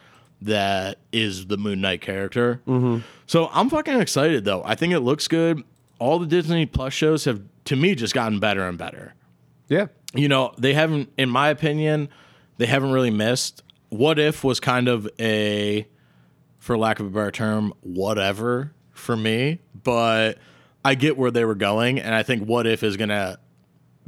that 0.43 0.99
is 1.13 1.47
the 1.47 1.57
moon 1.57 1.81
knight 1.81 2.01
character. 2.01 2.61
Mm-hmm. 2.67 2.99
So 3.27 3.49
i'm 3.53 3.71
fucking 3.71 4.01
excited 4.01 4.45
though. 4.45 4.63
I 4.65 4.75
think 4.75 4.93
it 4.93 5.01
looks 5.01 5.29
good. 5.29 5.63
All 5.99 6.19
the 6.19 6.27
disney 6.27 6.67
plus 6.67 6.93
shows 6.93 7.25
have 7.25 7.43
to 7.65 7.77
me 7.77 7.95
just 7.95 8.15
gotten 8.15 8.39
better 8.39 8.69
and 8.69 8.79
better. 8.79 9.15
Yeah, 9.69 9.87
you 10.15 10.29
know 10.29 10.53
they 10.59 10.75
haven't 10.75 11.13
in 11.17 11.29
my 11.29 11.49
opinion 11.49 12.09
they 12.59 12.67
haven't 12.67 12.93
really 12.93 13.11
missed. 13.11 13.63
What 13.89 14.19
if 14.19 14.43
was 14.43 14.61
kind 14.61 14.89
of 14.89 15.09
a 15.21 15.87
for 16.59 16.77
lack 16.77 16.99
of 16.99 17.07
a 17.07 17.11
better 17.11 17.31
term 17.31 17.73
whatever 17.81 18.73
for 18.91 19.17
me. 19.17 19.61
But 19.85 20.39
i 20.87 20.95
get 20.95 21.17
where 21.17 21.31
they 21.31 21.45
were 21.45 21.55
going 21.55 21.99
and 22.01 22.15
i 22.15 22.23
think 22.23 22.43
what 22.45 22.67
if 22.67 22.83
is 22.83 22.97
gonna 22.97 23.39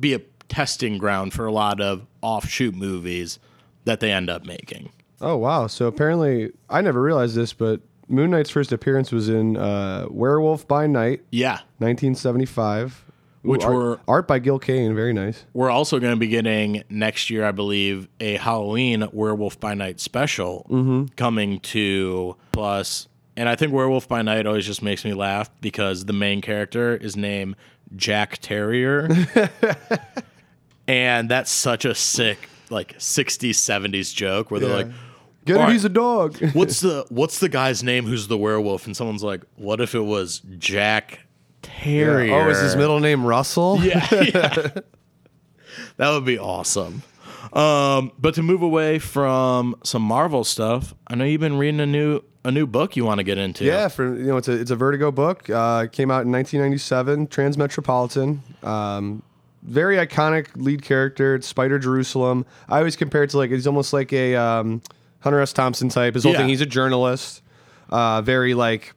be 0.00 0.14
a 0.14 0.20
testing 0.48 0.96
ground 0.98 1.32
for 1.32 1.44
a 1.46 1.52
lot 1.52 1.80
of 1.80 2.06
offshoot 2.22 2.74
movies 2.74 3.38
that 3.84 4.00
they 4.00 4.10
end 4.12 4.30
up 4.30 4.44
making 4.46 4.90
Oh 5.20 5.36
wow! 5.36 5.66
So 5.66 5.88
apparently, 5.88 6.52
I 6.70 6.80
never 6.80 7.02
realized 7.02 7.34
this, 7.34 7.52
but 7.52 7.80
Moon 8.06 8.30
Knight's 8.30 8.50
first 8.50 8.70
appearance 8.70 9.10
was 9.10 9.28
in 9.28 9.56
uh, 9.56 10.06
Werewolf 10.08 10.68
by 10.68 10.86
Night, 10.86 11.22
yeah 11.32 11.58
1975, 11.78 13.04
Ooh, 13.44 13.50
Which 13.50 13.64
art, 13.64 13.74
were- 13.74 14.00
art 14.06 14.28
by 14.28 14.38
Gil 14.38 14.60
Kane. 14.60 14.94
Very 14.94 15.12
nice. 15.12 15.44
we're 15.54 15.70
also 15.70 15.98
going 15.98 16.12
to 16.12 16.16
be 16.20 16.28
getting 16.28 16.84
next 16.88 17.30
year, 17.30 17.44
I 17.44 17.50
believe, 17.50 18.06
a 18.20 18.36
Halloween 18.36 19.08
Werewolf 19.12 19.58
by 19.58 19.74
Night 19.74 19.98
special 19.98 21.08
coming 21.16 21.58
to 21.60 22.36
Plus. 22.52 23.07
And 23.38 23.48
I 23.48 23.54
think 23.54 23.72
Werewolf 23.72 24.08
by 24.08 24.20
Night 24.22 24.46
always 24.46 24.66
just 24.66 24.82
makes 24.82 25.04
me 25.04 25.14
laugh 25.14 25.48
because 25.60 26.04
the 26.06 26.12
main 26.12 26.40
character 26.40 26.96
is 26.96 27.16
named 27.16 27.54
Jack 27.94 28.38
Terrier. 28.38 29.08
and 30.88 31.28
that's 31.28 31.50
such 31.50 31.84
a 31.84 31.94
sick, 31.94 32.48
like 32.70 32.98
60s, 32.98 33.50
70s 33.50 34.14
joke 34.14 34.50
where 34.50 34.60
they're 34.60 34.70
Yeah. 34.70 34.76
like, 34.76 34.88
Get 35.44 35.56
"All 35.56 35.62
it? 35.62 35.64
right, 35.66 35.72
He's 35.72 35.84
a 35.84 35.88
dog. 35.88 36.36
what's 36.52 36.80
the 36.80 37.06
what's 37.08 37.38
the 37.38 37.48
guy's 37.48 37.82
name 37.82 38.04
who's 38.06 38.28
the 38.28 38.36
werewolf? 38.36 38.86
And 38.86 38.96
someone's 38.96 39.22
like, 39.22 39.42
what 39.56 39.80
if 39.80 39.94
it 39.94 40.00
was 40.00 40.40
Jack 40.58 41.20
Terrier? 41.62 42.34
oh, 42.34 42.50
is 42.50 42.60
his 42.60 42.76
middle 42.76 43.00
name 43.00 43.24
Russell? 43.24 43.78
Yeah, 43.82 44.06
yeah. 44.12 44.68
that 45.96 46.10
would 46.10 46.24
be 46.26 46.38
awesome. 46.38 47.02
Um, 47.52 48.12
but 48.18 48.34
to 48.34 48.42
move 48.42 48.60
away 48.62 48.98
from 48.98 49.76
some 49.84 50.02
Marvel 50.02 50.44
stuff, 50.44 50.94
I 51.06 51.14
know 51.14 51.24
you've 51.24 51.40
been 51.40 51.56
reading 51.56 51.80
a 51.80 51.86
new 51.86 52.20
a 52.48 52.52
new 52.52 52.66
book 52.66 52.96
you 52.96 53.04
want 53.04 53.18
to 53.18 53.24
get 53.24 53.38
into. 53.38 53.64
Yeah, 53.64 53.88
for 53.88 54.16
you 54.16 54.24
know, 54.24 54.36
it's 54.38 54.48
a 54.48 54.52
it's 54.52 54.70
a 54.70 54.76
Vertigo 54.76 55.12
book. 55.12 55.48
Uh, 55.48 55.86
came 55.86 56.10
out 56.10 56.24
in 56.24 56.32
1997. 56.32 57.28
Transmetropolitan. 57.28 58.64
Um, 58.64 59.22
very 59.62 59.96
iconic 59.96 60.48
lead 60.56 60.82
character. 60.82 61.34
It's 61.34 61.46
Spider 61.46 61.78
Jerusalem. 61.78 62.46
I 62.68 62.78
always 62.78 62.96
compare 62.96 63.22
it 63.22 63.30
to 63.30 63.38
like 63.38 63.50
he's 63.50 63.66
almost 63.66 63.92
like 63.92 64.12
a 64.12 64.34
um, 64.34 64.82
Hunter 65.20 65.40
S. 65.40 65.52
Thompson 65.52 65.88
type. 65.88 66.14
His 66.14 66.24
whole 66.24 66.32
Yeah. 66.32 66.38
thing. 66.38 66.48
He's 66.48 66.60
a 66.60 66.66
journalist. 66.66 67.42
Uh, 67.90 68.20
very 68.22 68.54
like 68.54 68.94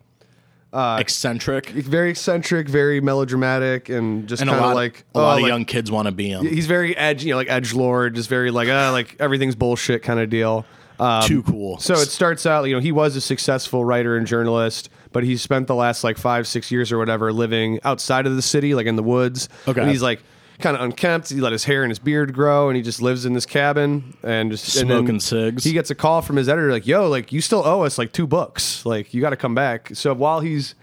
eccentric, 0.74 1.68
very 1.70 2.12
eccentric, 2.12 2.70
very 2.70 3.02
melodramatic, 3.02 3.90
and 3.90 4.28
just 4.28 4.42
kind 4.44 4.56
of 4.56 4.62
lot 4.62 4.76
like 4.76 5.04
a 5.14 5.20
lot 5.20 5.34
oh, 5.34 5.38
of 5.38 5.42
like- 5.44 5.50
young 5.50 5.66
kids 5.66 5.92
want 5.92 6.08
to 6.08 6.12
be 6.12 6.30
him. 6.30 6.46
He's 6.46 6.68
very 6.68 6.96
edge, 6.96 7.24
you 7.24 7.32
know, 7.32 7.38
like 7.38 7.50
edge 7.50 7.74
lord, 7.74 8.16
just 8.16 8.30
very 8.30 8.52
like 8.52 8.70
uh, 8.70 8.92
like 8.92 9.16
everything's 9.20 9.56
bullshit 9.56 10.04
kind 10.04 10.20
of 10.20 10.30
deal. 10.30 10.66
Um, 11.02 11.24
Too 11.24 11.42
cool. 11.42 11.80
So 11.80 11.96
it 11.96 12.10
starts 12.10 12.46
out, 12.46 12.66
you 12.66 12.76
know, 12.76 12.80
he 12.80 12.92
was 12.92 13.16
a 13.16 13.22
successful 13.22 13.84
writer 13.84 14.18
and 14.18 14.28
journalist, 14.28 14.92
but 15.12 15.24
he 15.24 15.36
spent 15.36 15.66
the 15.66 15.74
last 15.74 16.04
like 16.04 16.16
five, 16.16 16.46
six 16.46 16.72
years 16.72 16.92
or 16.92 17.00
whatever 17.00 17.34
living 17.34 17.80
outside 17.84 18.28
of 18.28 18.36
the 18.36 18.42
city, 18.44 18.76
like 18.76 18.86
in 18.86 18.98
the 18.98 19.04
woods. 19.04 19.50
Okay. 19.68 19.82
And 19.82 19.90
he's 19.90 20.04
like 20.04 20.22
kind 20.60 20.78
of 20.78 20.84
unkempt. 20.84 21.30
He 21.30 21.42
let 21.42 21.54
his 21.54 21.64
hair 21.64 21.82
and 21.82 21.90
his 21.90 21.98
beard 21.98 22.36
grow, 22.36 22.70
and 22.70 22.78
he 22.78 22.84
just 22.84 23.02
lives 23.02 23.26
in 23.26 23.34
this 23.34 23.48
cabin 23.48 24.16
and 24.22 24.52
just 24.52 24.76
and 24.78 24.90
Smoking 24.90 25.20
cigs. 25.20 25.64
He 25.64 25.74
gets 25.74 25.90
a 25.90 25.96
call 25.96 26.22
from 26.22 26.36
his 26.36 26.48
editor, 26.48 26.72
like, 26.72 26.86
"Yo, 26.86 27.10
like 27.10 27.32
you 27.32 27.42
still 27.42 27.66
owe 27.66 27.82
us 27.82 27.98
like 27.98 28.12
two 28.12 28.28
books. 28.28 28.86
Like 28.86 29.12
you 29.12 29.22
got 29.22 29.32
to 29.32 29.38
come 29.38 29.56
back." 29.56 29.90
So 29.94 30.14
while 30.14 30.40
he's 30.40 30.76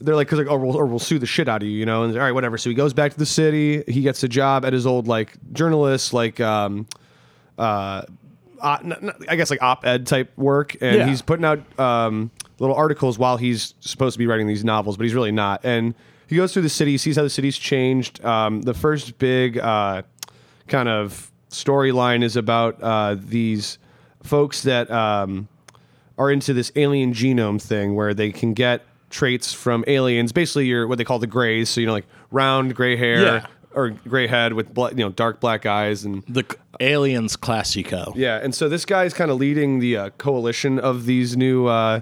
they're 0.00 0.16
like, 0.16 0.28
cause 0.28 0.38
like, 0.38 0.50
or 0.50 0.58
we'll, 0.58 0.76
or 0.76 0.86
we'll 0.86 0.98
sue 0.98 1.18
the 1.18 1.26
shit 1.26 1.48
out 1.48 1.62
of 1.62 1.68
you, 1.68 1.76
you 1.76 1.86
know. 1.86 2.02
And 2.02 2.14
all 2.14 2.20
right, 2.20 2.32
whatever. 2.32 2.56
So 2.56 2.70
he 2.70 2.74
goes 2.74 2.94
back 2.94 3.12
to 3.12 3.18
the 3.18 3.26
city. 3.26 3.84
He 3.86 4.00
gets 4.00 4.22
a 4.22 4.28
job 4.28 4.64
at 4.64 4.72
his 4.72 4.86
old 4.86 5.06
like 5.06 5.34
journalist, 5.52 6.12
like 6.14 6.40
um, 6.40 6.86
uh, 7.58 8.02
uh 8.64 8.78
n- 8.82 8.92
n- 9.02 9.12
I 9.28 9.36
guess 9.36 9.50
like 9.50 9.62
op-ed 9.62 10.06
type 10.06 10.32
work, 10.36 10.76
and 10.80 10.96
Yeah. 10.96 11.06
he's 11.06 11.22
putting 11.22 11.44
out 11.44 11.60
um 11.78 12.30
little 12.58 12.74
articles 12.74 13.18
while 13.18 13.36
he's 13.36 13.74
supposed 13.80 14.14
to 14.14 14.18
be 14.18 14.26
writing 14.26 14.46
these 14.46 14.64
novels, 14.64 14.96
but 14.96 15.04
he's 15.04 15.14
really 15.14 15.32
not. 15.32 15.60
And 15.64 15.94
he 16.26 16.36
goes 16.36 16.52
through 16.52 16.62
the 16.62 16.68
city, 16.68 16.96
sees 16.98 17.16
how 17.16 17.22
the 17.22 17.30
city's 17.30 17.58
changed. 17.58 18.24
Um, 18.24 18.62
the 18.62 18.74
first 18.74 19.18
big 19.18 19.58
uh, 19.58 20.02
kind 20.68 20.88
of 20.88 21.30
storyline 21.50 22.22
is 22.24 22.36
about 22.36 22.82
uh, 22.82 23.16
these 23.18 23.78
folks 24.22 24.62
that 24.62 24.90
um, 24.90 25.48
are 26.16 26.30
into 26.30 26.54
this 26.54 26.72
alien 26.76 27.12
genome 27.12 27.60
thing 27.60 27.94
where 27.94 28.14
they 28.14 28.30
can 28.32 28.54
get 28.54 28.82
traits 29.10 29.52
from 29.52 29.84
aliens. 29.86 30.32
Basically, 30.32 30.66
you're 30.66 30.86
what 30.88 30.98
they 30.98 31.04
call 31.04 31.18
the 31.18 31.26
grays. 31.26 31.68
So 31.68 31.80
you 31.80 31.86
know, 31.86 31.92
like 31.92 32.06
round 32.30 32.74
gray 32.74 32.96
hair 32.96 33.22
Yeah. 33.22 33.46
Or 33.74 33.90
gray 33.90 34.26
head 34.26 34.52
with 34.54 34.68
you 34.76 34.94
know 35.04 35.10
dark 35.10 35.40
black 35.40 35.66
eyes 35.66 36.04
and 36.04 36.22
The 36.28 36.44
c- 36.50 36.56
aliens 36.80 37.36
classico. 37.36 38.12
yeah. 38.16 38.40
And 38.42 38.54
so 38.54 38.68
this 38.68 38.84
guy 38.84 39.04
is 39.04 39.14
kind 39.14 39.30
of 39.30 39.38
leading 39.38 39.78
the 39.80 39.96
uh, 39.96 40.10
coalition 40.18 40.78
of 40.78 41.06
these 41.06 41.36
new. 41.36 41.66
Uh, 41.66 42.00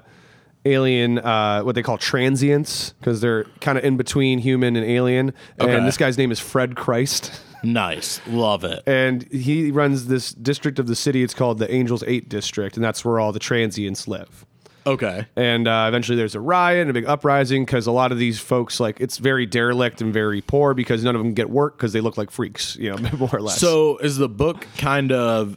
Alien, 0.64 1.18
uh, 1.18 1.62
what 1.62 1.74
they 1.74 1.82
call 1.82 1.98
transients, 1.98 2.90
because 3.00 3.20
they're 3.20 3.42
kind 3.60 3.76
of 3.76 3.82
in 3.82 3.96
between 3.96 4.38
human 4.38 4.76
and 4.76 4.86
alien. 4.88 5.34
Okay. 5.60 5.74
And 5.76 5.84
this 5.84 5.96
guy's 5.96 6.16
name 6.16 6.30
is 6.30 6.38
Fred 6.38 6.76
Christ. 6.76 7.32
Nice. 7.64 8.20
Love 8.28 8.62
it. 8.64 8.82
and 8.88 9.22
he 9.32 9.70
runs 9.70 10.06
this 10.06 10.32
district 10.32 10.80
of 10.80 10.88
the 10.88 10.96
city. 10.96 11.22
It's 11.24 11.32
called 11.34 11.58
the 11.58 11.72
Angels 11.72 12.02
Eight 12.08 12.28
District, 12.28 12.76
and 12.76 12.82
that's 12.84 13.04
where 13.04 13.20
all 13.20 13.30
the 13.32 13.38
transients 13.38 14.08
live. 14.08 14.44
Okay. 14.86 15.26
And 15.36 15.68
uh, 15.68 15.86
eventually, 15.88 16.16
there's 16.16 16.34
a 16.34 16.40
riot, 16.40 16.88
a 16.88 16.92
big 16.92 17.06
uprising 17.06 17.64
because 17.64 17.86
a 17.86 17.92
lot 17.92 18.12
of 18.12 18.18
these 18.18 18.40
folks, 18.40 18.80
like, 18.80 19.00
it's 19.00 19.18
very 19.18 19.46
derelict 19.46 20.00
and 20.00 20.12
very 20.12 20.40
poor 20.40 20.74
because 20.74 21.04
none 21.04 21.14
of 21.14 21.20
them 21.20 21.34
get 21.34 21.50
work 21.50 21.76
because 21.76 21.92
they 21.92 22.00
look 22.00 22.16
like 22.16 22.30
freaks, 22.30 22.76
you 22.76 22.90
know, 22.90 23.10
more 23.18 23.30
or 23.32 23.40
less. 23.40 23.58
So 23.58 23.98
is 23.98 24.16
the 24.16 24.28
book 24.28 24.66
kind 24.78 25.12
of 25.12 25.56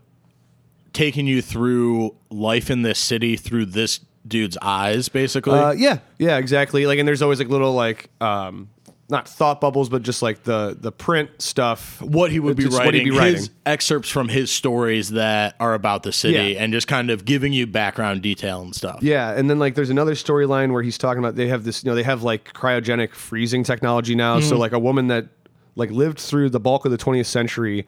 taking 0.93 1.27
you 1.27 1.41
through 1.41 2.15
life 2.29 2.69
in 2.69 2.81
this 2.81 2.99
city 2.99 3.35
through 3.35 3.65
this 3.65 3.99
dude's 4.27 4.57
eyes, 4.61 5.09
basically? 5.09 5.59
uh, 5.59 5.71
yeah, 5.71 5.99
yeah, 6.17 6.37
exactly. 6.37 6.85
Like, 6.85 6.99
and 6.99 7.07
there's 7.07 7.21
always 7.21 7.39
like 7.39 7.49
little 7.49 7.73
like, 7.73 8.09
um, 8.21 8.69
not 9.07 9.27
thought 9.27 9.61
bubbles, 9.61 9.87
but 9.87 10.01
just 10.01 10.21
like 10.21 10.43
the 10.43 10.75
the 10.79 10.91
print 10.91 11.29
stuff. 11.41 12.01
what 12.01 12.31
he 12.31 12.39
would 12.39 12.57
be 12.57 12.65
writing, 12.65 12.85
what 12.85 12.93
he'd 12.93 13.03
be 13.03 13.11
writing. 13.11 13.35
his 13.35 13.49
excerpts 13.65 14.09
from 14.09 14.29
his 14.29 14.51
stories 14.51 15.11
that 15.11 15.55
are 15.59 15.73
about 15.75 16.03
the 16.03 16.11
city, 16.11 16.53
Yeah. 16.53 16.63
and 16.63 16.73
just 16.73 16.87
kind 16.87 17.11
of 17.11 17.23
giving 17.23 17.53
you 17.53 17.67
background 17.67 18.23
detail 18.23 18.61
and 18.61 18.75
stuff. 18.75 18.99
Yeah, 19.01 19.31
and 19.31 19.49
then 19.49 19.59
like 19.59 19.75
there's 19.75 19.91
another 19.91 20.13
storyline 20.13 20.71
where 20.71 20.81
he's 20.81 20.97
talking 20.97 21.19
about 21.19 21.35
they 21.35 21.47
have 21.47 21.63
this, 21.63 21.83
you 21.83 21.91
know, 21.91 21.95
they 21.95 22.03
have 22.03 22.23
like 22.23 22.53
cryogenic 22.53 23.13
freezing 23.13 23.63
technology 23.63 24.15
now. 24.15 24.39
So 24.39 24.55
mm. 24.55 24.59
like 24.59 24.71
a 24.71 24.79
woman 24.79 25.07
that 25.07 25.27
like 25.75 25.91
lived 25.91 26.19
through 26.19 26.49
the 26.49 26.59
bulk 26.59 26.85
of 26.85 26.91
the 26.91 26.97
20th 26.97 27.27
century 27.27 27.87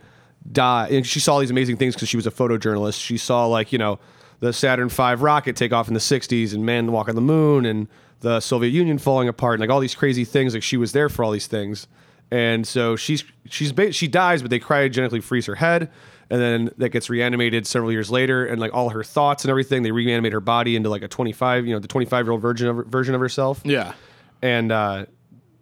died, 0.51 0.91
and 0.91 1.05
she 1.05 1.19
saw 1.19 1.39
these 1.39 1.51
amazing 1.51 1.77
things 1.77 1.95
because 1.95 2.09
she 2.09 2.17
was 2.17 2.27
a 2.27 2.31
photojournalist. 2.31 3.01
She 3.01 3.17
saw 3.17 3.47
like 3.47 3.71
you 3.71 3.79
know 3.79 3.99
the 4.39 4.53
Saturn 4.53 4.89
V 4.89 5.13
rocket 5.15 5.55
take 5.55 5.73
off 5.73 5.87
in 5.87 5.93
the 5.93 5.99
60s 5.99 6.53
and 6.53 6.65
man 6.65 6.91
walk 6.91 7.09
on 7.09 7.15
the 7.15 7.21
moon 7.21 7.65
and 7.65 7.87
the 8.19 8.39
Soviet 8.39 8.69
Union 8.71 8.97
falling 8.97 9.27
apart 9.27 9.55
and 9.55 9.61
like 9.61 9.69
all 9.69 9.79
these 9.79 9.95
crazy 9.95 10.25
things. 10.25 10.53
Like 10.53 10.63
she 10.63 10.77
was 10.77 10.91
there 10.91 11.09
for 11.09 11.23
all 11.23 11.31
these 11.31 11.47
things, 11.47 11.87
and 12.31 12.67
so 12.67 12.95
she's 12.95 13.23
she's 13.49 13.71
ba- 13.71 13.91
she 13.91 14.07
dies, 14.07 14.41
but 14.41 14.51
they 14.51 14.59
cryogenically 14.59 15.21
freeze 15.23 15.45
her 15.45 15.55
head. 15.55 15.89
And 16.29 16.41
then 16.41 16.69
that 16.77 16.89
gets 16.89 17.09
reanimated 17.09 17.65
several 17.65 17.89
years 17.89 18.11
later, 18.11 18.45
and 18.45 18.59
like 18.59 18.73
all 18.73 18.89
her 18.89 19.01
thoughts 19.03 19.45
and 19.45 19.49
everything, 19.49 19.83
they 19.83 19.91
reanimate 19.91 20.33
her 20.33 20.41
body 20.41 20.75
into 20.75 20.89
like 20.89 21.01
a 21.03 21.07
twenty-five, 21.07 21.65
you 21.65 21.73
know, 21.73 21.79
the 21.79 21.87
twenty-five 21.87 22.25
year 22.25 22.33
old 22.33 22.41
version 22.41 22.67
of 22.67 22.85
version 22.87 23.15
of 23.15 23.21
herself 23.21 23.61
Yeah. 23.63 23.93
and 24.41 24.71
uh, 24.71 25.05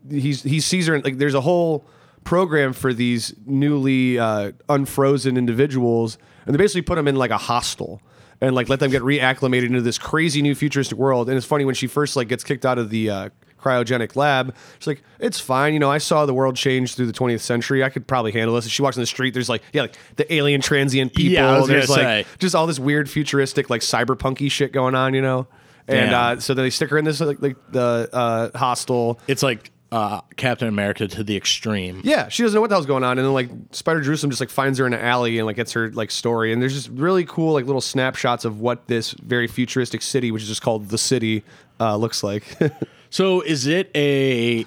he's 0.09 0.41
he 0.41 0.59
sees 0.59 0.87
her 0.87 0.95
and 0.95 1.03
like 1.03 1.17
there's 1.19 1.35
a 1.35 1.41
whole 1.41 1.85
program 2.23 2.73
for 2.73 2.93
these 2.93 3.35
newly 3.45 4.17
uh, 4.17 4.53
unfrozen 4.67 5.37
individuals, 5.37 6.17
and 6.47 6.55
they 6.55 6.57
basically 6.57 6.81
put 6.81 6.95
them 6.95 7.07
in 7.07 7.15
like 7.15 7.29
a 7.31 7.37
hostel 7.37 8.01
and 8.45 8.55
like 8.55 8.69
let 8.69 8.79
them 8.79 8.91
get 8.91 9.01
reacclimated 9.01 9.65
into 9.65 9.81
this 9.81 9.97
crazy 9.97 10.41
new 10.41 10.55
futuristic 10.55 10.97
world. 10.97 11.29
And 11.29 11.37
it's 11.37 11.45
funny 11.45 11.65
when 11.65 11.75
she 11.75 11.87
first 11.87 12.15
like 12.15 12.27
gets 12.27 12.43
kicked 12.43 12.65
out 12.65 12.77
of 12.77 12.89
the 12.89 13.09
uh, 13.09 13.29
cryogenic 13.59 14.15
lab, 14.15 14.55
she's 14.79 14.87
like, 14.87 15.01
"It's 15.19 15.39
fine, 15.39 15.73
you 15.73 15.79
know. 15.79 15.89
I 15.89 15.97
saw 15.97 16.25
the 16.25 16.33
world 16.33 16.55
change 16.55 16.95
through 16.95 17.07
the 17.07 17.13
20th 17.13 17.41
century. 17.41 17.83
I 17.83 17.89
could 17.89 18.07
probably 18.07 18.31
handle 18.31 18.55
this." 18.55 18.65
And 18.65 18.71
she 18.71 18.81
walks 18.81 18.95
in 18.95 19.01
the 19.01 19.07
street. 19.07 19.33
There's 19.33 19.49
like 19.49 19.63
yeah, 19.73 19.83
like 19.83 19.97
the 20.15 20.31
alien 20.33 20.61
transient 20.61 21.13
people. 21.13 21.33
Yeah, 21.33 21.49
I 21.49 21.59
was 21.59 21.67
there's 21.67 21.89
like 21.89 21.99
say. 21.99 22.25
just 22.37 22.55
all 22.55 22.67
this 22.67 22.79
weird 22.79 23.09
futuristic 23.09 23.69
like 23.69 23.81
cyberpunky 23.81 24.51
shit 24.51 24.71
going 24.71 24.95
on, 24.95 25.13
you 25.13 25.21
know. 25.21 25.47
And 25.87 26.13
uh, 26.13 26.39
so 26.39 26.53
then 26.55 26.65
they 26.65 26.71
stick 26.71 26.89
her 26.89 26.97
in 26.97 27.05
this 27.05 27.19
like, 27.19 27.41
like 27.41 27.57
the 27.71 28.09
uh, 28.11 28.57
hostel. 28.57 29.19
It's 29.27 29.43
like 29.43 29.71
uh, 29.95 30.19
Captain 30.35 30.67
America 30.67 31.07
to 31.07 31.23
the 31.23 31.37
extreme. 31.37 32.01
Yeah, 32.03 32.27
she 32.27 32.43
doesn't 32.43 32.53
know 32.53 32.59
what 32.59 32.69
the 32.69 32.75
hell's 32.75 32.85
going 32.85 33.05
on, 33.05 33.17
and 33.17 33.25
then 33.25 33.33
like 33.33 33.49
Spider 33.71 34.01
Jerusalem 34.01 34.29
just 34.29 34.41
like 34.41 34.49
finds 34.49 34.77
her 34.77 34.85
in 34.85 34.93
an 34.93 34.99
alley 34.99 35.37
and 35.37 35.45
like 35.45 35.55
gets 35.55 35.71
her 35.71 35.89
like 35.91 36.11
story, 36.11 36.51
and 36.51 36.61
there's 36.61 36.73
just 36.73 36.89
really 36.89 37.23
cool 37.23 37.53
like 37.53 37.65
little 37.65 37.79
snapshots 37.79 38.43
of 38.43 38.59
what 38.59 38.87
this 38.87 39.11
very 39.11 39.47
futuristic 39.47 40.01
city, 40.01 40.31
which 40.31 40.43
is 40.43 40.49
just 40.49 40.61
called 40.61 40.89
the 40.89 40.97
city, 40.97 41.45
uh, 41.79 41.95
looks 41.95 42.23
like. 42.23 42.43
So 43.15 43.39
is 43.39 43.65
it 43.65 43.89
a 43.95 44.65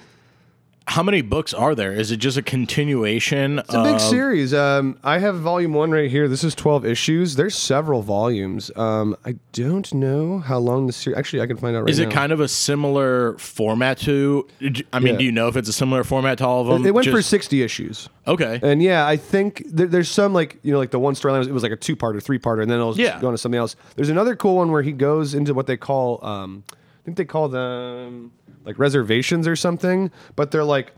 how 0.89 1.03
many 1.03 1.21
books 1.21 1.53
are 1.53 1.75
there? 1.75 1.91
Is 1.93 2.09
it 2.11 2.17
just 2.17 2.35
a 2.35 2.41
continuation 2.41 3.59
It's 3.59 3.73
a 3.75 3.83
big 3.83 3.95
of 3.95 4.01
series. 4.01 4.55
Um, 4.55 4.97
I 5.03 5.19
have 5.19 5.35
volume 5.39 5.73
one 5.73 5.91
right 5.91 6.09
here. 6.09 6.27
This 6.27 6.43
is 6.43 6.55
twelve 6.55 6.83
issues. 6.85 7.35
There's 7.35 7.55
several 7.55 8.01
volumes. 8.01 8.71
Um, 8.75 9.15
I 9.23 9.35
don't 9.53 9.93
know 9.93 10.39
how 10.39 10.57
long 10.57 10.87
the 10.87 10.93
series. 10.93 11.17
Actually, 11.17 11.41
I 11.43 11.47
can 11.47 11.57
find 11.57 11.75
out 11.75 11.81
right 11.81 11.85
now. 11.87 11.91
Is 11.91 11.99
now. 11.99 12.07
it 12.07 12.11
kind 12.11 12.31
of 12.31 12.39
a 12.39 12.47
similar 12.47 13.37
format 13.37 13.99
to? 13.99 14.47
I 14.91 14.99
mean, 14.99 15.13
Yeah. 15.13 15.17
do 15.19 15.23
you 15.25 15.31
know 15.31 15.47
if 15.47 15.55
it's 15.55 15.69
a 15.69 15.73
similar 15.73 16.03
format 16.03 16.39
to 16.39 16.47
all 16.47 16.61
of 16.61 16.67
them? 16.67 16.85
It 16.85 16.93
went 16.95 17.07
for 17.07 17.21
sixty 17.21 17.61
issues. 17.61 18.09
okay. 18.27 18.59
And 18.63 18.81
yeah, 18.81 19.05
I 19.05 19.15
think 19.15 19.63
there, 19.67 19.85
there's 19.87 20.09
some 20.09 20.33
like 20.33 20.57
you 20.63 20.71
know 20.71 20.79
like 20.79 20.91
the 20.91 20.99
one 20.99 21.13
storyline 21.13 21.37
was- 21.39 21.47
it 21.47 21.53
was 21.53 21.63
like 21.63 21.71
a 21.71 21.75
two 21.77 21.95
part 21.95 22.15
or 22.15 22.19
three 22.19 22.39
parter, 22.39 22.63
and 22.63 22.71
then 22.71 22.79
it'll 22.79 22.97
Yeah. 22.97 23.19
go 23.21 23.27
on 23.27 23.33
to 23.33 23.37
something 23.37 23.59
else. 23.59 23.75
There's 23.95 24.09
another 24.09 24.35
cool 24.35 24.55
one 24.55 24.71
where 24.71 24.81
he 24.81 24.91
goes 24.91 25.35
into 25.35 25.53
what 25.53 25.67
they 25.67 25.77
call 25.77 26.19
um, 26.25 26.63
I 26.71 27.01
think 27.05 27.17
they 27.17 27.25
call 27.25 27.47
them 27.47 28.31
like 28.69 28.79
reservations 28.79 29.47
or 29.47 29.55
something, 29.55 30.11
but 30.35 30.51
they're 30.51 30.63
like 30.63 30.93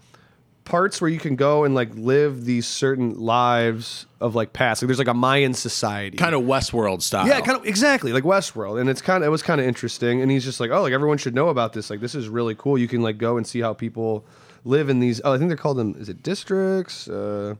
parts 0.65 1.01
where 1.01 1.09
you 1.09 1.19
can 1.19 1.35
go 1.35 1.63
and 1.63 1.73
like 1.73 1.89
live 1.95 2.45
these 2.45 2.67
certain 2.67 3.17
lives 3.19 4.05
of 4.19 4.35
like 4.35 4.53
past. 4.53 4.81
Like 4.81 4.87
there's 4.87 4.99
like 4.99 5.07
a 5.07 5.13
Mayan 5.13 5.53
society. 5.53 6.17
kind 6.17 6.35
of 6.35 6.41
Westworld 6.41 7.01
style. 7.01 7.27
yeah, 7.27 7.39
kind 7.41 7.57
of 7.57 7.65
exactly 7.65 8.11
like 8.13 8.23
Westworld, 8.23 8.79
and 8.79 8.89
it's 8.89 9.01
kind 9.01 9.23
of 9.23 9.27
it 9.27 9.31
was 9.31 9.41
kind 9.41 9.61
of 9.61 9.67
interesting. 9.67 10.21
And 10.21 10.29
he's 10.29 10.43
just 10.43 10.59
like, 10.59 10.69
oh, 10.69 10.81
like 10.81 10.93
everyone 10.93 11.17
should 11.17 11.33
know 11.33 11.47
about 11.47 11.73
this. 11.73 11.89
Like 11.89 12.01
this 12.01 12.13
is 12.13 12.27
really 12.27 12.55
cool. 12.55 12.77
You 12.77 12.87
can 12.87 13.01
like 13.01 13.17
go 13.17 13.37
and 13.37 13.47
see 13.47 13.61
how 13.61 13.73
people 13.73 14.25
live 14.65 14.89
in 14.89 14.99
these. 14.99 15.21
Oh, 15.23 15.33
I 15.33 15.37
think 15.37 15.49
they're 15.49 15.57
called 15.57 15.77
them. 15.77 15.95
Is 15.97 16.09
it 16.09 16.21
districts? 16.21 17.07
Uh, 17.07 17.55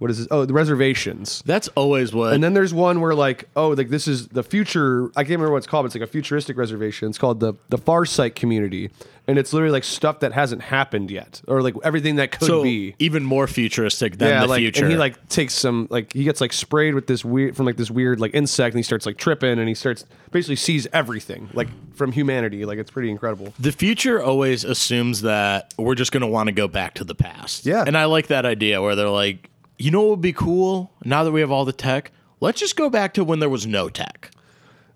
what 0.00 0.10
is 0.10 0.16
this? 0.16 0.28
Oh, 0.30 0.46
the 0.46 0.54
reservations. 0.54 1.42
That's 1.44 1.68
always 1.68 2.14
what. 2.14 2.32
And 2.32 2.42
then 2.42 2.54
there's 2.54 2.72
one 2.72 3.02
where 3.02 3.14
like, 3.14 3.50
oh, 3.54 3.68
like 3.68 3.90
this 3.90 4.08
is 4.08 4.28
the 4.28 4.42
future. 4.42 5.10
I 5.14 5.24
can't 5.24 5.32
remember 5.32 5.52
what 5.52 5.58
it's 5.58 5.66
called. 5.66 5.84
But 5.84 5.88
it's 5.88 5.94
like 5.94 6.08
a 6.08 6.10
futuristic 6.10 6.56
reservation. 6.56 7.10
It's 7.10 7.18
called 7.18 7.40
the 7.40 7.52
the 7.68 7.76
Farsight 7.76 8.34
community, 8.34 8.90
and 9.28 9.38
it's 9.38 9.52
literally 9.52 9.72
like 9.72 9.84
stuff 9.84 10.20
that 10.20 10.32
hasn't 10.32 10.62
happened 10.62 11.10
yet, 11.10 11.42
or 11.46 11.60
like 11.60 11.74
everything 11.84 12.16
that 12.16 12.32
could 12.32 12.46
so 12.46 12.62
be. 12.62 12.94
even 12.98 13.24
more 13.24 13.46
futuristic 13.46 14.16
than 14.16 14.40
the 14.40 14.46
like, 14.46 14.60
future. 14.60 14.84
And 14.84 14.90
he 14.90 14.96
like 14.96 15.28
takes 15.28 15.52
some 15.52 15.86
like 15.90 16.14
he 16.14 16.24
gets 16.24 16.40
like 16.40 16.54
sprayed 16.54 16.94
with 16.94 17.06
this 17.06 17.22
weird 17.22 17.54
from 17.54 17.66
like 17.66 17.76
this 17.76 17.90
weird 17.90 18.20
like 18.20 18.34
insect, 18.34 18.72
and 18.72 18.78
he 18.78 18.82
starts 18.82 19.04
like 19.04 19.18
tripping, 19.18 19.58
and 19.58 19.68
he 19.68 19.74
starts 19.74 20.06
basically 20.30 20.56
sees 20.56 20.86
everything 20.94 21.50
like 21.52 21.68
from 21.94 22.12
humanity. 22.12 22.64
Like 22.64 22.78
it's 22.78 22.90
pretty 22.90 23.10
incredible. 23.10 23.52
the 23.58 23.72
future 23.72 24.22
always 24.22 24.64
assumes 24.64 25.20
that 25.22 25.74
we're 25.76 25.94
just 25.94 26.10
going 26.10 26.22
to 26.22 26.26
want 26.26 26.46
to 26.46 26.52
go 26.52 26.68
back 26.68 26.94
to 26.94 27.04
the 27.04 27.14
past. 27.14 27.66
Yeah. 27.66 27.84
And 27.86 27.98
I 27.98 28.06
like 28.06 28.28
that 28.28 28.46
idea 28.46 28.80
where 28.80 28.96
they're 28.96 29.10
like, 29.10 29.50
you 29.80 29.90
know 29.90 30.00
what 30.02 30.10
would 30.10 30.20
be 30.20 30.32
cool 30.32 30.92
now 31.04 31.24
that 31.24 31.32
we 31.32 31.40
have 31.40 31.50
all 31.50 31.64
the 31.64 31.72
tech? 31.72 32.12
Let's 32.40 32.60
just 32.60 32.76
go 32.76 32.90
back 32.90 33.14
to 33.14 33.24
when 33.24 33.38
there 33.38 33.48
was 33.48 33.66
no 33.66 33.88
tech. 33.88 34.30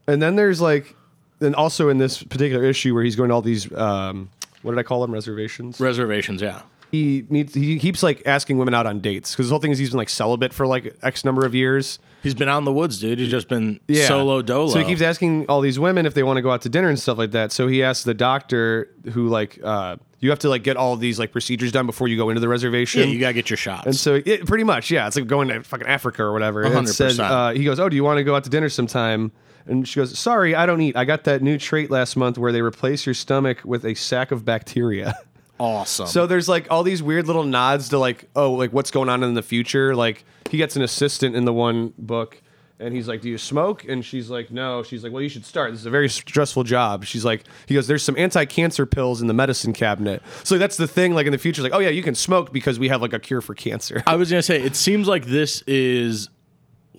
And 0.07 0.22
then 0.22 0.37
there's 0.37 0.61
like, 0.61 0.95
and 1.41 1.55
also 1.55 1.89
in 1.89 1.99
this 1.99 2.22
particular 2.22 2.64
issue 2.64 2.95
where 2.95 3.03
he's 3.03 3.16
going 3.16 3.28
to 3.28 3.35
all 3.35 3.43
these 3.43 3.72
um, 3.74 4.30
what 4.62 4.72
did 4.72 4.80
I 4.80 4.82
call 4.82 5.03
them 5.03 5.12
reservations? 5.12 5.78
Reservations, 5.78 6.41
yeah. 6.41 6.62
he 6.91 7.26
meets 7.28 7.55
he 7.55 7.78
keeps 7.78 8.03
like 8.03 8.22
asking 8.24 8.59
women 8.59 8.72
out 8.72 8.87
on 8.87 9.01
dates 9.01 9.32
because 9.32 9.47
his 9.47 9.51
whole 9.51 9.61
thing 9.61 9.72
is 9.72 9.78
he's 9.78 9.91
been 9.91 9.99
like 9.99 10.09
celibate 10.09 10.53
for 10.53 10.66
like 10.66 10.97
X 11.03 11.24
number 11.24 11.45
of 11.45 11.55
years. 11.55 11.99
He's 12.25 12.35
been 12.35 12.49
out 12.49 12.59
in 12.59 12.64
the 12.64 12.72
woods, 12.72 12.99
dude. 12.99 13.18
He's 13.20 13.31
just 13.31 13.49
been 13.49 13.79
solo 14.09 14.43
dolo. 14.43 14.70
So 14.72 14.79
he 14.81 14.85
keeps 14.87 15.01
asking 15.03 15.47
all 15.49 15.61
these 15.61 15.79
women 15.79 16.07
if 16.07 16.14
they 16.14 16.22
want 16.25 16.39
to 16.39 16.43
go 16.43 16.51
out 16.51 16.62
to 16.62 16.68
dinner 16.68 16.89
and 16.89 16.99
stuff 16.99 17.18
like 17.18 17.31
that. 17.33 17.53
So 17.53 17.68
he 17.68 17.83
asks 17.85 18.03
the 18.05 18.14
doctor 18.14 18.91
who 19.12 19.29
like 19.29 19.61
uh, 19.62 19.97
you 20.20 20.31
have 20.31 20.39
to 20.41 20.49
like 20.49 20.62
get 20.64 20.77
all 20.77 20.97
these 20.97 21.18
like 21.18 21.31
procedures 21.33 21.70
done 21.70 21.87
before 21.87 22.09
you 22.09 22.16
go 22.16 22.31
into 22.31 22.41
the 22.41 22.49
reservation. 22.49 23.03
yeah, 23.03 23.07
you 23.07 23.20
got 23.20 23.29
to 23.29 23.35
get 23.35 23.51
your 23.51 23.59
shots. 23.59 23.87
and 23.87 23.95
so 23.95 24.20
it, 24.25 24.47
pretty 24.47 24.64
much, 24.64 24.91
yeah, 24.91 25.07
it's 25.07 25.16
like 25.16 25.27
going 25.27 25.49
to 25.49 25.62
fucking 25.62 25.87
Africa 25.87 26.22
or 26.22 26.33
whatever. 26.33 26.62
And 26.62 26.89
it 26.89 26.93
says, 26.93 27.18
100%. 27.18 27.31
uh, 27.31 27.53
he 27.53 27.62
goes, 27.64 27.79
"Oh, 27.79 27.89
do 27.89 27.95
you 27.97 28.03
want 28.05 28.16
to 28.18 28.25
go 28.25 28.35
out 28.35 28.43
to 28.45 28.51
dinner 28.51 28.70
sometime?" 28.70 29.31
And 29.66 29.87
she 29.87 30.01
goes, 30.01 30.18
"Sorry, 30.18 30.55
I 30.55 30.64
don't 30.66 30.81
eat. 30.81 30.97
I 30.97 31.05
got 31.05 31.25
that 31.25 31.43
new 31.43 31.59
trait 31.59 31.91
last 31.91 32.16
month 32.16 32.39
where 32.39 32.53
they 32.53 32.62
replace 32.62 33.07
your 33.07 33.14
stomach 33.14 33.61
with 33.64 33.85
a 33.85 33.95
sack 33.95 34.31
of 34.33 34.45
bacteria." 34.47 35.14
awesome. 35.59 36.07
So 36.07 36.26
there's 36.26 36.48
like 36.48 36.66
all 36.70 36.82
these 36.82 37.02
weird 37.02 37.26
little 37.26 37.44
nods 37.44 37.88
to 37.90 37.98
like, 37.98 38.28
oh, 38.34 38.52
like 38.52 38.72
what's 38.72 38.90
going 38.90 39.09
on 39.09 39.22
in 39.22 39.34
the 39.34 39.42
future. 39.42 39.94
Like 39.94 40.24
he 40.50 40.57
gets 40.57 40.76
an 40.76 40.82
assistant 40.82 41.36
in 41.36 41.44
the 41.44 41.52
one 41.52 41.92
book, 41.98 42.40
and 42.78 42.94
he's 42.94 43.09
like, 43.09 43.20
"Do 43.20 43.28
you 43.28 43.38
smoke?" 43.38 43.84
And 43.84 44.05
she's 44.05 44.30
like, 44.30 44.50
"No." 44.50 44.82
She's 44.82 45.02
like, 45.05 45.12
"Well, 45.12 45.22
you 45.22 45.28
should 45.28 45.44
start. 45.44 45.70
This 45.70 45.80
is 45.80 45.86
a 45.86 45.90
very 45.90 46.09
stressful 46.09 46.64
job." 46.64 47.05
She's 47.05 47.24
like, 47.24 47.44
"He 47.66 47.74
goes, 47.74 47.86
there's 47.86 48.02
some 48.02 48.16
anti-cancer 48.18 48.86
pills 48.86 49.20
in 49.20 49.26
the 49.28 49.34
medicine 49.34 49.72
cabinet." 49.72 50.22
So 50.42 50.59
that's 50.59 50.76
the 50.76 50.88
thing. 50.88 51.14
Like 51.14 51.26
in 51.26 51.32
the 51.32 51.38
future, 51.38 51.62
like, 51.62 51.74
oh 51.74 51.78
yeah, 51.78 51.90
you 51.90 52.02
can 52.02 52.14
smoke 52.14 52.52
because 52.52 52.78
we 52.78 52.88
have 52.88 53.00
like 53.00 53.12
a 53.12 53.20
cure 53.20 53.40
for 53.40 53.55
cancer. 53.55 54.02
I 54.07 54.16
was 54.16 54.30
gonna 54.30 54.42
say, 54.42 54.61
it 54.61 54.76
seems 54.76 55.07
like 55.07 55.26
this 55.26 55.62
is 55.66 56.30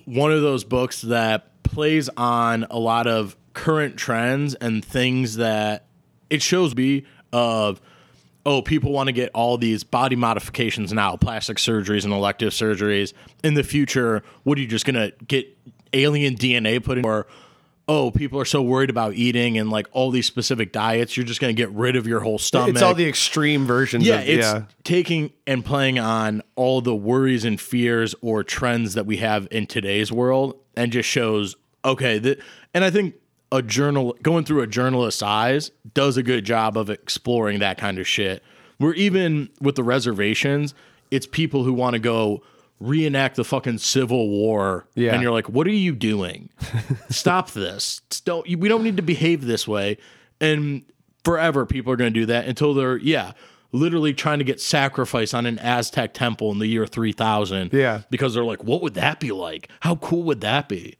one 0.05 0.31
of 0.31 0.41
those 0.41 0.63
books 0.63 1.01
that 1.01 1.63
plays 1.63 2.09
on 2.15 2.65
a 2.69 2.79
lot 2.79 3.07
of 3.07 3.35
current 3.53 3.97
trends 3.97 4.53
and 4.55 4.83
things 4.83 5.37
that 5.37 5.87
it 6.29 6.41
shows 6.41 6.75
me 6.75 7.05
of 7.33 7.81
oh, 8.45 8.61
people 8.61 8.91
want 8.91 9.07
to 9.07 9.13
get 9.13 9.31
all 9.33 9.57
these 9.57 9.83
body 9.83 10.15
modifications 10.15 10.93
now, 10.93 11.15
plastic 11.15 11.57
surgeries 11.57 12.03
and 12.03 12.13
elective 12.13 12.53
surgeries. 12.53 13.13
In 13.43 13.55
the 13.55 13.63
future, 13.63 14.23
what 14.43 14.57
are 14.57 14.61
you 14.61 14.67
just 14.67 14.85
gonna 14.85 15.11
get 15.27 15.47
alien 15.93 16.35
DNA 16.35 16.83
put 16.83 16.97
in 16.97 17.05
or 17.05 17.27
oh, 17.87 18.11
people 18.11 18.39
are 18.39 18.45
so 18.45 18.61
worried 18.61 18.89
about 18.89 19.13
eating 19.13 19.57
and 19.57 19.69
like 19.69 19.87
all 19.91 20.11
these 20.11 20.25
specific 20.25 20.71
diets, 20.71 21.15
you're 21.15 21.25
just 21.25 21.39
going 21.39 21.55
to 21.55 21.59
get 21.59 21.69
rid 21.71 21.95
of 21.95 22.07
your 22.07 22.19
whole 22.19 22.39
stomach. 22.39 22.69
It's 22.69 22.81
all 22.81 22.95
the 22.95 23.07
extreme 23.07 23.65
versions. 23.65 24.05
yeah, 24.05 24.21
of, 24.21 24.27
it's 24.27 24.47
yeah. 24.47 24.63
taking 24.83 25.31
and 25.45 25.63
playing 25.63 25.99
on 25.99 26.41
all 26.55 26.81
the 26.81 26.95
worries 26.95 27.45
and 27.45 27.59
fears 27.59 28.15
or 28.21 28.43
trends 28.43 28.95
that 28.95 29.05
we 29.05 29.17
have 29.17 29.47
in 29.51 29.67
today's 29.67 30.11
world 30.11 30.59
and 30.75 30.91
just 30.91 31.07
shows 31.07 31.55
okay, 31.83 32.17
that 32.17 32.39
and 32.73 32.83
I 32.83 32.89
think 32.89 33.15
a 33.55 33.61
journal 33.61 34.15
going 34.21 34.45
through 34.45 34.61
a 34.61 34.67
journalist's 34.67 35.21
eyes 35.23 35.71
does 35.93 36.17
a 36.17 36.23
good 36.23 36.45
job 36.45 36.77
of 36.77 36.89
exploring 36.89 37.59
that 37.59 37.77
kind 37.77 37.97
of 37.99 38.07
shit. 38.07 38.43
Where 38.77 38.93
even 38.93 39.49
with 39.61 39.75
the 39.75 39.83
reservations, 39.83 40.73
it's 41.11 41.25
people 41.25 41.63
who 41.63 41.73
want 41.73 41.93
to 41.93 41.99
go 41.99 42.41
reenact 42.79 43.37
the 43.37 43.45
fucking 43.45 43.77
Civil 43.77 44.27
War, 44.29 44.85
Yeah. 44.95 45.13
and 45.13 45.21
you're 45.23 45.31
like, 45.31 45.47
"What 45.49 45.65
are 45.65 45.71
you 45.71 45.93
doing? 45.95 46.49
Stop 47.09 47.51
this! 47.51 48.01
Don't 48.25 48.45
we 48.59 48.67
don't 48.67 48.83
need 48.83 48.97
to 48.97 49.03
behave 49.03 49.45
this 49.45 49.65
way." 49.67 49.97
And 50.41 50.83
forever, 51.23 51.65
people 51.65 51.93
are 51.93 51.95
going 51.95 52.13
to 52.13 52.19
do 52.19 52.25
that 52.25 52.45
until 52.47 52.73
they're 52.73 52.97
yeah, 52.97 53.31
literally 53.71 54.13
trying 54.13 54.39
to 54.39 54.43
get 54.45 54.59
sacrifice 54.59 55.33
on 55.33 55.45
an 55.45 55.57
Aztec 55.59 56.13
temple 56.13 56.51
in 56.51 56.59
the 56.59 56.67
year 56.67 56.85
three 56.85 57.13
thousand. 57.13 57.71
Yeah. 57.71 58.01
because 58.09 58.33
they're 58.33 58.43
like, 58.43 58.63
"What 58.65 58.81
would 58.81 58.95
that 58.95 59.21
be 59.21 59.31
like? 59.31 59.69
How 59.79 59.95
cool 59.95 60.23
would 60.23 60.41
that 60.41 60.67
be?" 60.67 60.95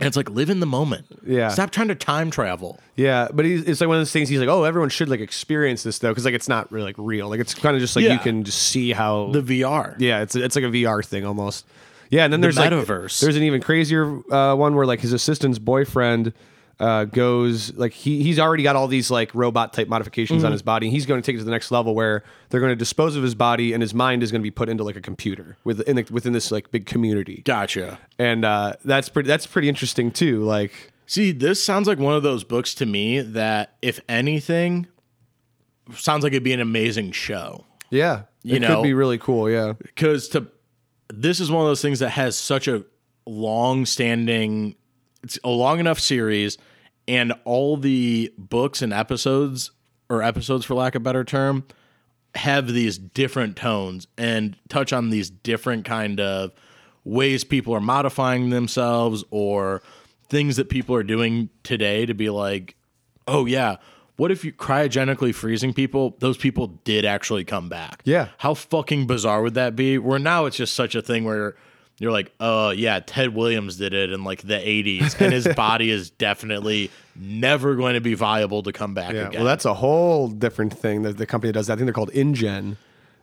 And 0.00 0.06
it's 0.06 0.16
like, 0.16 0.30
live 0.30 0.48
in 0.48 0.60
the 0.60 0.66
moment. 0.66 1.06
Yeah. 1.26 1.48
Stop 1.48 1.70
trying 1.72 1.88
to 1.88 1.94
time 1.96 2.30
travel. 2.30 2.78
Yeah, 2.94 3.28
but 3.32 3.44
he's, 3.44 3.64
it's 3.64 3.80
like 3.80 3.88
one 3.88 3.96
of 3.96 4.00
those 4.00 4.12
things. 4.12 4.28
He's 4.28 4.38
like, 4.38 4.48
oh, 4.48 4.62
everyone 4.64 4.90
should 4.90 5.08
like 5.08 5.18
experience 5.20 5.82
this 5.82 5.98
though, 5.98 6.10
because 6.10 6.24
like 6.24 6.34
it's 6.34 6.48
not 6.48 6.70
really 6.70 6.86
like 6.86 6.94
real. 6.98 7.28
Like 7.28 7.40
it's 7.40 7.52
kind 7.54 7.74
of 7.74 7.80
just 7.80 7.96
like 7.96 8.04
Yeah. 8.04 8.12
you 8.12 8.18
can 8.20 8.44
just 8.44 8.58
see 8.62 8.92
how. 8.92 9.32
The 9.32 9.42
VR. 9.42 9.96
yeah, 9.98 10.20
it's 10.22 10.36
it's 10.36 10.54
like 10.54 10.64
a 10.64 10.68
VR 10.68 11.04
thing 11.04 11.24
almost. 11.26 11.66
Yeah, 12.10 12.24
and 12.24 12.32
then 12.32 12.40
there's 12.40 12.56
like 12.56 12.72
metaverse. 12.72 13.20
there's 13.20 13.36
an 13.36 13.42
even 13.42 13.60
crazier 13.60 14.06
uh, 14.32 14.54
one 14.54 14.74
where 14.76 14.86
like 14.86 15.00
his 15.00 15.12
assistant's 15.12 15.58
boyfriend 15.58 16.32
uh, 16.80 17.04
goes 17.04 17.74
like 17.74 17.92
he 17.92 18.22
he's 18.22 18.38
already 18.38 18.62
got 18.62 18.76
all 18.76 18.86
these 18.86 19.10
like 19.10 19.34
robot 19.34 19.72
type 19.72 19.88
modifications 19.88 20.38
Mm-hmm. 20.38 20.46
on 20.46 20.52
his 20.52 20.62
body. 20.62 20.86
And 20.86 20.92
he's 20.94 21.06
going 21.06 21.20
to 21.20 21.26
take 21.26 21.34
it 21.34 21.38
to 21.40 21.44
the 21.44 21.50
next 21.50 21.70
level 21.70 21.94
where 21.94 22.22
they're 22.50 22.60
going 22.60 22.70
to 22.72 22.76
dispose 22.76 23.16
of 23.16 23.22
his 23.22 23.34
body 23.34 23.72
and 23.72 23.82
his 23.82 23.92
mind 23.94 24.22
is 24.22 24.30
going 24.30 24.40
to 24.40 24.44
be 24.44 24.50
put 24.52 24.68
into 24.68 24.84
like 24.84 24.94
a 24.96 25.00
computer 25.00 25.56
within 25.64 25.96
the, 25.96 26.06
within 26.10 26.32
this 26.32 26.50
like 26.52 26.70
big 26.70 26.86
community. 26.86 27.42
Gotcha. 27.44 27.98
And 28.18 28.44
uh, 28.44 28.74
that's 28.84 29.08
pretty 29.08 29.26
that's 29.26 29.46
pretty 29.46 29.68
interesting 29.68 30.10
too. 30.12 30.42
Like 30.44 30.92
See, 31.06 31.32
this 31.32 31.64
sounds 31.64 31.88
like 31.88 31.98
one 31.98 32.14
of 32.14 32.22
those 32.22 32.44
books 32.44 32.74
to 32.74 32.84
me 32.86 33.20
that, 33.22 33.76
if 33.80 33.98
anything, 34.10 34.86
sounds 35.96 36.22
like 36.22 36.32
it'd 36.32 36.42
be 36.44 36.52
an 36.52 36.60
amazing 36.60 37.12
show. 37.12 37.64
yeah, 37.90 38.22
You 38.42 38.56
it 38.56 38.60
know- 38.60 38.76
could 38.76 38.82
be 38.82 38.92
really 38.94 39.18
cool. 39.18 39.48
Yeah. 39.50 39.72
Because 39.72 40.28
to 40.28 40.46
this 41.08 41.40
is 41.40 41.50
one 41.50 41.62
of 41.62 41.68
those 41.68 41.80
things 41.80 42.00
that 42.00 42.10
has 42.10 42.36
such 42.36 42.68
a 42.68 42.84
long 43.26 43.86
standing, 43.86 44.74
it's 45.22 45.38
a 45.42 45.48
long 45.48 45.80
enough 45.80 45.98
series, 45.98 46.58
and 47.08 47.32
all 47.44 47.76
the 47.78 48.32
books 48.38 48.82
and 48.82 48.92
episodes, 48.92 49.72
or 50.08 50.22
episodes 50.22 50.64
for 50.64 50.74
lack 50.74 50.94
of 50.94 51.02
a 51.02 51.04
better 51.04 51.24
term, 51.24 51.64
have 52.34 52.68
these 52.68 52.98
different 52.98 53.56
tones 53.56 54.06
and 54.16 54.56
touch 54.68 54.92
on 54.92 55.10
these 55.10 55.30
different 55.30 55.84
kind 55.84 56.20
of 56.20 56.52
ways 57.04 57.42
people 57.42 57.74
are 57.74 57.80
modifying 57.80 58.50
themselves 58.50 59.24
or 59.30 59.82
things 60.28 60.56
that 60.56 60.68
people 60.68 60.94
are 60.94 61.02
doing 61.02 61.48
today 61.62 62.04
to 62.04 62.12
be 62.12 62.28
like, 62.28 62.76
oh 63.26 63.46
yeah, 63.46 63.76
what 64.16 64.30
if 64.30 64.44
you 64.44 64.52
cryogenically 64.52 65.34
freezing 65.34 65.72
people? 65.72 66.16
Those 66.18 66.36
people 66.36 66.66
did 66.84 67.06
actually 67.06 67.44
come 67.44 67.68
back. 67.68 68.02
Yeah. 68.04 68.28
How 68.38 68.52
fucking 68.52 69.06
bizarre 69.06 69.42
would 69.42 69.54
that 69.54 69.74
be? 69.74 69.96
Where 69.96 70.18
now 70.18 70.44
it's 70.44 70.56
just 70.56 70.74
such 70.74 70.94
a 70.94 71.00
thing 71.00 71.24
where 71.24 71.56
you're 71.98 72.12
like, 72.12 72.32
oh 72.40 72.70
yeah, 72.70 73.00
Ted 73.00 73.34
Williams 73.34 73.76
did 73.76 73.92
it 73.94 74.12
in 74.12 74.24
like 74.24 74.42
the 74.42 74.54
80s, 74.54 75.20
and 75.20 75.32
his 75.32 75.48
body 75.56 75.90
is 75.90 76.10
definitely 76.10 76.90
never 77.16 77.74
going 77.74 77.94
to 77.94 78.00
be 78.00 78.14
viable 78.14 78.62
to 78.62 78.72
come 78.72 78.94
back 78.94 79.12
Yeah, 79.14 79.28
again. 79.28 79.40
well, 79.40 79.44
that's 79.46 79.64
a 79.64 79.74
whole 79.74 80.28
different 80.28 80.72
thing 80.78 81.02
that 81.02 81.16
the 81.18 81.26
company 81.26 81.52
does. 81.52 81.66
That. 81.66 81.72
I 81.74 81.76
think 81.76 81.86
they're 81.86 81.92
called 81.94 82.12
InGen, 82.12 82.76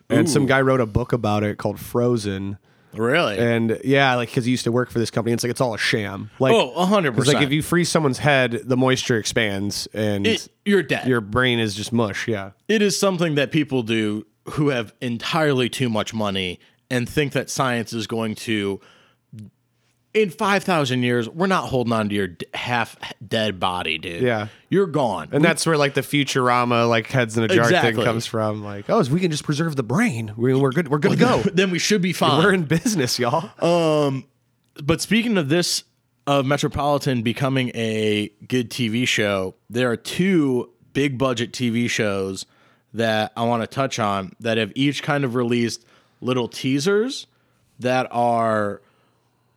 and 0.10 0.30
some 0.30 0.46
guy 0.46 0.62
wrote 0.62 0.82
a 0.82 0.86
book 0.86 1.14
about 1.14 1.44
it 1.44 1.58
called 1.58 1.80
Frozen. 1.80 2.58
really. 2.94 3.38
And 3.38 3.80
yeah, 3.84 4.16
like 4.16 4.30
because 4.30 4.46
he 4.46 4.52
used 4.52 4.64
to 4.66 4.72
work 4.72 4.90
for 4.92 5.00
this 5.00 5.10
company, 5.12 5.34
it's 5.34 5.44
like 5.44 5.52
it's 5.52 5.62
all 5.62 5.74
a 5.74 5.78
sham. 5.78 6.30
Like, 6.40 6.54
oh, 6.54 6.86
hundred 6.86 7.10
it's 7.10 7.20
percent. 7.20 7.38
like 7.38 7.46
if 7.48 7.52
you 7.54 7.62
freeze 7.62 7.90
someone's 7.90 8.20
head, 8.20 8.62
the 8.66 8.78
moisture 8.78 9.18
expands, 9.18 9.88
and 9.94 10.28
it, 10.28 10.48
you're 10.66 10.84
dead. 10.84 11.08
your 11.08 11.22
brain 11.22 11.60
is 11.60 11.76
just 11.76 11.92
mush. 11.94 12.28
Yeah, 12.28 12.52
it 12.68 12.82
is 12.82 13.00
something 13.00 13.36
that 13.36 13.52
people 13.52 13.84
do 13.84 14.26
who 14.52 14.70
have 14.70 14.94
entirely 15.02 15.70
too 15.70 15.90
much 15.90 16.14
money 16.14 16.60
and 16.90 17.08
think 17.10 17.34
that 17.34 17.50
science 17.50 17.94
is 17.94 18.08
going 18.08 18.36
to 18.36 18.80
in 20.14 20.30
5000 20.30 21.04
years 21.04 21.28
we're 21.28 21.46
not 21.48 21.68
holding 21.68 21.92
on 21.92 22.08
to 22.10 22.16
your 22.16 22.28
d- 22.28 22.46
half 22.54 22.96
dead 23.28 23.60
body 23.60 23.98
dude 23.98 24.22
Yeah. 24.22 24.48
you're 24.70 24.88
gone 24.88 25.28
and 25.34 25.44
that's 25.44 25.66
where 25.66 25.78
like 25.78 25.94
the 25.94 26.02
Futurama 26.02 26.88
like 26.88 27.08
heads 27.08 27.38
in 27.38 27.44
a 27.44 27.48
jar 27.50 27.70
thing 27.70 27.96
comes 27.96 28.26
from. 28.26 28.64
Like, 28.64 28.90
oh, 28.90 29.00
if 29.00 29.10
we 29.10 29.20
can 29.20 29.30
just 29.32 29.44
preserve 29.44 29.76
the 29.76 29.84
brain, 29.84 30.34
we- 30.38 30.54
we're 30.56 30.72
good. 30.72 30.88
We're 30.88 31.00
good 31.00 31.12
to 31.12 31.18
go. 31.18 31.42
then 31.54 31.70
we 31.70 31.80
should 31.80 32.02
be 32.02 32.14
fine 32.14 32.42
We're 32.42 32.54
in 32.54 32.64
business, 32.64 33.20
y'all. 33.20 33.52
Um, 33.62 34.26
but 34.84 35.02
speaking 35.02 35.38
of 35.38 35.50
this 35.50 35.84
of 36.28 36.46
metropolitan 36.46 37.22
becoming 37.22 37.70
a 37.76 38.30
good 38.48 38.72
tv 38.72 39.08
show 39.08 39.54
there 39.70 39.92
are 39.92 39.96
two 39.98 40.72
big 40.94 41.18
budget 41.20 41.52
tv 41.52 41.88
shows 41.90 42.46
that 42.94 43.32
i 43.38 43.44
want 43.44 43.62
to 43.62 43.68
touch 43.68 44.00
on 44.00 44.32
that 44.40 44.58
have 44.58 44.72
each 44.74 45.04
kind 45.04 45.24
of 45.24 45.36
released 45.36 45.86
little 46.26 46.48
teasers 46.48 47.28
that 47.80 48.08
are 48.12 48.82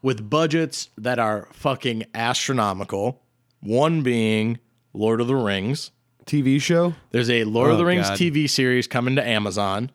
with 0.02 0.28
budgets 0.28 0.90
that 0.98 1.18
are 1.18 1.48
fucking 1.52 2.04
astronomical 2.14 3.20
one 3.60 4.02
being 4.02 4.58
lord 4.92 5.20
of 5.20 5.26
the 5.26 5.34
rings 5.36 5.90
TV 6.26 6.60
show. 6.60 6.92
there's 7.10 7.30
a 7.30 7.44
Lord 7.44 7.70
of 7.70 7.78
the 7.78 7.84
Oh, 7.84 7.86
Rings 7.86 8.08
God. 8.10 8.18
TV 8.18 8.50
series 8.50 8.86
coming 8.86 9.16
to 9.16 9.26
Amazon 9.26 9.90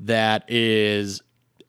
that 0.00 0.50
is 0.50 1.20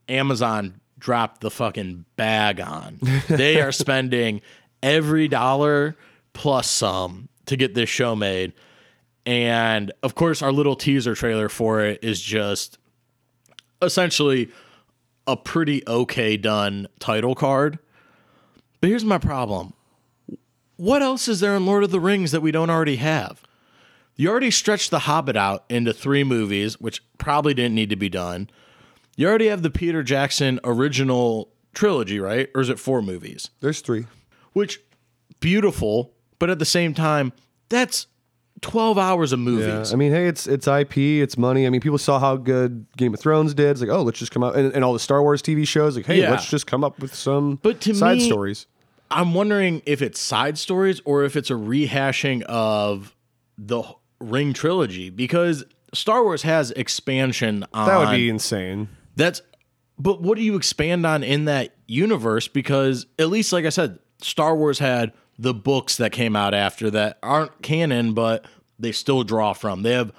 Amazon 0.07 0.79
dropped 0.97 1.41
the 1.41 1.51
fucking 1.51 2.05
bag 2.15 2.61
on. 2.61 2.99
they 3.27 3.59
are 3.61 3.73
spending 3.73 4.39
every 4.81 5.27
dollar 5.27 5.97
plus 6.31 6.69
some 6.69 7.27
to 7.47 7.57
get 7.57 7.75
this 7.75 7.89
show 7.89 8.15
made. 8.15 8.53
And 9.25 9.91
of 10.01 10.15
course, 10.15 10.41
our 10.41 10.51
little 10.53 10.77
teaser 10.77 11.13
trailer 11.13 11.49
for 11.49 11.81
it 11.81 12.01
is 12.01 12.21
just 12.21 12.77
essentially 13.82 14.49
a 15.28 15.36
pretty 15.36 15.84
okay 15.88 16.38
done 16.38 16.88
title 16.99 17.36
card. 17.36 17.80
But 18.82 18.89
here's 18.89 19.05
my 19.05 19.17
problem. 19.17 19.73
What 20.78 21.01
else 21.01 21.28
is 21.28 21.39
there 21.39 21.55
in 21.55 21.65
Lord 21.65 21.84
of 21.84 21.91
the 21.91 21.99
Rings 21.99 22.32
that 22.32 22.41
we 22.41 22.51
don't 22.51 22.69
already 22.69 22.97
have? 22.97 23.41
You 24.17 24.30
already 24.30 24.51
stretched 24.51 24.91
The 24.91 24.99
Hobbit 24.99 25.36
out 25.36 25.65
into 25.69 25.93
three 25.93 26.23
movies, 26.23 26.80
which 26.80 27.03
probably 27.17 27.53
didn't 27.53 27.76
need 27.76 27.89
to 27.89 27.95
be 27.95 28.09
done. 28.09 28.49
You 29.17 29.28
already 29.28 29.47
have 29.47 29.61
the 29.61 29.69
Peter 29.69 30.03
Jackson 30.03 30.59
original 30.63 31.49
trilogy, 31.73 32.19
right? 32.19 32.49
Or 32.53 32.61
is 32.61 32.69
it 32.69 32.80
four 32.80 33.01
movies? 33.01 33.49
There's 33.59 33.82
three. 33.82 34.05
Which, 34.53 34.82
beautiful, 35.39 36.13
but 36.39 36.49
at 36.49 36.59
the 36.59 36.65
same 36.65 36.93
time, 36.93 37.34
that's 37.69 38.07
12 38.61 38.97
hours 38.97 39.31
of 39.33 39.39
Yeah, 39.39 39.45
movies. 39.45 39.93
I 39.93 39.95
mean, 39.95 40.11
hey, 40.11 40.27
it's 40.27 40.47
it's 40.47 40.67
IP, 40.67 40.97
it's 40.97 41.37
money. 41.37 41.67
I 41.67 41.69
mean, 41.69 41.81
people 41.81 41.97
saw 41.97 42.19
how 42.19 42.35
good 42.37 42.85
Game 42.97 43.13
of 43.13 43.19
Thrones 43.19 43.53
did. 43.53 43.69
It's 43.71 43.81
like, 43.81 43.89
oh, 43.89 44.01
let's 44.01 44.17
just 44.19 44.31
come 44.31 44.43
out 44.43 44.55
and, 44.55 44.73
and 44.73 44.83
all 44.83 44.93
the 44.93 44.99
Star 44.99 45.21
Wars 45.21 45.41
TV 45.41 45.67
shows. 45.67 45.95
Like, 45.95 46.05
hey, 46.05 46.21
Yeah. 46.21 46.31
let's 46.31 46.49
just 46.49 46.65
come 46.67 46.83
up 46.83 46.99
with 46.99 47.13
some 47.13 47.59
But 47.61 47.81
to 47.81 47.93
side 47.93 48.17
me- 48.17 48.25
stories. 48.25 48.67
I'm 49.11 49.33
wondering 49.35 49.83
if 49.85 50.01
it's 50.01 50.19
side 50.19 50.57
stories 50.57 50.99
or 51.05 51.23
if 51.25 51.35
it's 51.35 51.51
a 51.51 51.53
rehashing 51.53 52.41
of 52.43 53.15
the 53.57 53.83
Ring 54.19 54.51
trilogy 54.53 55.09
because 55.11 55.63
Star 55.93 56.23
Wars 56.23 56.41
has 56.41 56.71
expansion 56.71 57.65
on 57.73 57.87
That 57.87 57.97
would 57.99 58.15
be 58.15 58.29
insane. 58.29 58.87
That's 59.15 59.41
but 59.99 60.21
what 60.21 60.37
do 60.37 60.43
you 60.43 60.55
expand 60.55 61.05
on 61.05 61.23
in 61.23 61.45
that 61.45 61.75
universe? 61.87 62.47
Because 62.47 63.05
at 63.19 63.29
least, 63.29 63.53
like 63.53 63.65
I 63.65 63.69
said, 63.69 63.99
Star 64.21 64.55
Wars 64.55 64.79
had 64.79 65.13
the 65.38 65.53
books 65.53 65.97
that 65.97 66.11
came 66.11 66.36
out 66.36 66.53
after 66.53 66.89
that 66.91 67.17
aren't 67.23 67.61
canon, 67.61 68.13
but 68.13 68.45
they 68.79 68.91
still 68.91 69.23
draw 69.23 69.53
from. 69.53 69.83
They 69.83 69.91
have 69.91 70.11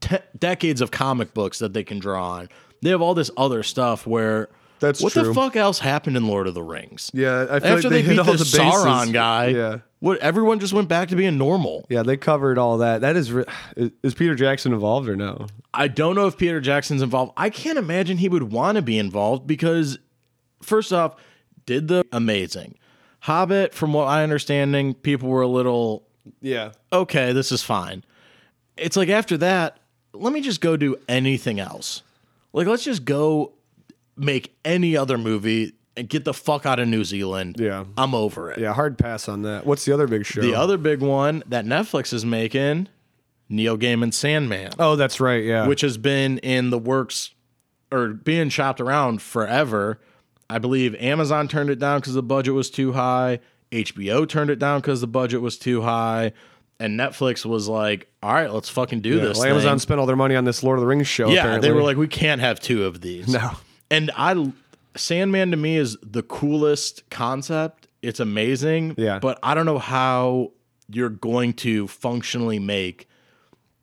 te- 0.00 0.18
decades 0.38 0.80
of 0.80 0.90
comic 0.90 1.34
books 1.34 1.58
that 1.58 1.72
they 1.72 1.84
can 1.84 1.98
draw 1.98 2.30
on. 2.32 2.48
They 2.82 2.90
have 2.90 3.02
all 3.02 3.14
this 3.14 3.30
other 3.36 3.62
stuff 3.62 4.06
where 4.06 4.48
That's 4.80 5.02
what 5.02 5.12
the 5.12 5.34
fuck 5.34 5.54
else 5.56 5.78
happened 5.80 6.16
in 6.16 6.26
Lord 6.26 6.46
of 6.46 6.54
the 6.54 6.62
Rings? 6.62 7.10
Yeah, 7.12 7.46
I 7.50 7.60
feel 7.60 7.72
After 7.76 7.88
like 7.88 7.90
they, 7.90 8.02
hit 8.02 8.10
beat 8.10 8.18
all 8.20 8.24
the, 8.24 8.32
bases. 8.32 8.54
Sauron 8.54 9.12
guy, 9.12 9.48
Yeah. 9.48 9.78
what 9.98 10.18
everyone 10.20 10.60
just 10.60 10.72
went 10.72 10.88
back 10.88 11.08
to 11.10 11.16
being 11.16 11.36
normal. 11.36 11.84
Yeah, 11.90 12.02
they 12.02 12.16
covered 12.16 12.56
all 12.56 12.78
that. 12.78 13.02
That 13.02 13.16
is, 13.16 13.30
re- 13.32 13.44
is, 13.76 13.90
is 14.02 14.14
Peter 14.14 14.34
Jackson 14.34 14.72
involved 14.72 15.08
or 15.10 15.16
no? 15.16 15.46
I 15.74 15.88
don't 15.88 16.14
know 16.16 16.26
if 16.26 16.38
Peter 16.38 16.60
Jackson's 16.60 17.02
involved. 17.02 17.32
I 17.36 17.50
can't 17.50 17.78
imagine 17.78 18.16
he 18.16 18.28
would 18.30 18.44
want 18.44 18.76
to 18.76 18.82
be 18.82 18.98
involved 18.98 19.46
because, 19.46 19.98
first 20.62 20.92
off, 20.92 21.16
did 21.66 21.88
the 21.88 22.04
amazing 22.12 22.76
Hobbit. 23.20 23.74
From 23.74 23.92
what 23.92 24.04
I 24.04 24.22
understanding, 24.22 24.94
people 24.94 25.28
were 25.28 25.42
a 25.42 25.48
little 25.48 26.06
Yeah, 26.40 26.72
okay. 26.92 27.32
This 27.32 27.52
is 27.52 27.62
fine. 27.62 28.04
It's 28.76 28.96
like 28.96 29.08
after 29.08 29.36
that, 29.38 29.78
let 30.12 30.32
me 30.32 30.40
just 30.40 30.60
go 30.60 30.76
do 30.76 30.96
anything 31.08 31.60
else. 31.60 32.02
Like, 32.52 32.66
let's 32.66 32.82
just 32.84 33.04
go 33.04 33.52
make 34.16 34.56
any 34.64 34.96
other 34.96 35.16
movie 35.18 35.74
and 35.96 36.08
get 36.08 36.24
the 36.24 36.34
fuck 36.34 36.66
out 36.66 36.78
of 36.78 36.88
New 36.88 37.04
Zealand. 37.04 37.56
Yeah. 37.58 37.84
I'm 37.96 38.14
over 38.14 38.50
it. 38.50 38.58
Yeah, 38.58 38.72
hard 38.72 38.98
pass 38.98 39.28
on 39.28 39.42
that. 39.42 39.66
What's 39.66 39.84
the 39.84 39.92
other 39.92 40.06
big 40.06 40.24
show? 40.26 40.40
The 40.40 40.54
other 40.54 40.78
big 40.78 41.00
one 41.00 41.42
that 41.46 41.64
Netflix 41.64 42.12
is 42.12 42.24
making, 42.24 42.88
Neil 43.48 43.76
Gaiman's 43.76 44.16
Sandman, 44.16 44.72
oh, 44.78 44.96
that's 44.96 45.20
right. 45.20 45.44
Yeah. 45.44 45.66
which 45.66 45.80
has 45.82 45.98
been 45.98 46.38
in 46.38 46.70
the 46.70 46.78
works 46.78 47.34
or 47.92 48.08
being 48.08 48.48
shopped 48.48 48.80
around 48.80 49.20
forever. 49.20 50.00
I 50.50 50.58
believe 50.58 50.94
Amazon 50.96 51.48
turned 51.48 51.70
it 51.70 51.78
down 51.78 52.00
because 52.00 52.14
the 52.14 52.22
budget 52.22 52.54
was 52.54 52.70
too 52.70 52.92
high. 52.92 53.40
HBO 53.72 54.28
turned 54.28 54.50
it 54.50 54.58
down 54.58 54.80
because 54.80 55.00
the 55.00 55.06
budget 55.06 55.40
was 55.40 55.56
too 55.58 55.82
high. 55.82 56.32
And 56.80 56.98
Netflix 56.98 57.44
was 57.44 57.68
like, 57.68 58.08
all 58.22 58.32
right, 58.32 58.52
let's 58.52 58.68
fucking 58.68 59.00
do 59.00 59.16
Yeah, 59.16 59.24
this. 59.26 59.38
well. 59.38 59.48
Amazon 59.48 59.78
spent 59.78 60.00
all 60.00 60.06
their 60.06 60.16
money 60.16 60.34
on 60.34 60.44
this 60.44 60.62
Lord 60.62 60.78
of 60.78 60.80
the 60.80 60.86
Rings 60.86 61.06
show. 61.06 61.28
Yeah, 61.28 61.40
apparently. 61.40 61.68
they 61.68 61.74
were 61.74 61.82
like, 61.82 61.96
we 61.98 62.08
can't 62.08 62.40
have 62.40 62.58
two 62.58 62.84
of 62.86 63.00
these. 63.02 63.28
No. 63.28 63.50
And 63.90 64.10
I, 64.16 64.50
Sandman 64.96 65.50
to 65.50 65.56
me 65.56 65.76
is 65.76 65.96
the 66.02 66.22
coolest 66.22 67.08
concept. 67.10 67.86
It's 68.02 68.18
amazing. 68.18 68.94
Yeah. 68.96 69.18
But 69.18 69.38
I 69.42 69.54
don't 69.54 69.66
know 69.66 69.78
how 69.78 70.52
you're 70.88 71.10
going 71.10 71.52
to 71.52 71.86
functionally 71.86 72.58
make 72.58 73.08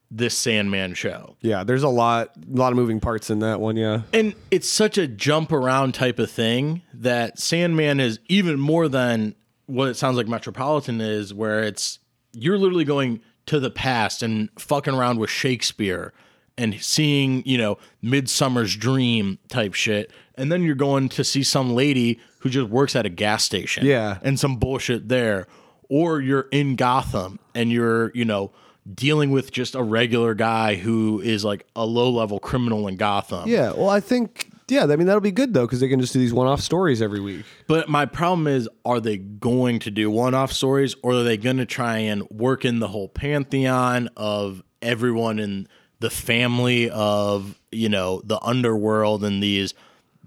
this 0.10 0.38
Sandman 0.38 0.94
show. 0.94 1.36
yeah, 1.42 1.64
there's 1.64 1.84
a 1.84 1.90
lot, 1.90 2.32
a 2.38 2.56
lot 2.56 2.72
of 2.72 2.78
moving 2.78 3.00
parts 3.00 3.30
in 3.30 3.40
that 3.40 3.60
one. 3.60 3.76
Yeah. 3.76 4.04
And 4.14 4.36
it's 4.52 4.70
such 4.70 4.98
a 4.98 5.08
jump 5.08 5.52
around 5.52 5.94
type 5.94 6.18
of 6.20 6.32
thing 6.32 6.82
that 6.94 7.40
Sandman 7.40 8.00
is 8.00 8.20
even 8.28 8.60
more 8.60 8.88
than 8.88 9.36
what 9.66 9.90
it 9.90 9.96
sounds 9.96 10.16
like 10.16 10.28
Metropolitan 10.28 11.02
is, 11.02 11.34
where 11.34 11.62
it's 11.62 12.00
you're 12.32 12.58
literally 12.58 12.86
going 12.86 13.22
to 13.48 13.60
the 13.60 13.70
past 13.70 14.24
and 14.24 14.50
fucking 14.58 14.94
around 14.94 15.20
with 15.20 15.30
Shakespeare 15.30 16.14
and 16.58 16.82
seeing, 16.82 17.44
you 17.46 17.58
know, 17.58 17.78
Midsummer's 18.02 18.76
Dream 18.76 19.40
type 19.50 19.74
shit. 19.74 20.12
And 20.36 20.52
then 20.52 20.64
you're 20.64 20.76
going 20.76 21.10
to 21.10 21.24
see 21.24 21.44
some 21.44 21.74
lady 21.74 22.20
who 22.40 22.50
just 22.50 22.70
works 22.70 22.96
at 22.96 23.06
a 23.06 23.10
gas 23.10 23.44
station. 23.44 23.86
Yeah. 23.86 24.20
And 24.22 24.40
some 24.40 24.58
bullshit 24.58 25.10
there. 25.10 25.48
Or 25.90 26.20
you're 26.20 26.48
in 26.52 26.76
Gotham 26.76 27.40
and 27.56 27.72
you're, 27.72 28.12
you 28.14 28.26
know, 28.26 28.52
dealing 28.94 29.32
with 29.32 29.52
just 29.52 29.76
a 29.76 29.84
regular 29.84 30.34
guy 30.34 30.76
who 30.76 31.20
is 31.20 31.44
like 31.44 31.66
a 31.76 31.86
low 31.86 32.10
level 32.10 32.40
criminal 32.40 32.88
in 32.88 32.96
Gotham. 32.96 33.48
Yeah. 33.50 33.74
Well, 33.74 33.90
I 33.90 34.00
think. 34.00 34.50
Yeah, 34.70 34.84
I 34.84 34.98
mean 34.98 35.08
that'll 35.08 35.22
be 35.22 35.32
good 35.32 35.54
though 35.54 35.66
because 35.66 35.80
they 35.80 35.88
can 35.88 36.02
just 36.02 36.12
do 36.12 36.20
these 36.20 36.34
one-off 36.34 36.60
stories 36.60 37.02
every 37.02 37.22
week. 37.22 37.46
But 37.68 37.88
my 37.88 38.06
problem 38.06 38.48
is, 38.48 38.68
are 38.84 39.00
they 39.00 39.18
going 39.18 39.80
to 39.80 39.92
do 39.92 40.12
one 40.12 40.34
off 40.34 40.52
stories 40.52 40.94
or 41.04 41.14
are 41.14 41.24
they 41.24 41.38
going 41.38 41.56
to 41.58 41.66
try 41.66 42.00
and 42.00 42.30
work 42.30 42.66
in 42.66 42.80
the 42.80 42.90
whole 42.90 43.08
pantheon 43.08 44.10
of 44.18 44.62
everyone 44.82 45.40
in 45.40 45.70
the 46.00 46.10
family 46.10 46.90
of, 46.90 47.58
you 47.72 47.88
know, 47.88 48.22
the 48.26 48.44
underworld 48.44 49.24
and 49.24 49.42
these 49.42 49.74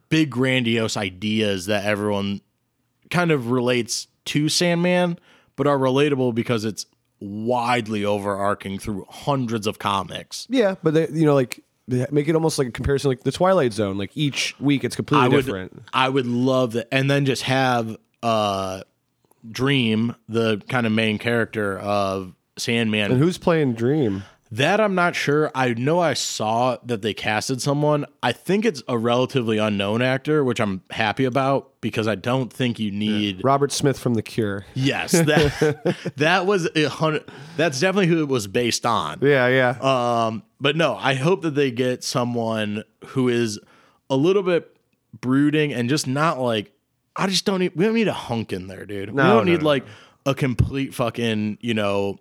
big 0.08 0.30
grandiose 0.30 0.96
ideas 0.96 1.66
that 1.66 1.84
everyone 1.84 2.40
kind 3.10 3.30
of 3.30 3.50
relates 3.50 4.08
to 4.24 4.48
Sandman, 4.48 5.18
but 5.54 5.66
are 5.66 5.78
relatable 5.78 6.34
because 6.34 6.64
it's 6.64 6.86
widely 7.20 8.04
overarching 8.04 8.78
through 8.78 9.06
hundreds 9.08 9.66
of 9.66 9.78
comics. 9.78 10.46
Yeah, 10.50 10.76
but 10.82 10.94
they, 10.94 11.08
you 11.08 11.24
know, 11.26 11.34
like 11.34 11.62
make 11.86 12.28
it 12.28 12.34
almost 12.34 12.58
like 12.58 12.68
a 12.68 12.72
comparison, 12.72 13.10
like 13.10 13.22
the 13.22 13.32
Twilight 13.32 13.72
Zone. 13.72 13.98
Like 13.98 14.10
each 14.14 14.58
week, 14.60 14.84
it's 14.84 14.96
completely 14.96 15.26
I 15.26 15.28
would, 15.28 15.44
different. 15.44 15.82
I 15.92 16.08
would 16.08 16.26
love 16.26 16.72
that, 16.72 16.88
and 16.92 17.10
then 17.10 17.26
just 17.26 17.42
have 17.42 17.96
uh, 18.22 18.82
Dream, 19.50 20.14
the 20.28 20.62
kind 20.68 20.86
of 20.86 20.92
main 20.92 21.18
character 21.18 21.78
of 21.78 22.34
Sandman. 22.56 23.12
And 23.12 23.20
who's 23.20 23.38
playing 23.38 23.74
Dream? 23.74 24.24
That 24.52 24.80
I'm 24.80 24.94
not 24.94 25.14
sure. 25.14 25.50
I 25.54 25.74
know 25.74 26.00
I 26.00 26.14
saw 26.14 26.76
that 26.84 27.02
they 27.02 27.14
casted 27.14 27.62
someone. 27.62 28.06
I 28.22 28.32
think 28.32 28.64
it's 28.64 28.82
a 28.88 28.98
relatively 28.98 29.58
unknown 29.58 30.02
actor, 30.02 30.42
which 30.42 30.60
I'm 30.60 30.82
happy 30.90 31.24
about 31.24 31.80
because 31.80 32.08
I 32.08 32.16
don't 32.16 32.52
think 32.52 32.78
you 32.78 32.90
need. 32.90 33.42
Robert 33.44 33.70
Smith 33.70 33.98
from 33.98 34.14
The 34.14 34.22
Cure. 34.22 34.66
Yes, 34.74 35.12
that 35.12 36.12
that 36.16 36.46
was 36.46 36.68
a 36.74 36.84
hundred. 36.84 37.24
That's 37.56 37.78
definitely 37.78 38.08
who 38.08 38.22
it 38.22 38.28
was 38.28 38.46
based 38.48 38.84
on. 38.84 39.18
Yeah, 39.22 39.46
yeah. 39.46 39.76
Um, 39.80 40.42
but 40.60 40.76
no, 40.76 40.96
I 40.96 41.14
hope 41.14 41.42
that 41.42 41.54
they 41.54 41.70
get 41.70 42.02
someone 42.02 42.82
who 43.06 43.28
is 43.28 43.60
a 44.08 44.16
little 44.16 44.42
bit 44.42 44.76
brooding 45.20 45.72
and 45.72 45.88
just 45.88 46.06
not 46.06 46.40
like 46.40 46.72
I 47.16 47.26
just 47.26 47.44
don't 47.44 47.60
need 47.60 47.72
we 47.76 47.84
don't 47.84 47.94
need 47.94 48.08
a 48.08 48.12
hunk 48.12 48.52
in 48.52 48.66
there, 48.66 48.84
dude. 48.84 49.10
we 49.10 49.16
don't 49.16 49.26
no, 49.26 49.42
need 49.44 49.62
no, 49.62 49.66
like 49.66 49.84
a 50.26 50.34
complete 50.34 50.94
fucking, 50.94 51.58
you 51.60 51.74
know, 51.74 52.18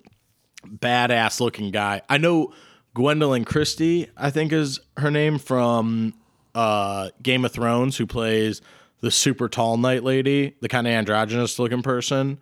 badass 0.66 1.39
looking 1.39 1.72
guy. 1.72 2.01
I 2.10 2.18
know 2.18 2.53
Gwendoline 2.95 3.45
Christie, 3.45 4.10
I 4.18 4.30
think 4.30 4.51
is 4.51 4.80
her 4.97 5.12
name 5.12 5.38
from 5.39 6.14
uh 6.55 7.10
Game 7.22 7.45
of 7.45 7.51
Thrones, 7.51 7.97
who 7.97 8.05
plays 8.05 8.62
the 9.01 9.12
super 9.12 9.47
tall 9.47 9.78
night 9.78 10.03
lady, 10.03 10.55
the 10.62 10.68
kind 10.68 10.88
of 10.88 10.91
androgynous 10.93 11.60
looking 11.60 11.82
person. 11.82 12.39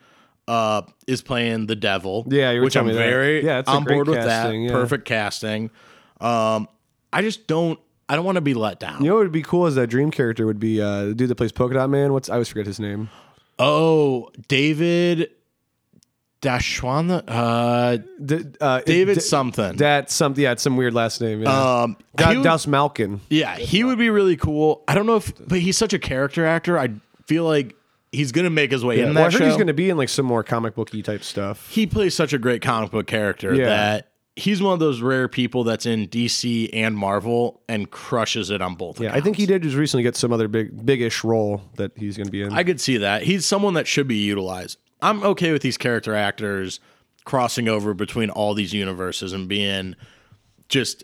Uh, 0.50 0.82
is 1.08 1.22
playing 1.22 1.68
the 1.68 1.76
devil. 1.76 2.26
Yeah, 2.30 2.58
which 2.62 2.78
I'm 2.78 2.88
very 2.88 3.44
Yeah, 3.44 3.60
it's 3.60 3.68
on 3.68 3.84
board 3.84 4.08
with 4.08 4.18
casting, 4.18 4.64
that. 4.66 4.72
yeah. 4.72 4.80
Perfect 4.80 5.04
casting. 5.04 5.70
Um, 6.22 6.70
I 7.12 7.22
just 7.22 7.48
don't. 7.48 7.78
I 8.08 8.16
don't 8.16 8.24
want 8.24 8.38
to 8.38 8.42
be 8.42 8.54
let 8.54 8.80
down. 8.80 9.04
you 9.04 9.10
know 9.10 9.16
what 9.16 9.24
would 9.24 9.34
be 9.34 9.42
cool 9.42 9.68
is 9.68 9.76
that 9.76 9.88
Dream 9.88 10.10
character 10.10 10.46
would 10.46 10.58
be 10.58 10.82
uh, 10.82 11.08
the 11.08 11.16
dude 11.16 11.30
that 11.32 11.36
plays 11.36 11.52
Polka 11.52 11.74
Dot 11.74 11.90
Man. 11.90 12.14
What's 12.14 12.30
I 12.30 12.36
always 12.36 12.48
forget 12.48 12.66
his 12.66 12.80
name. 12.80 13.10
oh, 13.60 14.30
David 14.48 15.32
Dashwana. 16.42 17.24
Uh, 17.28 17.98
D- 18.24 18.46
uh, 18.62 18.82
David 18.86 19.16
D- 19.16 19.20
something. 19.22 19.76
That's 19.76 20.14
something. 20.14 20.44
Yeah, 20.44 20.52
it's 20.54 20.64
some 20.64 20.78
weird 20.78 20.94
last 20.94 21.20
name. 21.22 21.42
Yeah. 21.44 21.82
um, 21.82 21.98
Da- 22.16 22.30
would- 22.30 22.38
Dastmalchian. 22.46 23.20
yeah, 23.30 23.56
he 23.58 23.84
would 23.84 23.98
be 23.98 24.10
really 24.10 24.38
cool. 24.38 24.84
I 24.88 24.96
don't 24.96 25.06
know 25.06 25.16
if, 25.18 25.34
but 25.48 25.60
he's 25.60 25.78
such 25.78 25.94
a 25.94 26.00
character 26.00 26.46
actor. 26.46 26.78
I 26.78 26.90
feel 27.26 27.44
like 27.44 27.76
he's 28.12 28.32
gonna 28.32 28.50
make 28.50 28.72
his 28.72 28.86
way 28.86 28.98
Yeah, 29.00 29.08
in 29.08 29.16
well, 29.16 29.16
that 29.16 29.20
I 29.22 29.32
heard 29.34 29.40
show. 29.40 29.46
he's 29.46 29.56
going 29.56 29.68
to 29.68 29.74
be 29.74 29.90
in 29.90 29.98
like 29.98 30.10
some 30.10 30.26
more 30.26 30.44
comic 30.44 30.76
booky 30.76 31.02
type 31.04 31.24
stuff. 31.24 31.70
he 31.72 31.86
plays 31.86 32.14
such 32.16 32.34
a 32.34 32.38
great 32.38 32.62
comic 32.62 32.92
book 32.92 33.06
character 33.08 33.54
Yeah. 33.54 33.66
that 33.66 34.08
he's 34.38 34.62
one 34.62 34.74
of 34.74 34.80
those 34.80 35.02
rare 35.02 35.28
people 35.28 35.64
that's 35.64 35.86
in 35.86 36.08
DC 36.08 36.70
and 36.72 36.96
Marvel 36.96 37.60
and 37.68 37.90
crushes 37.92 38.50
it 38.52 38.62
on 38.62 38.76
both. 38.76 39.02
Yeah, 39.02 39.14
I 39.14 39.20
think 39.20 39.36
he 39.36 39.46
did 39.48 39.64
just 39.64 39.76
recently 39.76 40.04
get 40.04 40.16
some 40.16 40.32
other 40.32 40.48
big, 40.48 40.86
big-ish 40.86 41.24
role 41.24 41.64
that 41.78 41.92
he's 41.98 42.16
going 42.16 42.28
to 42.28 42.32
be 42.32 42.44
in. 42.44 42.54
I 42.54 42.64
could 42.64 42.80
see 42.80 42.98
that. 42.98 43.24
He's 43.24 43.46
someone 43.48 43.74
that 43.74 43.88
should 43.88 44.08
be 44.08 44.18
utilized. 44.18 44.78
I'm 45.02 45.24
okay 45.24 45.52
with 45.52 45.62
these 45.62 45.78
character 45.78 46.16
actors 46.16 46.80
crossing 47.26 47.68
over 47.68 47.94
between 47.94 48.30
all 48.30 48.54
these 48.54 48.74
universes 48.74 49.34
and 49.34 49.48
being 49.48 49.96
just 50.70 51.04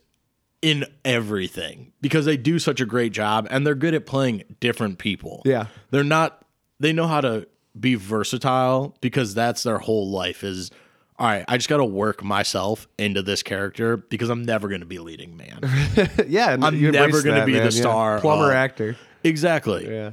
in 0.62 0.86
everything 1.04 1.92
because 2.02 2.26
they 2.26 2.38
do 2.38 2.58
such 2.58 2.80
a 2.80 2.86
great 2.86 3.12
job 3.12 3.46
and 3.52 3.68
they're 3.68 3.76
good 3.76 3.94
at 3.94 4.06
playing 4.06 4.44
different 4.62 4.98
people. 4.98 5.42
Yeah. 5.46 5.68
They're 5.92 6.04
not 6.04 6.46
they 6.80 6.94
know 6.94 7.08
how 7.08 7.22
to 7.22 7.48
be 7.78 7.96
versatile 7.96 8.96
because 9.02 9.34
that's 9.34 9.64
their 9.64 9.78
whole 9.78 10.10
life 10.10 10.44
is 10.44 10.72
all 11.20 11.28
right, 11.28 11.46
I 11.48 11.58
just 11.58 11.70
got 11.70 11.78
to 11.78 11.86
work 11.86 12.24
myself 12.24 12.88
into 12.98 13.22
this 13.22 13.44
character 13.44 13.98
because 13.98 14.30
I'm 14.30 14.44
never 14.44 14.68
going 14.68 14.82
to 14.82 14.88
be 14.88 14.98
leading 14.98 15.38
man. 15.38 15.60
yeah, 16.28 16.58
I'm 16.60 16.82
never 16.92 17.22
gonna 17.22 17.40
that, 17.40 17.46
be 17.46 17.54
the 17.54 17.60
man, 17.60 17.66
yeah. 17.66 17.70
star 17.70 18.20
plumber 18.20 18.50
of- 18.50 18.56
actor. 18.56 18.98
exactly. 19.24 19.88
Yeah. 19.88 20.12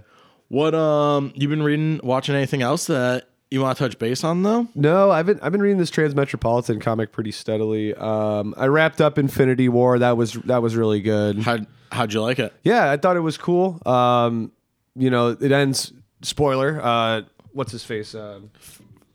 What 0.48 0.74
um 0.74 1.32
you 1.36 1.48
been 1.48 1.62
reading, 1.62 2.00
watching 2.02 2.34
anything 2.34 2.60
else 2.60 2.86
that 2.88 3.29
you 3.51 3.61
want 3.61 3.76
to 3.78 3.84
touch 3.84 3.98
base 3.98 4.22
on 4.24 4.42
though? 4.42 4.68
No, 4.74 5.11
I've 5.11 5.26
been 5.26 5.40
I've 5.42 5.53
been 5.53 5.61
reading 5.62 5.78
this 5.78 5.90
Transmetropolitan 5.90 6.80
comic 6.80 7.12
pretty 7.12 7.32
steadily. 7.32 7.94
Um, 7.94 8.55
I 8.57 8.66
wrapped 8.66 9.01
up 9.01 9.18
Infinity 9.18 9.68
War. 9.68 9.98
That 9.98 10.16
was 10.16 10.34
that 10.44 10.62
was 10.62 10.76
really 10.76 11.01
good. 11.01 11.38
How 11.40 11.59
how'd 11.90 12.12
you 12.12 12.22
like 12.22 12.38
it? 12.38 12.53
Yeah, 12.62 12.90
I 12.90 12.96
thought 12.96 13.16
it 13.16 13.20
was 13.20 13.36
cool. 13.36 13.80
Um, 13.86 14.53
you 14.94 15.11
know, 15.11 15.36
it 15.40 15.51
ends. 15.53 15.92
Spoiler. 16.22 16.80
Uh, 16.82 17.22
what's 17.53 17.72
his 17.72 17.82
face? 17.84 18.14
Um, 18.14 18.51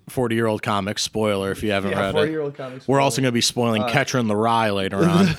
Forty 0.08 0.36
year 0.36 0.46
old 0.46 0.62
comic 0.62 1.00
spoiler 1.00 1.50
if 1.52 1.64
you 1.64 1.72
haven't 1.72 1.92
yeah, 1.92 2.00
read 2.00 2.10
it. 2.10 2.14
forty-year-old 2.14 2.54
comic. 2.56 2.84
We're 2.88 3.00
also 3.02 3.22
going 3.22 3.30
to 3.30 3.34
be 3.34 3.42
spoiling 3.42 3.82
Catcher 3.88 4.20
in 4.20 4.28
the 4.28 4.36
Rye 4.36 4.70
later 4.70 4.98
on. 5.04 5.30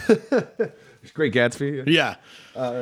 Great 1.15 1.33
Gatsby. 1.33 1.85
yeah, 1.87 2.17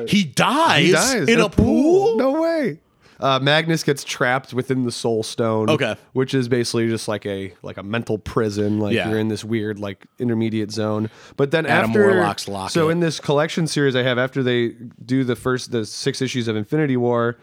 he 0.09 0.25
dies, 0.25 0.87
He 0.87 0.93
dies 0.93 1.29
in 1.29 1.41
a 1.41 1.51
pool. 1.51 2.17
No 2.17 2.41
way. 2.41 2.81
Uh, 3.21 3.39
Magus 3.41 3.83
gets 3.85 4.05
trapped 4.05 4.53
within 4.53 4.85
the 4.85 4.93
Soul 4.93 5.23
Stone. 5.23 5.71
Okay. 5.71 5.97
which 6.13 6.35
is 6.35 6.49
basically 6.49 6.89
just 6.89 7.07
like 7.09 7.25
a 7.27 7.53
like 7.63 7.77
a 7.77 7.83
mental 7.83 8.19
prison. 8.19 8.81
Like 8.81 8.95
Yeah. 8.95 9.09
you're 9.11 9.19
in 9.19 9.29
this 9.29 9.45
weird 9.45 9.79
like 9.79 10.07
intermediate 10.19 10.71
zone. 10.73 11.11
But 11.37 11.51
then 11.51 11.67
Adam 11.67 11.91
after 11.91 12.07
Warlock's 12.07 12.49
locket. 12.49 12.73
so 12.73 12.89
in 12.89 13.01
this 13.01 13.21
collection 13.21 13.67
series 13.67 13.95
I 13.97 14.03
have 14.03 14.19
after 14.19 14.43
they 14.43 14.71
do 15.05 15.25
the 15.25 15.37
first 15.37 15.71
the 15.71 15.85
six 15.87 16.21
issues 16.23 16.49
of 16.49 16.57
Infinity 16.57 16.97
War, 16.97 17.37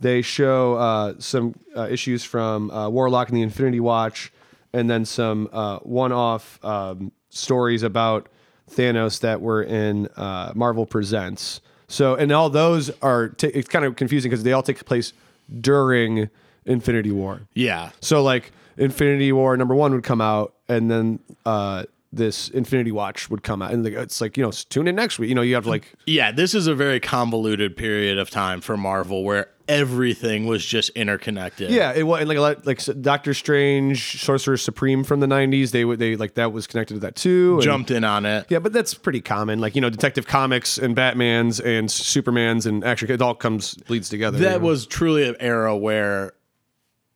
they 0.00 0.22
show 0.22 0.74
uh, 0.74 1.14
some 1.18 1.54
uh, 1.76 1.88
issues 1.90 2.22
from 2.24 2.70
uh, 2.70 2.88
Warlock 2.88 3.28
and 3.28 3.36
the 3.36 3.42
Infinity 3.42 3.80
Watch, 3.80 4.32
and 4.72 4.90
then 4.90 5.04
some 5.06 5.48
uh, 5.52 5.78
one-off 5.78 6.58
um, 6.64 7.12
stories 7.30 7.82
about 7.82 8.28
Thanos 8.70 9.20
that 9.20 9.40
were 9.40 9.62
in 9.62 10.06
uh, 10.16 10.52
Marvel 10.54 10.84
Presents. 10.86 11.60
So, 11.88 12.14
and 12.14 12.32
all 12.32 12.50
those 12.50 12.90
are 13.02 13.28
t- 13.28 13.46
it's 13.48 13.68
kind 13.68 13.84
of 13.84 13.96
confusing 13.96 14.30
because 14.30 14.42
they 14.44 14.52
all 14.52 14.62
take 14.62 14.84
place 14.84 15.12
during 15.60 16.28
Infinity 16.64 17.12
War. 17.12 17.42
Yeah, 17.54 17.90
So, 18.00 18.22
like 18.22 18.50
Infinity 18.76 19.32
War 19.32 19.56
number 19.56 19.74
one 19.74 19.92
would 19.92 20.02
come 20.04 20.20
out, 20.20 20.54
and 20.68 20.90
then 20.90 21.18
uh, 21.44 21.84
this 22.16 22.48
Infinity 22.48 22.92
Watch 22.92 23.30
would 23.30 23.42
come 23.42 23.62
out, 23.62 23.72
and 23.72 23.86
it's 23.86 24.20
like 24.20 24.36
you 24.36 24.42
know, 24.42 24.50
tune 24.50 24.88
in 24.88 24.94
next 24.96 25.18
week. 25.18 25.28
You 25.28 25.34
know, 25.34 25.42
you 25.42 25.54
have 25.54 25.66
like 25.66 25.92
Yeah, 26.06 26.32
this 26.32 26.54
is 26.54 26.66
a 26.66 26.74
very 26.74 27.00
convoluted 27.00 27.76
period 27.76 28.18
of 28.18 28.30
time 28.30 28.60
for 28.60 28.76
Marvel 28.76 29.22
where 29.24 29.50
everything 29.68 30.46
was 30.46 30.64
just 30.64 30.90
interconnected. 30.90 31.70
yeah, 31.70 31.92
it 31.92 32.04
was 32.04 32.20
and 32.20 32.28
like 32.28 32.38
a 32.38 32.40
lot 32.40 32.66
like 32.66 32.80
Doctor 33.00 33.34
Strange, 33.34 34.20
Sorcerer 34.22 34.56
Supreme 34.56 35.02
from 35.04 35.20
the 35.20 35.26
'90s. 35.26 35.70
They 35.72 35.84
would 35.84 35.98
they 35.98 36.16
like 36.16 36.34
that 36.34 36.52
was 36.52 36.66
connected 36.66 36.94
to 36.94 37.00
that 37.00 37.16
too. 37.16 37.54
and- 37.54 37.62
Jumped 37.62 37.90
in 37.90 38.04
on 38.04 38.24
it. 38.26 38.46
Yeah, 38.48 38.58
but 38.60 38.72
that's 38.72 38.94
pretty 38.94 39.20
common. 39.20 39.60
Like 39.60 39.74
you 39.74 39.80
know, 39.80 39.90
Detective 39.90 40.26
Comics 40.26 40.78
and 40.78 40.94
Batman's 40.94 41.60
and 41.60 41.90
Superman's 41.90 42.66
and 42.66 42.84
actually 42.84 43.12
it 43.14 43.22
all 43.22 43.34
comes 43.34 43.74
bleeds 43.74 44.08
together. 44.08 44.38
you 44.38 44.44
That 44.44 44.60
know? 44.60 44.66
was 44.68 44.86
truly 44.86 45.28
an 45.28 45.36
era 45.40 45.76
where 45.76 46.32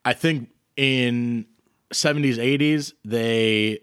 I 0.05 0.13
think 0.15 0.49
in 0.77 1.47
70s, 1.93 2.37
80s, 2.37 2.95
they 3.05 3.81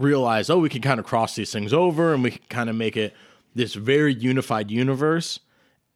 realized, 0.00 0.50
oh, 0.50 0.58
we 0.58 0.68
can 0.68 0.82
kind 0.82 0.98
of 1.00 1.06
cross 1.06 1.34
these 1.36 1.52
things 1.52 1.72
over 1.72 2.14
and 2.14 2.22
we 2.22 2.30
can 2.32 2.42
kind 2.48 2.70
of 2.70 2.76
make 2.76 2.96
it 2.96 3.14
this 3.54 3.74
very 3.74 4.14
unified 4.14 4.70
universe. 4.70 5.40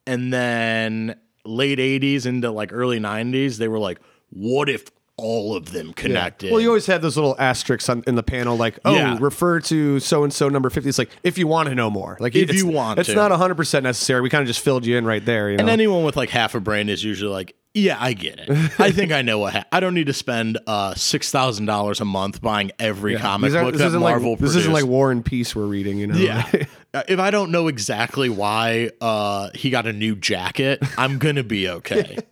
And 0.07 0.33
then 0.33 1.17
late 1.45 1.79
80s 1.79 2.27
into 2.27 2.51
like 2.51 2.73
early 2.73 3.01
90s, 3.01 3.57
they 3.59 3.69
were 3.69 3.79
like, 3.79 4.01
what 4.31 4.69
if 4.69 4.87
all 5.17 5.55
of 5.57 5.71
them 5.73 5.93
connected? 5.93 6.51
Well, 6.51 6.61
you 6.61 6.69
always 6.69 6.87
have 6.87 7.01
those 7.01 7.17
little 7.17 7.37
asterisks 7.39 7.89
on, 7.89 8.03
in 8.07 8.17
the 8.17 8.23
panel, 8.23 8.57
like, 8.57 8.79
oh, 8.85 8.95
Yeah. 8.95 9.17
refer 9.21 9.61
to 9.61 10.01
so 10.01 10.25
and 10.25 10.33
so 10.33 10.49
number 10.49 10.69
fifty. 10.71 10.89
It's 10.89 10.99
like 10.99 11.11
if 11.23 11.39
you 11.39 11.47
want 11.47 11.69
to 11.69 11.75
know 11.77 11.89
more, 11.89 12.17
like 12.21 12.35
If 12.35 12.53
you 12.53 12.67
want 12.67 12.99
it's 12.99 13.09
to. 13.11 13.15
not 13.15 13.31
hundred 13.31 13.55
percent 13.55 13.85
necessary. 13.85 14.21
We 14.23 14.29
kind 14.31 14.43
of 14.43 14.49
just 14.49 14.61
filled 14.61 14.85
you 14.85 14.97
in 14.97 15.05
right 15.07 15.25
there. 15.25 15.51
You 15.51 15.57
know, 15.57 15.63
And 15.63 15.71
anyone 15.71 16.03
with 16.05 16.17
like 16.17 16.31
half 16.31 16.55
a 16.57 16.61
brain 16.61 16.89
is 16.89 17.05
usually 17.05 17.31
like, 17.31 17.55
yeah, 17.75 17.97
I 18.01 18.13
get 18.15 18.39
it. 18.39 18.49
I 18.81 18.91
think 18.93 19.13
I 19.13 19.23
know 19.23 19.39
what. 19.41 19.53
Ha- 19.53 19.65
I 19.73 19.81
don't 19.81 19.95
need 19.95 20.07
to 20.07 20.13
spend 20.13 20.59
uh, 20.67 20.95
six 20.95 21.31
thousand 21.31 21.67
dollars 21.67 22.01
a 22.01 22.05
month 22.05 22.41
buying 22.41 22.71
every 22.79 23.17
comic 23.17 23.49
These 23.51 23.57
aren't- 23.57 23.73
book 23.73 23.79
that 23.93 23.99
Marvel 23.99 24.31
like 24.33 24.39
this 24.41 24.55
isn't 24.57 24.73
like. 24.73 24.85
War 24.87 25.11
and 25.11 25.25
Peace 25.25 25.55
we're 25.55 25.67
reading. 25.67 25.99
You 25.99 26.07
know, 26.09 26.17
Yeah. 26.17 26.51
Uh, 26.95 27.03
if 27.09 27.19
I 27.19 27.33
don't 27.33 27.51
know 27.51 27.67
exactly 27.67 28.29
why 28.29 28.89
uh, 29.01 29.51
he 29.53 29.69
got 29.71 29.85
a 29.89 29.93
new 29.93 30.15
jacket, 30.15 30.79
I'm 30.97 31.19
gonna 31.19 31.43
be 31.43 31.69
okay. 31.69 32.19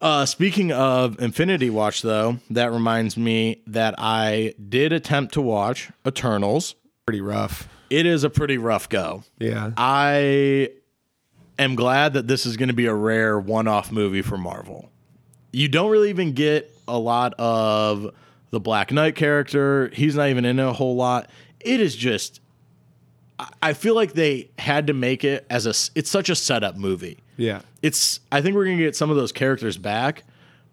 Uh, 0.00 0.26
speaking 0.26 0.72
of 0.72 1.20
Infinity 1.20 1.70
Watch, 1.70 2.02
though, 2.02 2.38
that 2.50 2.72
reminds 2.72 3.16
me 3.16 3.62
that 3.68 3.94
I 3.98 4.52
did 4.68 4.92
attempt 4.92 5.34
to 5.34 5.40
watch 5.40 5.90
Eternals. 6.06 6.74
pretty 7.06 7.20
rough. 7.20 7.68
It 7.88 8.04
is 8.06 8.24
a 8.24 8.30
pretty 8.30 8.58
rough 8.58 8.88
go. 8.88 9.22
Yeah, 9.38 9.70
I 9.76 10.70
am 11.62 11.74
glad 11.74 12.12
that 12.14 12.28
this 12.28 12.46
is 12.46 12.56
going 12.56 12.68
to 12.68 12.74
be 12.74 12.86
a 12.86 12.94
rare 12.94 13.38
one-off 13.38 13.90
movie 13.90 14.22
for 14.22 14.36
Marvel. 14.38 14.90
You 15.52 15.68
don't 15.68 15.90
really 15.90 16.10
even 16.10 16.32
get 16.32 16.74
a 16.88 16.98
lot 16.98 17.34
of 17.38 18.10
the 18.50 18.60
Black 18.60 18.92
Knight 18.92 19.16
character. 19.16 19.90
He's 19.92 20.14
not 20.16 20.28
even 20.28 20.44
in 20.44 20.58
a 20.58 20.72
whole 20.72 20.96
lot. 20.96 21.28
It 21.60 21.80
is 21.80 21.94
just 21.96 22.40
I- 23.38 23.48
I 23.62 23.72
feel 23.72 23.94
like 23.94 24.12
they 24.12 24.50
had 24.58 24.86
to 24.88 24.92
make 24.94 25.24
it 25.24 25.46
as 25.50 25.66
a. 25.66 25.70
It's 25.98 26.10
such 26.10 26.28
a 26.30 26.34
setup 26.34 26.76
movie. 26.76 27.18
yeah. 27.36 27.62
It's 27.82 28.20
I 28.30 28.40
think 28.40 28.54
we're 28.54 28.64
going 28.66 28.78
to 28.78 28.84
get 28.84 28.94
some 28.94 29.10
of 29.10 29.16
those 29.16 29.32
characters 29.32 29.76
back, 29.76 30.22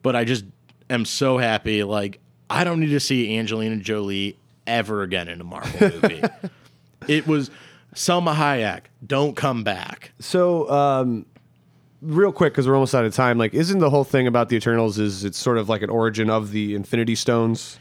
but 0.04 0.16
I 0.16 0.24
just 0.26 0.46
am 0.90 1.06
so 1.06 1.38
happy 1.40 1.84
like 1.84 2.20
I 2.50 2.64
don't 2.64 2.80
need 2.80 2.90
to 2.92 3.00
see 3.00 3.38
Angelina 3.38 3.78
Jolie 3.78 4.38
ever 4.68 5.02
again 5.02 5.28
in 5.28 5.42
a 5.42 5.44
Marvel 5.44 5.90
movie. 5.90 6.22
it 7.08 7.26
was 7.28 7.50
Salma 7.94 8.36
Hayek, 8.36 8.82
don't 9.06 9.36
come 9.36 9.64
back. 9.64 10.12
So, 10.20 10.70
um, 10.70 11.26
real 12.02 12.32
quick, 12.32 12.54
because 12.54 12.68
we're 12.68 12.76
almost 12.76 12.96
out 12.96 13.06
of 13.06 13.14
time. 13.14 13.38
Like, 13.38 13.54
isn't 13.54 13.80
the 13.80 13.90
whole 13.90 14.04
thing 14.04 14.28
about 14.28 14.50
the 14.50 14.56
Eternals 14.56 15.00
is 15.00 15.24
it's 15.26 15.38
sort 15.38 15.58
of 15.58 15.70
like 15.70 15.82
an 15.82 15.90
origin 15.90 16.30
of 16.30 16.52
the 16.52 16.76
Infinity 16.76 17.16
Stones, 17.16 17.80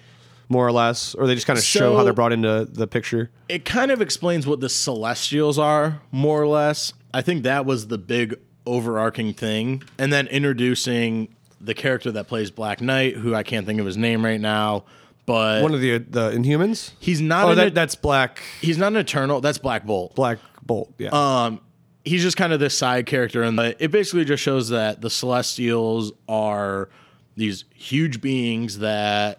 more 0.48 0.66
or 0.66 0.72
less, 0.72 1.14
or 1.14 1.26
they 1.26 1.34
just 1.34 1.46
kind 1.46 1.58
of 1.58 1.64
show 1.64 1.94
how 1.96 2.04
they're 2.04 2.12
brought 2.14 2.32
into 2.32 2.64
the 2.64 2.86
picture? 2.86 3.30
it 3.48 3.64
kind 3.64 3.90
of 3.90 4.00
explains 4.02 4.46
what 4.46 4.60
the 4.60 4.68
celestials 4.68 5.58
are 5.58 6.00
more 6.12 6.40
or 6.42 6.46
less 6.46 6.92
i 7.14 7.22
think 7.22 7.42
that 7.44 7.64
was 7.64 7.86
the 7.86 7.96
big 7.96 8.34
overarching 8.66 9.32
thing 9.32 9.82
and 9.98 10.12
then 10.12 10.26
introducing 10.26 11.34
the 11.60 11.72
character 11.72 12.12
that 12.12 12.28
plays 12.28 12.50
black 12.50 12.82
knight 12.82 13.14
who 13.16 13.34
i 13.34 13.42
can't 13.42 13.64
think 13.66 13.80
of 13.80 13.86
his 13.86 13.96
name 13.96 14.22
right 14.22 14.40
now 14.40 14.84
but 15.28 15.62
One 15.62 15.74
of 15.74 15.80
the 15.80 15.98
the 15.98 16.30
Inhumans. 16.32 16.92
he's 16.98 17.20
not 17.20 17.44
Oh, 17.44 17.50
an, 17.50 17.56
that, 17.58 17.74
that's 17.74 17.94
Black 17.94 18.42
he's 18.60 18.78
not 18.78 18.88
an 18.88 18.96
eternal 18.96 19.40
that's 19.40 19.58
black 19.58 19.84
bolt 19.86 20.14
Black 20.16 20.38
Bolt. 20.62 20.92
Yeah. 20.98 21.10
um 21.12 21.60
he's 22.04 22.22
just 22.22 22.36
kind 22.38 22.52
of 22.54 22.58
this 22.60 22.76
side 22.76 23.04
character 23.06 23.42
and 23.42 23.58
the, 23.58 23.76
it 23.84 23.90
basically 23.90 24.24
just 24.24 24.42
shows 24.42 24.70
that 24.70 25.00
the 25.02 25.10
celestials 25.10 26.10
are 26.28 26.88
these 27.36 27.64
huge 27.74 28.20
beings 28.22 28.78
that 28.78 29.38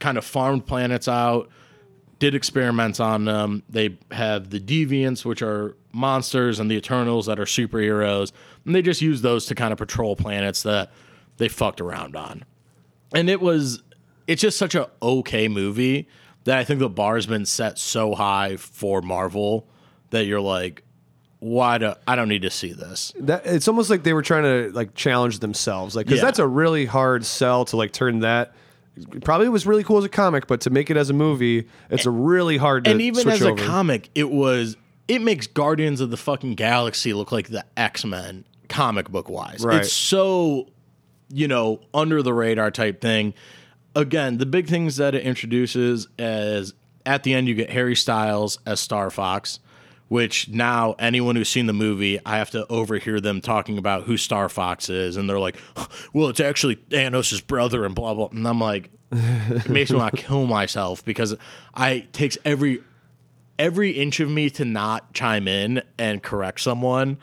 kind 0.00 0.16
of 0.16 0.24
farmed 0.24 0.66
planets 0.66 1.06
out 1.08 1.50
did 2.18 2.34
experiments 2.34 2.98
on 2.98 3.26
them 3.26 3.62
they 3.68 3.96
have 4.10 4.48
the 4.50 4.58
deviants 4.60 5.24
which 5.24 5.42
are 5.42 5.76
monsters 5.92 6.58
and 6.60 6.70
the 6.70 6.76
eternals 6.76 7.26
that 7.26 7.38
are 7.38 7.44
superheroes 7.44 8.32
and 8.64 8.74
they 8.74 8.82
just 8.82 9.00
use 9.02 9.20
those 9.22 9.44
to 9.46 9.54
kind 9.54 9.72
of 9.72 9.78
patrol 9.78 10.16
planets 10.16 10.62
that 10.62 10.90
they 11.36 11.48
fucked 11.48 11.80
around 11.80 12.16
on 12.16 12.44
and 13.14 13.28
it 13.30 13.40
was 13.40 13.82
it's 14.28 14.40
just 14.40 14.56
such 14.58 14.76
a 14.76 14.88
okay 15.02 15.48
movie 15.48 16.06
that 16.44 16.56
I 16.58 16.62
think 16.64 16.78
the 16.78 16.88
bar's 16.88 17.26
been 17.26 17.44
set 17.46 17.78
so 17.78 18.14
high 18.14 18.56
for 18.56 19.02
Marvel 19.02 19.66
that 20.10 20.24
you're 20.26 20.40
like, 20.40 20.84
why 21.40 21.78
do 21.78 21.94
I 22.06 22.14
don't 22.16 22.28
need 22.28 22.42
to 22.42 22.50
see 22.50 22.72
this? 22.72 23.12
that 23.20 23.44
it's 23.46 23.66
almost 23.68 23.90
like 23.90 24.02
they 24.04 24.12
were 24.12 24.22
trying 24.22 24.44
to 24.44 24.70
like 24.72 24.94
challenge 24.94 25.40
themselves, 25.40 25.96
like 25.96 26.06
because 26.06 26.20
Yeah. 26.20 26.26
that's 26.26 26.38
a 26.38 26.46
really 26.46 26.84
hard 26.86 27.24
sell 27.26 27.64
to 27.66 27.76
like 27.76 27.92
turn 27.92 28.20
that. 28.20 28.54
Probably 29.22 29.48
was 29.48 29.64
really 29.64 29.84
cool 29.84 29.98
as 29.98 30.04
a 30.04 30.08
comic, 30.08 30.48
but 30.48 30.60
to 30.62 30.70
make 30.70 30.90
it 30.90 30.96
as 30.96 31.08
a 31.08 31.12
movie, 31.12 31.68
it's 31.88 32.04
a 32.06 32.10
really 32.10 32.56
hard 32.56 32.84
to 32.84 32.90
And 32.90 33.00
even 33.00 33.28
as 33.28 33.42
a 33.42 33.54
comic, 33.54 34.10
it 34.16 34.30
was 34.30 34.76
it 35.06 35.22
makes 35.22 35.46
Guardians 35.46 36.00
of 36.00 36.10
the 36.10 36.16
fucking 36.16 36.54
Galaxy 36.54 37.12
look 37.14 37.30
like 37.32 37.48
the 37.48 37.64
X 37.76 38.04
Men 38.04 38.44
comic 38.68 39.08
book 39.08 39.28
wise. 39.28 39.64
Right. 39.64 39.80
It's 39.82 39.92
so 39.92 40.66
you 41.30 41.46
know 41.46 41.80
under 41.94 42.22
the 42.22 42.32
radar 42.34 42.70
type 42.72 43.00
thing. 43.00 43.34
Again, 43.98 44.38
the 44.38 44.46
big 44.46 44.68
things 44.68 44.96
that 44.98 45.16
it 45.16 45.24
introduces 45.24 46.06
as 46.20 46.72
at 47.04 47.24
the 47.24 47.34
end 47.34 47.48
you 47.48 47.54
get 47.56 47.70
Harry 47.70 47.96
Styles 47.96 48.60
as 48.64 48.86
Starfox, 48.86 49.58
which 50.06 50.48
now 50.48 50.94
anyone 51.00 51.34
who's 51.34 51.48
seen 51.48 51.66
the 51.66 51.72
movie, 51.72 52.20
I 52.24 52.38
have 52.38 52.50
to 52.52 52.64
overhear 52.68 53.18
them 53.20 53.40
talking 53.40 53.76
about 53.76 54.04
who 54.04 54.14
Starfox 54.14 54.88
is, 54.88 55.16
and 55.16 55.28
they're 55.28 55.40
like, 55.40 55.56
"Well, 56.12 56.28
it's 56.28 56.38
actually 56.38 56.76
Thanos' 56.76 57.44
brother," 57.44 57.84
and 57.84 57.92
blah 57.92 58.14
blah. 58.14 58.28
And 58.28 58.46
I'm 58.46 58.60
like, 58.60 58.90
it 59.10 59.68
makes 59.68 59.90
me 59.90 59.98
want 59.98 60.14
to 60.14 60.22
kill 60.22 60.46
myself 60.46 61.04
because 61.04 61.34
I 61.74 61.90
it 61.90 62.12
takes 62.12 62.38
every 62.44 62.80
every 63.58 63.90
inch 63.90 64.20
of 64.20 64.30
me 64.30 64.48
to 64.50 64.64
not 64.64 65.12
chime 65.12 65.48
in 65.48 65.82
and 65.98 66.22
correct 66.22 66.60
someone, 66.60 67.18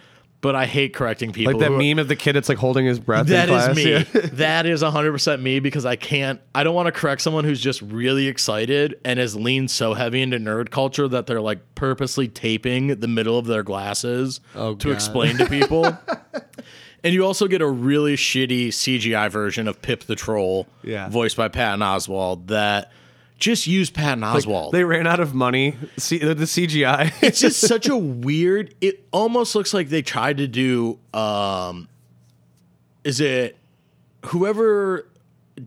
but 0.46 0.56
I 0.56 0.66
hate 0.66 0.94
correcting 0.94 1.32
people. 1.32 1.54
like 1.54 1.60
that 1.60 1.72
who- 1.72 1.78
meme 1.78 2.00
of 2.00 2.08
the 2.08 2.16
kid 2.16 2.34
that's 2.34 2.48
like 2.50 2.58
holding 2.58 2.86
his 2.86 3.00
breath. 3.00 3.28
That 3.28 3.50
is 3.50 3.76
me. 3.76 3.92
Yeah. 3.92 4.04
that 4.34 4.66
is 4.66 4.84
100% 4.84 5.42
me 5.42 5.60
because 5.60 5.86
I 5.86 5.96
can't, 5.96 6.40
I 6.54 6.64
don't 6.64 6.76
want 6.76 6.86
to 6.86 6.92
correct 6.92 7.22
someone 7.22 7.44
who's 7.44 7.60
just 7.60 7.82
really 7.82 8.28
excited 8.28 9.00
and 9.04 9.20
has 9.20 9.36
leaned 9.36 9.72
so 9.72 9.94
heavy 9.94 10.22
into 10.22 10.38
nerd 10.38 10.70
culture 10.70 11.08
that 11.08 11.26
they're 11.28 11.42
like 11.42 11.60
purposely 11.76 12.28
taping 12.28 13.00
the 13.00 13.08
middle 13.08 13.38
of 13.38 13.46
their 13.48 13.64
glasses 13.64 14.40
Oh, 14.56 14.76
to 14.76 14.88
God. 14.90 14.94
explain 14.94 15.38
to 15.38 15.46
people. 15.48 15.86
and 17.04 17.14
you 17.14 17.26
also 17.26 17.48
get 17.48 17.62
a 17.62 17.68
really 17.68 18.16
shitty 18.16 18.68
CGI 18.70 19.30
version 19.30 19.68
of 19.68 19.82
Pip 19.82 20.04
the 20.04 20.16
Troll, 20.16 20.68
Yeah. 20.84 21.10
voiced 21.10 21.38
by 21.38 21.48
Patton 21.48 21.80
Oswalt, 21.82 22.48
that 22.48 22.92
just 23.38 23.68
use 23.68 23.90
Patton 23.90 24.24
Oswalt. 24.24 24.72
They 24.72 24.84
ran 24.84 25.08
out 25.08 25.20
of 25.20 25.34
money. 25.34 25.76
See 25.98 26.18
the 26.18 26.34
the 26.34 26.46
CGI. 26.46 27.12
it's 27.22 27.40
just 27.40 27.60
such 27.68 27.88
a 27.88 27.98
weird 27.98 28.74
it 28.82 29.06
almost 29.12 29.56
looks 29.56 29.74
like 29.74 29.90
they 29.90 30.02
tried 30.02 30.38
to 30.38 30.48
do 30.48 31.00
um 31.14 31.88
is 33.04 33.20
it 33.20 33.58
whoever 34.26 35.08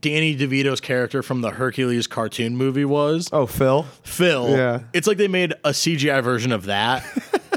Danny 0.01 0.37
DeVito's 0.37 0.81
character 0.81 1.23
from 1.23 1.41
the 1.41 1.51
Hercules 1.51 2.07
cartoon 2.07 2.57
movie 2.57 2.85
was 2.85 3.29
oh, 3.33 3.47
Phil. 3.47 3.85
Phil 4.03 4.51
Yeah. 4.51 4.81
it's 4.93 5.07
like 5.07 5.17
they 5.17 5.29
made 5.29 5.53
a 5.65 5.71
CGI 5.71 6.23
version 6.23 6.53
of 6.53 6.67
that 6.67 7.03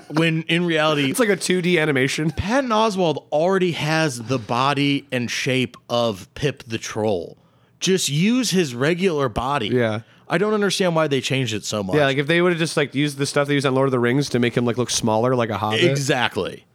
when 0.12 0.44
in 0.44 0.66
reality 0.66 1.10
It's 1.10 1.20
like 1.20 1.30
a 1.30 1.36
2D 1.38 1.82
animation. 1.82 2.32
Patton 2.32 2.70
Oswalt 2.70 3.28
already 3.32 3.72
has 3.74 4.22
the 4.22 4.38
body 4.40 5.08
and 5.12 5.30
shape 5.30 5.76
of 5.90 6.34
Pip 6.36 6.64
the 6.64 6.78
Troll 6.78 7.38
just 7.82 8.08
use 8.08 8.52
his 8.52 8.74
regular 8.74 9.28
body 9.28 9.68
Yeah. 9.68 10.02
I 10.30 10.38
don't 10.38 10.54
understand 10.54 10.96
why 10.96 11.08
they 11.08 11.20
changed 11.20 11.54
it 11.54 11.66
so 11.66 11.84
much 11.84 11.98
Yeah, 11.98 12.06
like 12.06 12.18
if 12.18 12.28
they 12.28 12.42
would 12.42 12.54
have 12.54 12.60
just 12.60 12.78
like 12.78 12.96
used 12.96 13.18
the 13.18 13.26
stuff 13.26 13.50
they 13.50 13.56
used 13.56 13.66
on 13.66 13.76
Lord 13.76 13.88
of 13.90 13.92
the 13.92 14.00
Rings 14.00 14.30
to 14.30 14.40
make 14.40 14.56
him 14.56 14.64
like 14.66 14.78
look 14.78 14.90
smaller, 14.90 15.36
like 15.36 15.50
a 15.50 15.58
hobbit. 15.58 15.84
Exactly. 15.84 16.66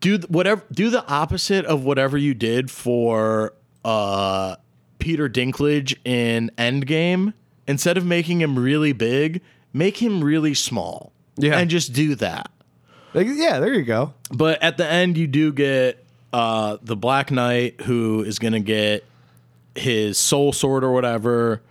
Do 0.00 0.18
th- 0.18 0.28
whatever. 0.28 0.62
Do 0.70 0.90
the 0.90 1.06
opposite 1.08 1.64
of 1.64 1.82
whatever 1.82 2.18
you 2.18 2.34
did 2.34 2.70
for 2.70 3.54
uh, 3.86 4.56
Peter 4.98 5.30
Dinklage 5.30 5.96
in 6.04 6.50
Endgame. 6.58 7.32
Instead 7.66 7.96
of 7.96 8.04
making 8.04 8.40
him 8.42 8.58
really 8.58 8.92
big, 8.92 9.40
make 9.72 10.02
him 10.02 10.22
really 10.22 10.52
small. 10.52 11.12
Yeah. 11.38 11.58
and 11.58 11.68
just 11.70 11.92
do 11.94 12.14
that. 12.16 12.50
Like, 13.14 13.26
yeah, 13.30 13.58
there 13.60 13.72
you 13.72 13.82
go. 13.82 14.12
But 14.30 14.62
at 14.62 14.76
the 14.76 14.86
end, 14.86 15.16
you 15.16 15.26
do 15.26 15.52
get 15.52 16.04
uh, 16.32 16.76
the 16.82 16.96
Black 16.96 17.30
Knight 17.30 17.80
who 17.82 18.22
is 18.22 18.38
going 18.38 18.52
to 18.52 18.60
get 18.60 19.04
his 19.76 20.18
soul 20.18 20.52
sword 20.52 20.84
or 20.84 20.92
whatever. 20.92 21.62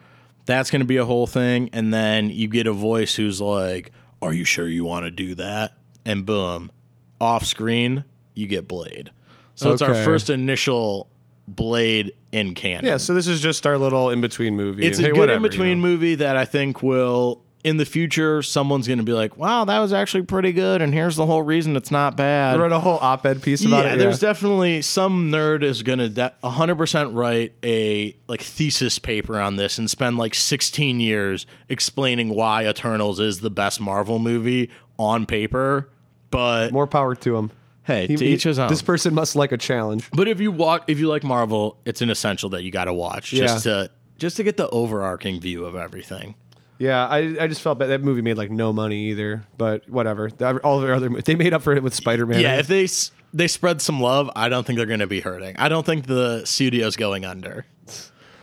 That's 0.45 0.69
going 0.69 0.81
to 0.81 0.85
be 0.85 0.97
a 0.97 1.05
whole 1.05 1.27
thing. 1.27 1.69
And 1.73 1.93
then 1.93 2.29
you 2.29 2.47
get 2.47 2.67
a 2.67 2.73
voice 2.73 3.15
who's 3.15 3.41
like, 3.41 3.91
Are 4.21 4.33
you 4.33 4.45
sure 4.45 4.67
you 4.67 4.85
want 4.85 5.05
to 5.05 5.11
do 5.11 5.35
that? 5.35 5.73
And 6.05 6.25
boom, 6.25 6.71
off 7.19 7.45
screen, 7.45 8.03
you 8.35 8.47
get 8.47 8.67
Blade. 8.67 9.11
So 9.55 9.71
it's 9.71 9.81
our 9.81 9.95
first 9.95 10.29
initial 10.29 11.09
Blade 11.47 12.13
in 12.31 12.53
canon. 12.53 12.85
Yeah, 12.85 12.97
so 12.97 13.13
this 13.13 13.27
is 13.27 13.39
just 13.41 13.65
our 13.65 13.77
little 13.77 14.09
in 14.09 14.19
between 14.19 14.55
movie. 14.55 14.85
It's 14.85 14.97
and 14.97 15.05
a 15.05 15.09
hey, 15.09 15.13
good 15.13 15.19
whatever, 15.19 15.37
in 15.37 15.43
you 15.43 15.49
between 15.49 15.81
know. 15.81 15.87
movie 15.87 16.15
that 16.15 16.35
I 16.35 16.45
think 16.45 16.83
will, 16.83 17.41
in 17.65 17.77
the 17.77 17.85
future, 17.85 18.43
someone's 18.43 18.87
going 18.87 18.99
to 18.99 19.03
be 19.03 19.11
like, 19.11 19.37
wow, 19.37 19.65
that 19.65 19.79
was 19.79 19.91
actually 19.91 20.21
pretty 20.21 20.51
good. 20.51 20.83
And 20.83 20.93
here's 20.93 21.15
the 21.15 21.25
whole 21.25 21.41
reason 21.41 21.75
it's 21.75 21.89
not 21.89 22.15
bad. 22.15 22.55
I 22.55 22.59
wrote 22.61 22.71
a 22.71 22.79
whole 22.79 22.99
op-ed 23.01 23.41
piece 23.41 23.65
about 23.65 23.85
yeah, 23.85 23.93
it. 23.95 23.97
there's 23.97 24.19
definitely 24.19 24.83
some 24.83 25.31
nerd 25.31 25.63
is 25.63 25.81
gonna 25.81 26.07
de- 26.07 26.31
100% 26.43 27.15
write 27.15 27.53
a 27.63 28.15
like 28.27 28.41
thesis 28.41 28.99
paper 28.99 29.39
on 29.39 29.55
this 29.55 29.79
and 29.79 29.89
spend 29.89 30.17
like 30.17 30.35
16 30.35 30.99
years 30.99 31.47
explaining 31.67 32.29
why 32.29 32.67
Eternals 32.67 33.19
is 33.19 33.39
the 33.39 33.49
best 33.49 33.81
Marvel 33.81 34.19
movie 34.19 34.69
on 34.99 35.25
paper. 35.25 35.89
But 36.29 36.71
more 36.71 36.85
power 36.85 37.15
to 37.15 37.35
him. 37.35 37.51
hey, 37.81 38.05
He- 38.05 38.15
to 38.15 38.25
each 38.25 38.43
his 38.43 38.59
own. 38.59 38.69
This 38.69 38.83
person 38.83 39.15
must 39.15 39.35
like 39.35 39.51
a 39.51 39.57
challenge. 39.57 40.07
but 40.13 40.27
if 40.27 40.39
you 40.39 40.51
walk, 40.51 40.83
if 40.87 40.99
you 40.99 41.07
like 41.07 41.23
Marvel, 41.23 41.79
it's 41.83 42.03
an 42.03 42.11
essential 42.11 42.49
that 42.51 42.61
you 42.63 42.69
got 42.69 42.85
to 42.85 42.93
watch 42.93 43.31
just 43.31 43.63
to 43.63 43.89
just 44.19 44.37
to 44.37 44.43
get 44.43 44.55
the 44.55 44.69
overarching 44.69 45.41
view 45.41 45.65
of 45.65 45.75
everything. 45.75 46.35
Yeah, 46.77 47.07
I, 47.07 47.37
I 47.39 47.47
just 47.47 47.61
felt 47.61 47.79
bad. 47.79 47.87
That 47.87 48.01
movie 48.01 48.21
made 48.21 48.37
like 48.37 48.51
no 48.51 48.73
money 48.73 49.09
either, 49.11 49.43
but 49.57 49.87
whatever. 49.89 50.29
The- 50.29 50.57
All 50.57 50.79
their 50.81 50.93
other 50.93 51.09
they 51.09 51.35
made 51.35 51.53
up 51.53 51.61
for 51.61 51.73
it 51.73 51.81
with 51.83 51.93
Spider 51.93 52.25
Man. 52.25 52.41
Yeah, 52.41 52.57
if 52.59 52.67
they 52.67 52.83
s- 52.85 53.11
they 53.33 53.47
spread 53.47 53.81
some 53.81 54.01
love, 54.01 54.29
I 54.35 54.49
don't 54.49 54.65
think 54.65 54.77
they're 54.77 54.85
going 54.85 54.99
to 54.99 55.07
be 55.07 55.21
hurting. 55.21 55.55
I 55.57 55.69
don't 55.69 55.85
think 55.85 56.05
the 56.07 56.43
studio's 56.45 56.95
going 56.95 57.23
under. 57.25 57.65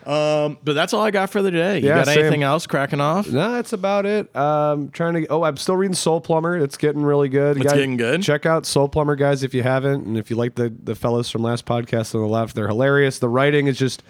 Um, 0.04 0.58
but 0.64 0.72
that's 0.72 0.92
all 0.92 1.02
I 1.02 1.12
got 1.12 1.30
for 1.30 1.42
the 1.42 1.52
day. 1.52 1.78
You 1.78 1.86
Yeah, 1.86 1.98
got 1.98 2.06
same. 2.06 2.18
anything 2.18 2.42
else 2.42 2.66
cracking 2.66 3.00
off? 3.00 3.28
No, 3.28 3.52
that's 3.52 3.72
about 3.72 4.04
it. 4.04 4.34
Um, 4.34 4.88
trying 4.90 5.14
to. 5.14 5.26
Oh, 5.28 5.44
I'm 5.44 5.56
still 5.56 5.76
reading 5.76 5.94
Soul 5.94 6.20
Plumber. 6.20 6.56
It's 6.56 6.76
getting 6.76 7.02
really 7.04 7.28
good. 7.28 7.56
It's 7.58 7.72
getting 7.72 7.96
good? 7.96 8.20
Check 8.22 8.44
out 8.44 8.66
Soul 8.66 8.88
Plumber, 8.88 9.14
guys, 9.14 9.44
if 9.44 9.54
you 9.54 9.62
haven't, 9.62 10.04
and 10.04 10.18
if 10.18 10.28
you 10.28 10.34
like 10.36 10.56
the 10.56 10.72
the 10.82 10.96
fellows 10.96 11.30
from 11.30 11.42
last 11.42 11.66
podcast 11.66 12.16
on 12.16 12.20
the 12.20 12.26
left, 12.26 12.56
they're 12.56 12.66
hilarious. 12.68 13.18
The 13.20 13.28
writing 13.28 13.66
is 13.68 13.78
just. 13.78 14.02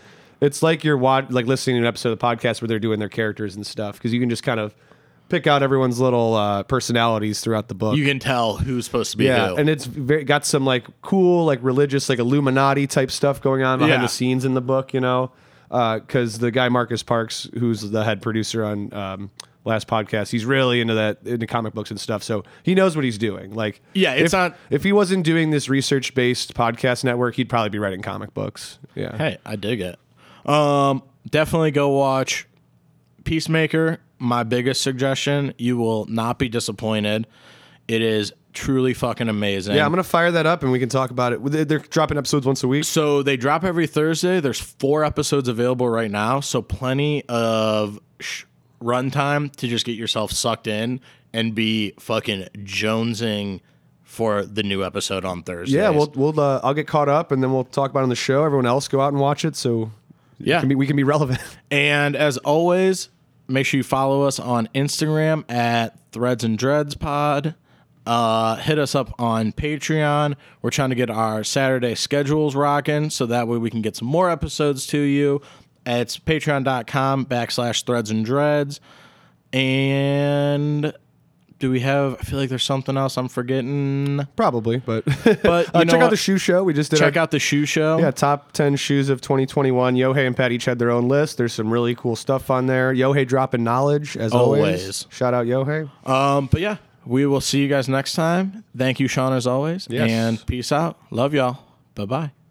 It's 0.42 0.62
like 0.62 0.82
you're 0.84 0.98
watch, 0.98 1.30
like 1.30 1.46
listening 1.46 1.76
to 1.76 1.80
an 1.82 1.86
episode 1.86 2.10
of 2.12 2.18
the 2.18 2.24
podcast 2.26 2.60
where 2.60 2.68
they're 2.68 2.78
doing 2.78 2.98
their 2.98 3.08
characters 3.08 3.54
and 3.56 3.66
stuff 3.66 3.94
because 3.96 4.12
you 4.12 4.20
can 4.20 4.28
just 4.28 4.42
kind 4.42 4.58
of 4.60 4.74
pick 5.28 5.46
out 5.46 5.62
everyone's 5.62 5.98
little 6.00 6.34
uh, 6.34 6.62
personalities 6.64 7.40
throughout 7.40 7.68
the 7.68 7.74
book. 7.74 7.96
You 7.96 8.04
can 8.04 8.18
tell 8.18 8.56
who's 8.58 8.84
supposed 8.84 9.12
to 9.12 9.16
be 9.16 9.24
yeah, 9.24 9.48
who. 9.50 9.56
and 9.56 9.70
it's 9.70 9.86
very, 9.86 10.24
got 10.24 10.44
some 10.44 10.64
like 10.66 10.84
cool, 11.00 11.46
like 11.46 11.60
religious, 11.62 12.08
like 12.08 12.18
Illuminati 12.18 12.86
type 12.86 13.10
stuff 13.10 13.40
going 13.40 13.62
on 13.62 13.78
behind 13.78 13.94
Yeah. 14.00 14.02
the 14.02 14.08
scenes 14.08 14.44
in 14.44 14.54
the 14.54 14.60
book. 14.60 14.92
You 14.92 15.00
know, 15.00 15.30
because 15.70 16.38
the 16.40 16.50
guy 16.50 16.68
Marcus 16.68 17.02
Parks, 17.02 17.48
who's 17.58 17.80
the 17.90 18.04
head 18.04 18.20
producer 18.20 18.64
on 18.64 18.92
um, 18.92 19.30
last 19.64 19.86
podcast, 19.86 20.30
he's 20.32 20.44
really 20.44 20.80
into 20.80 20.94
that 20.94 21.18
into 21.24 21.46
comic 21.46 21.72
books 21.72 21.90
and 21.92 22.00
stuff. 22.00 22.22
So 22.22 22.42
he 22.64 22.74
knows 22.74 22.96
what 22.96 23.04
he's 23.06 23.16
doing. 23.16 23.54
Like, 23.54 23.80
Yeah, 23.94 24.12
it's 24.14 24.34
if, 24.34 24.38
not- 24.38 24.56
if 24.70 24.82
he 24.82 24.92
wasn't 24.92 25.24
doing 25.24 25.50
this 25.50 25.68
research 25.68 26.14
based 26.14 26.52
podcast 26.52 27.04
network, 27.04 27.36
he'd 27.36 27.48
probably 27.48 27.70
be 27.70 27.78
writing 27.78 28.02
comic 28.02 28.34
books. 28.34 28.80
Yeah, 28.96 29.16
hey, 29.16 29.38
I 29.46 29.54
dig 29.56 29.80
it. 29.80 29.98
Um, 30.46 31.02
definitely 31.28 31.70
go 31.70 31.90
watch 31.90 32.46
Peacemaker. 33.24 33.98
My 34.18 34.42
biggest 34.44 34.82
suggestion. 34.82 35.52
You 35.58 35.76
will 35.76 36.06
not 36.06 36.38
be 36.38 36.48
disappointed. 36.48 37.26
It 37.88 38.02
is 38.02 38.32
truly 38.52 38.94
fucking 38.94 39.28
amazing. 39.28 39.74
yeah. 39.74 39.84
I'm 39.84 39.90
gonna 39.90 40.02
fire 40.04 40.30
that 40.30 40.46
up 40.46 40.62
and 40.62 40.70
we 40.70 40.78
can 40.78 40.88
talk 40.88 41.10
about 41.10 41.32
it. 41.32 41.68
They're 41.68 41.78
dropping 41.78 42.18
episodes 42.18 42.46
once 42.46 42.62
a 42.62 42.68
week. 42.68 42.84
So 42.84 43.22
they 43.22 43.36
drop 43.36 43.64
every 43.64 43.86
Thursday. 43.86 44.40
There's 44.40 44.60
four 44.60 45.04
episodes 45.04 45.48
available 45.48 45.88
right 45.88 46.10
now, 46.10 46.40
so 46.40 46.60
plenty 46.62 47.24
of 47.28 47.98
sh- 48.20 48.44
runtime 48.82 49.50
to 49.56 49.68
just 49.68 49.86
get 49.86 49.96
yourself 49.96 50.32
sucked 50.32 50.66
in 50.66 51.00
and 51.32 51.54
be 51.54 51.94
fucking 51.98 52.48
jonesing 52.58 53.60
for 54.04 54.44
the 54.44 54.62
new 54.62 54.84
episode 54.84 55.24
on 55.24 55.42
Thursday. 55.42 55.78
Yeah, 55.78 55.88
we'll 55.88 56.12
we'll 56.14 56.38
uh, 56.38 56.60
I'll 56.62 56.74
get 56.74 56.86
caught 56.86 57.08
up 57.08 57.32
and 57.32 57.42
then 57.42 57.52
we'll 57.54 57.64
talk 57.64 57.90
about 57.90 58.00
it 58.00 58.04
on 58.04 58.08
the 58.10 58.14
show. 58.16 58.44
Everyone 58.44 58.66
else 58.66 58.86
go 58.86 59.00
out 59.00 59.12
and 59.12 59.20
watch 59.20 59.44
it. 59.46 59.56
So 59.56 59.90
yeah. 60.42 60.60
can 60.60 60.68
be, 60.68 60.74
we 60.74 60.86
can 60.86 60.96
be 60.96 61.04
relevant. 61.04 61.40
And 61.70 62.16
as 62.16 62.36
always, 62.36 63.08
make 63.48 63.64
sure 63.64 63.78
you 63.78 63.82
follow 63.82 64.24
us 64.24 64.38
on 64.38 64.68
Instagram 64.74 65.50
at 65.50 65.98
Threads 66.12 66.44
and 66.44 66.58
Dreads 66.58 66.94
Pod. 66.96 67.54
Uh, 68.04 68.56
hit 68.56 68.78
us 68.78 68.94
up 68.94 69.14
on 69.18 69.52
Patreon. 69.52 70.34
We're 70.60 70.70
trying 70.70 70.90
to 70.90 70.96
get 70.96 71.08
our 71.08 71.44
Saturday 71.44 71.94
schedules 71.94 72.54
rocking 72.54 73.08
so 73.08 73.24
that 73.26 73.48
way 73.48 73.56
we 73.56 73.70
can 73.70 73.80
get 73.80 73.96
some 73.96 74.08
more 74.08 74.28
episodes 74.28 74.86
to 74.88 74.98
you. 74.98 75.40
It's 75.86 76.18
patreon.com 76.18 77.26
backslash 77.26 77.84
threads 77.86 78.10
and 78.10 78.24
dreads. 78.24 78.80
And 79.52 80.92
do 81.62 81.70
we 81.70 81.78
have, 81.78 82.14
I 82.14 82.24
feel 82.24 82.40
like 82.40 82.48
there's 82.48 82.64
something 82.64 82.96
else 82.96 83.16
I'm 83.16 83.28
forgetting. 83.28 84.26
Probably, 84.34 84.78
but 84.78 85.04
But 85.44 85.72
uh, 85.72 85.84
check 85.84 86.02
out 86.02 86.10
the 86.10 86.16
shoe 86.16 86.36
show. 86.36 86.64
We 86.64 86.74
just 86.74 86.90
did 86.90 86.98
Check 86.98 87.16
our, 87.16 87.22
out 87.22 87.30
the 87.30 87.38
shoe 87.38 87.66
show. 87.66 87.98
yeah 87.98 88.10
top 88.10 88.50
ten 88.50 88.74
shoes 88.74 89.08
of 89.08 89.20
2021. 89.20 89.94
Yohei 89.94 90.26
and 90.26 90.36
Pat 90.36 90.50
each 90.50 90.64
had 90.64 90.80
their 90.80 90.90
own 90.90 91.06
list. 91.06 91.38
There's 91.38 91.52
some 91.52 91.72
really 91.72 91.94
cool 91.94 92.16
stuff 92.16 92.50
on 92.50 92.66
there. 92.66 92.92
Yohei 92.92 93.24
dropping 93.24 93.62
knowledge 93.62 94.16
as 94.16 94.32
always. 94.32 94.60
Always. 94.60 95.06
Shout 95.10 95.34
out 95.34 95.46
Yohei. 95.46 95.88
Um, 96.04 96.48
but 96.50 96.60
yeah, 96.60 96.78
we 97.06 97.26
will 97.26 97.40
see 97.40 97.60
you 97.62 97.68
guys 97.68 97.88
next 97.88 98.14
time. 98.14 98.64
Thank 98.76 98.98
you, 98.98 99.06
Sean, 99.06 99.32
as 99.32 99.46
always. 99.46 99.86
Yes. 99.88 100.10
And 100.10 100.44
peace 100.44 100.72
out. 100.72 100.98
Love 101.12 101.32
y'all. 101.32 101.58
Bye 101.94 102.06
bye. 102.06 102.41